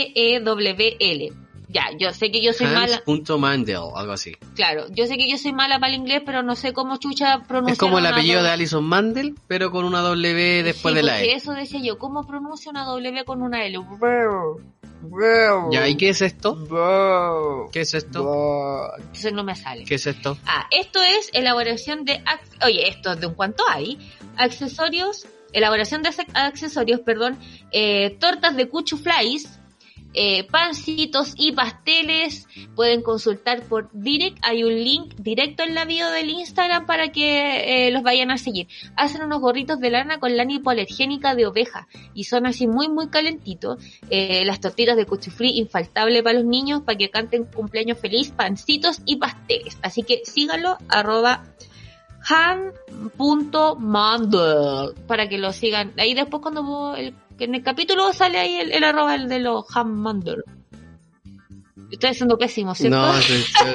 M-A-D-E-W-L. 0.00 1.32
Ya, 1.72 1.84
yo 1.96 2.12
sé 2.12 2.32
que 2.32 2.42
yo 2.42 2.52
soy 2.52 2.66
mala. 2.66 3.00
Hans.mandel, 3.06 3.76
algo 3.94 4.12
así. 4.12 4.32
Claro, 4.56 4.86
yo 4.90 5.06
sé 5.06 5.16
que 5.16 5.30
yo 5.30 5.36
soy 5.38 5.52
mala 5.52 5.78
para 5.78 5.92
el 5.92 6.00
inglés, 6.00 6.20
pero 6.26 6.42
no 6.42 6.56
sé 6.56 6.72
cómo 6.72 6.96
chucha 6.96 7.42
pronunciar. 7.46 7.74
Es 7.74 7.78
como 7.78 7.98
el 8.00 8.06
apellido 8.06 8.40
doble- 8.40 8.48
de 8.48 8.50
Alison 8.50 8.84
Mandel, 8.84 9.36
pero 9.46 9.70
con 9.70 9.84
una 9.84 10.00
W 10.00 10.62
después 10.64 10.92
Sí, 10.92 10.96
de 10.96 11.02
la 11.04 11.22
E. 11.22 11.32
eso 11.34 11.52
decía 11.52 11.78
yo, 11.80 11.96
¿cómo 11.98 12.26
pronuncia 12.26 12.70
una 12.72 12.84
W 12.84 13.24
con 13.24 13.42
una 13.42 13.64
L? 13.64 13.78
Ya, 15.70 15.86
¿y 15.88 15.96
qué 15.96 16.08
es 16.10 16.22
esto? 16.22 16.58
¿Qué 17.72 17.80
es 17.82 17.94
esto? 17.94 18.90
Entonces 18.98 19.32
no 19.32 19.44
me 19.44 19.54
sale. 19.54 19.84
¿Qué 19.84 19.94
es 19.94 20.06
esto? 20.08 20.36
Ah, 20.46 20.66
esto 20.72 21.00
es 21.02 21.30
elaboración 21.32 22.04
de... 22.04 22.20
Oye, 22.66 22.88
esto 22.88 23.12
es 23.12 23.20
de 23.20 23.26
un 23.28 23.34
cuanto 23.34 23.62
hay. 23.70 23.96
Accesorios, 24.36 25.26
elaboración 25.52 26.02
de 26.02 26.10
ac- 26.10 26.30
accesorios, 26.34 27.00
perdón, 27.00 27.38
eh, 27.72 28.16
tortas 28.20 28.56
de 28.56 28.68
cuchu 28.68 28.96
flies, 28.96 29.56
eh, 30.12 30.42
pancitos 30.42 31.34
y 31.36 31.52
pasteles. 31.52 32.48
Pueden 32.74 33.00
consultar 33.00 33.62
por 33.62 33.88
direct. 33.92 34.38
Hay 34.42 34.64
un 34.64 34.74
link 34.74 35.14
directo 35.18 35.62
en 35.62 35.76
la 35.76 35.84
bio 35.84 36.10
del 36.10 36.30
Instagram 36.30 36.84
para 36.84 37.12
que 37.12 37.86
eh, 37.86 37.90
los 37.92 38.02
vayan 38.02 38.32
a 38.32 38.36
seguir. 38.36 38.66
Hacen 38.96 39.22
unos 39.22 39.40
gorritos 39.40 39.78
de 39.78 39.90
lana 39.90 40.18
con 40.18 40.36
lana 40.36 40.52
hipoalergénica 40.54 41.36
de 41.36 41.46
oveja 41.46 41.86
y 42.12 42.24
son 42.24 42.46
así 42.46 42.66
muy 42.66 42.88
muy 42.88 43.08
calentitos. 43.08 43.78
Las 44.10 44.58
tortitas 44.60 44.96
de 44.96 45.06
cuchuflí 45.06 45.56
infaltable 45.58 46.24
para 46.24 46.40
los 46.40 46.44
niños 46.44 46.82
para 46.82 46.98
que 46.98 47.10
canten 47.10 47.44
cumpleaños 47.44 47.98
feliz, 47.98 48.32
pancitos 48.32 49.02
y 49.06 49.14
pasteles. 49.14 49.78
Así 49.80 50.02
que 50.02 50.22
síganlo 50.24 50.76
arroba 50.88 51.44
han.mandel 52.28 54.94
para 55.06 55.28
que 55.28 55.38
lo 55.38 55.52
sigan. 55.52 55.92
Ahí 55.98 56.14
después 56.14 56.42
cuando 56.42 56.94
el, 56.96 57.14
en 57.38 57.54
el 57.54 57.62
capítulo 57.62 58.12
sale 58.12 58.38
ahí 58.38 58.54
el, 58.56 58.72
el 58.72 58.82
arroba 58.84 59.14
el 59.14 59.28
de 59.28 59.38
los 59.40 59.64
handmandel. 59.74 60.42
Estoy 61.90 62.10
haciendo 62.10 62.36
pésimo, 62.38 62.74
¿cierto? 62.74 62.96
No, 62.98 63.18
estoy, 63.18 63.36
estoy- 63.36 63.74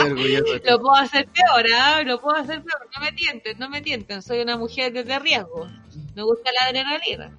orgulloso. 0.00 0.54
Lo 0.64 0.78
puedo 0.80 0.94
hacer 0.96 1.26
peor, 1.28 1.66
¿ah? 1.74 2.02
Lo 2.02 2.18
puedo 2.20 2.36
hacer 2.36 2.62
peor. 2.62 2.88
No 2.94 3.00
me 3.04 3.12
tienten, 3.12 3.58
no 3.58 3.68
me 3.68 3.82
tienten. 3.82 4.22
Soy 4.22 4.40
una 4.40 4.56
mujer 4.56 4.92
de 4.92 5.18
riesgo. 5.18 5.66
Me 6.14 6.22
gusta 6.22 6.50
la 6.58 6.66
adrenalina. 6.68 7.36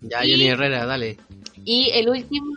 Ya, 0.00 0.24
Y- 0.24 0.30
Jenny 0.30 0.48
Herrera, 0.48 0.84
dale. 0.86 1.18
Y 1.64 1.90
el 1.94 2.08
último 2.08 2.54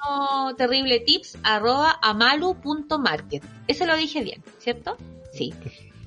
terrible 0.58 1.00
tips, 1.00 1.38
arroba 1.44 1.98
amalu.market. 2.02 3.44
Ese 3.68 3.86
lo 3.88 3.96
dije 3.96 4.24
bien, 4.24 4.44
¿cierto? 4.60 4.98
Sí. 5.34 5.54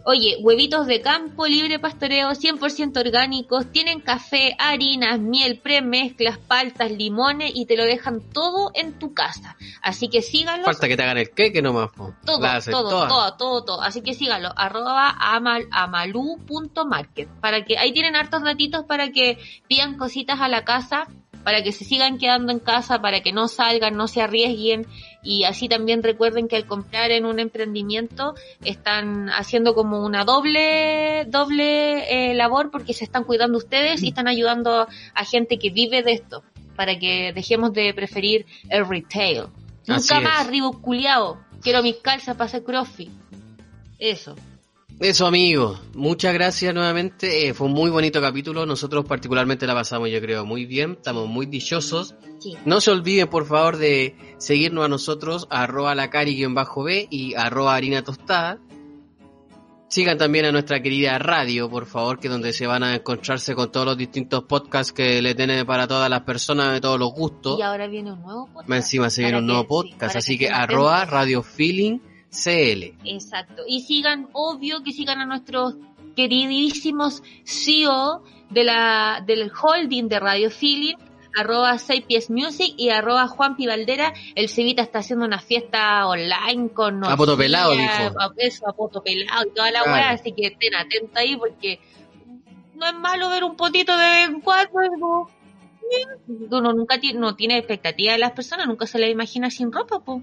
Oye, 0.05 0.37
huevitos 0.41 0.87
de 0.87 1.01
campo, 1.01 1.47
libre 1.47 1.79
pastoreo, 1.79 2.31
100% 2.31 2.99
orgánicos, 2.99 3.71
tienen 3.71 4.01
café, 4.01 4.57
harinas, 4.59 5.21
miel, 5.21 5.59
premezclas, 5.59 6.39
paltas, 6.39 6.91
limones 6.91 7.53
y 7.55 7.67
te 7.67 7.77
lo 7.77 7.85
dejan 7.85 8.21
todo 8.21 8.73
en 8.75 8.99
tu 8.99 9.15
casa. 9.15 9.57
Así 9.81 10.09
que 10.09 10.23
síganlos. 10.23 10.65
Falta 10.65 10.89
que 10.89 10.97
te 10.97 11.03
hagan 11.03 11.19
el 11.19 11.31
queque 11.31 11.63
nomás. 11.63 11.91
po. 11.93 12.13
Todo, 12.25 12.41
todo, 12.41 12.89
todas. 12.89 13.09
todo, 13.09 13.37
todo, 13.37 13.65
todo. 13.65 13.83
Así 13.83 14.03
que 14.03 14.15
síganlo, 14.15 14.53
arroba 14.57 15.11
amal, 15.19 15.67
amalu.market. 15.71 17.29
Para 17.41 17.65
que, 17.65 17.79
ahí 17.79 17.93
tienen 17.93 18.17
hartos 18.17 18.43
datitos 18.43 18.85
para 18.85 19.11
que 19.11 19.39
pidan 19.69 19.97
cositas 19.97 20.41
a 20.41 20.49
la 20.49 20.65
casa, 20.65 21.07
para 21.45 21.63
que 21.63 21.73
se 21.73 21.85
sigan 21.85 22.19
quedando 22.19 22.53
en 22.53 22.59
casa, 22.59 23.01
para 23.01 23.21
que 23.21 23.33
no 23.33 23.49
salgan, 23.49 23.97
no 23.97 24.09
se 24.09 24.23
arriesguen. 24.23 24.87
Y 25.23 25.45
así 25.45 25.69
también 25.69 26.03
recuerden 26.03 26.49
que 26.49 26.57
al 26.57 26.67
comprar 26.67 27.11
en 27.13 27.25
un 27.25 27.39
emprendimiento 27.39 28.35
están 28.65 29.31
haciendo 29.31 29.75
como 29.75 30.05
una 30.05 30.25
doble, 30.25 31.25
doble 31.27 32.31
eh, 32.31 32.35
labor 32.35 32.71
porque 32.71 32.93
se 32.93 33.05
están 33.05 33.25
cuidando 33.25 33.59
ustedes 33.59 34.03
y 34.03 34.09
están 34.09 34.27
ayudando 34.27 34.89
a 35.15 35.25
gente 35.25 35.59
que 35.59 35.71
vive 35.71 36.03
de 36.03 36.13
esto. 36.13 36.43
Para 36.77 36.99
que 36.99 37.33
dejemos 37.35 37.73
de 37.75 37.93
preferir 37.93 38.47
el 38.71 38.89
retail. 38.89 39.45
Así 39.87 40.15
Nunca 40.15 40.19
es. 40.19 40.23
más, 40.23 40.47
Reebok 40.49 40.81
culiao. 40.81 41.39
Quiero 41.61 41.83
mis 41.83 41.97
calzas 41.97 42.35
para 42.35 42.47
hacer 42.47 42.65
crossfit. 42.65 43.11
Eso. 43.99 44.35
Eso, 45.03 45.27
amigos. 45.27 45.81
Muchas 45.95 46.33
gracias 46.33 46.73
nuevamente. 46.73 47.49
Eh, 47.49 47.55
fue 47.55 47.67
un 47.67 47.73
muy 47.73 47.91
bonito 47.91 48.21
capítulo. 48.21 48.65
Nosotros 48.67 49.05
particularmente 49.05 49.67
la 49.67 49.75
pasamos, 49.75 50.09
yo 50.11 50.21
creo, 50.21 50.47
muy 50.47 50.65
bien. 50.65 50.93
Estamos 50.93 51.29
muy 51.29 51.47
dichosos. 51.47 52.15
Sí. 52.39 52.55
No 52.65 52.81
se 52.81 52.93
olviden, 52.93 53.27
por 53.29 53.45
favor, 53.45 53.79
de 53.79 54.17
seguirnos 54.39 54.85
a 54.85 54.89
nosotros, 54.89 55.49
arroba 55.51 55.97
la 55.97 56.09
cari-b 56.09 57.09
y 57.11 57.35
arroba 57.35 57.75
harina 57.75 58.03
tostada. 58.03 58.61
Sigan 59.89 60.19
también 60.19 60.45
a 60.45 60.53
nuestra 60.53 60.81
querida 60.81 61.19
radio, 61.19 61.69
por 61.69 61.85
favor, 61.87 62.21
que 62.21 62.29
es 62.29 62.33
donde 62.33 62.53
se 62.53 62.67
van 62.69 62.85
a 62.85 62.95
encontrarse 62.95 63.55
con 63.57 63.73
todos 63.73 63.85
los 63.85 63.99
distintos 63.99 64.45
podcasts 64.45 64.93
que 64.93 65.21
le 65.21 65.35
tienen 65.35 65.67
para 65.67 65.87
todas 65.89 66.09
las 66.09 66.21
personas 66.23 66.73
de 66.73 66.81
todos 66.81 66.99
los 66.99 67.13
gustos. 67.13 67.59
Y 67.59 67.63
ahora 67.63 67.89
viene 67.89 68.13
un 68.13 68.23
nuevo 68.23 68.47
podcast. 68.47 68.71
Encima 68.71 69.11
se 69.11 69.23
viene 69.23 69.39
un 69.39 69.47
nuevo 69.47 69.63
que- 69.65 69.69
podcast, 69.69 70.17
así 70.17 70.39
que 70.39 70.45
estén 70.47 70.61
arroba 70.61 70.99
atentos. 70.99 71.13
Radio 71.15 71.43
Feeling 71.43 71.99
CL. 72.33 72.95
Exacto. 73.05 73.63
Y 73.69 73.83
sigan, 73.83 74.29
obvio, 74.33 74.83
que 74.83 74.93
sigan 74.93 75.21
a 75.21 75.27
nuestros 75.27 75.77
queridísimos 76.17 77.23
CEO 77.45 78.23
de 78.51 78.65
la, 78.65 79.23
del 79.27 79.51
holding 79.51 80.09
de 80.09 80.19
Radio 80.19 80.51
Feeling, 80.51 80.97
arroba 81.37 81.79
6 81.79 82.05
pies 82.07 82.31
music 82.31 82.75
y 82.77 82.91
arroba 82.91 83.27
Juan 83.29 83.57
Pivaldera. 83.57 84.13
El 84.35 84.49
Cevita 84.49 84.83
está 84.83 84.99
haciendo 85.01 85.25
una 85.25 85.39
fiesta 85.41 86.07
online 86.07 86.71
con 86.71 87.05
A 87.05 87.17
poto 87.17 87.37
pelado, 87.37 87.73
orgía, 87.73 88.11
dijo. 88.11 88.33
Eso, 88.37 88.69
a 88.69 88.73
poto 88.75 89.03
pelado 89.03 89.47
y 89.47 89.55
toda 89.55 89.71
la 89.71 89.83
Claro. 89.83 89.93
weá, 89.95 90.11
así 90.11 90.33
que 90.33 90.49
estén 90.49 90.75
atentos 90.75 91.17
ahí 91.17 91.37
porque 91.37 91.81
no 92.75 92.87
es 92.87 92.95
malo 92.95 93.29
ver 93.31 93.45
un 93.45 93.57
potito 93.57 93.97
de 93.97 94.05
vez 94.05 94.29
en 94.29 94.41
cuando. 94.41 95.31
Uno 96.51 96.73
nunca 96.73 96.99
tiene, 96.99 97.19
no 97.21 97.35
tiene 97.37 97.59
expectativa 97.59 98.13
de 98.13 98.19
las 98.19 98.33
personas, 98.33 98.67
nunca 98.67 98.87
se 98.87 98.99
le 98.99 99.11
imagina 99.11 99.51
sin 99.51 99.71
ropa, 99.73 100.01
pues. 100.01 100.23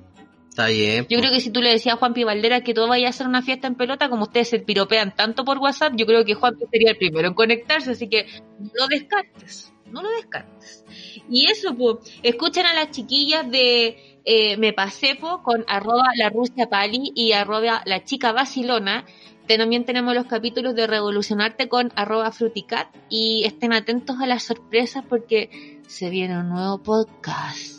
Está 0.59 0.71
bien. 0.71 1.07
Yo 1.09 1.19
creo 1.19 1.31
que 1.31 1.39
si 1.39 1.51
tú 1.51 1.61
le 1.61 1.69
decías 1.69 1.95
a 1.95 1.97
Juan 1.97 2.13
Valdera 2.13 2.59
que 2.59 2.73
todo 2.73 2.89
vaya 2.89 3.07
a 3.07 3.13
ser 3.13 3.27
una 3.27 3.41
fiesta 3.41 3.67
en 3.67 3.75
pelota, 3.75 4.09
como 4.09 4.23
ustedes 4.23 4.49
se 4.49 4.59
piropean 4.59 5.15
tanto 5.15 5.45
por 5.45 5.57
WhatsApp, 5.57 5.93
yo 5.95 6.05
creo 6.05 6.25
que 6.25 6.33
Juan 6.33 6.57
sería 6.69 6.91
el 6.91 6.97
primero 6.97 7.29
en 7.29 7.33
conectarse, 7.33 7.91
así 7.91 8.09
que 8.09 8.25
no 8.59 8.69
lo 8.73 8.87
descartes, 8.87 9.71
no 9.85 10.01
lo 10.01 10.09
descartes. 10.09 10.83
Y 11.29 11.49
eso, 11.49 11.73
pues, 11.75 11.99
escuchen 12.23 12.65
a 12.65 12.73
las 12.73 12.91
chiquillas 12.91 13.49
de 13.49 14.19
eh, 14.25 14.57
Me 14.57 14.73
Pasepo 14.73 15.43
con 15.43 15.63
arroba 15.65 16.09
la 16.17 16.29
Rusia 16.29 16.67
Pali 16.69 17.13
y 17.15 17.31
arroba 17.31 17.81
la 17.85 18.03
chica 18.03 18.33
Basilona. 18.33 19.05
También 19.47 19.85
tenemos 19.85 20.13
los 20.13 20.25
capítulos 20.25 20.75
de 20.75 20.87
Revolucionarte 20.87 21.69
con 21.69 21.93
arroba 21.95 22.33
Fruticat 22.33 22.93
y 23.09 23.45
estén 23.45 23.71
atentos 23.71 24.17
a 24.19 24.27
las 24.27 24.43
sorpresas 24.43 25.05
porque 25.07 25.79
se 25.87 26.09
viene 26.09 26.37
un 26.37 26.49
nuevo 26.49 26.83
podcast. 26.83 27.78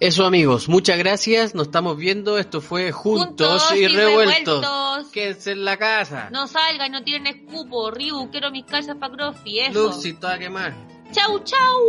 Eso 0.00 0.24
amigos, 0.26 0.68
muchas 0.68 0.98
gracias, 0.98 1.54
nos 1.54 1.68
estamos 1.68 1.96
viendo, 1.96 2.36
esto 2.38 2.60
fue 2.60 2.90
Juntos, 2.92 3.72
y, 3.74 3.86
revueltos. 3.86 4.60
revueltos. 4.60 5.12
Quédense 5.12 5.52
en 5.52 5.64
la 5.64 5.76
casa. 5.76 6.28
No 6.32 6.46
salgan, 6.48 6.92
no 6.92 7.02
tienen 7.02 7.34
escupo. 7.34 7.90
Riu, 7.90 8.28
quiero 8.30 8.50
mis 8.50 8.64
calzas 8.64 8.96
para 8.96 9.14
Crofi, 9.14 9.60
eso. 9.60 9.84
Luxi, 9.84 10.14
toda 10.14 10.38
quemar. 10.38 10.74
Chau, 11.12 11.38
chau. 11.44 11.80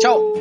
Chau. 0.00 0.34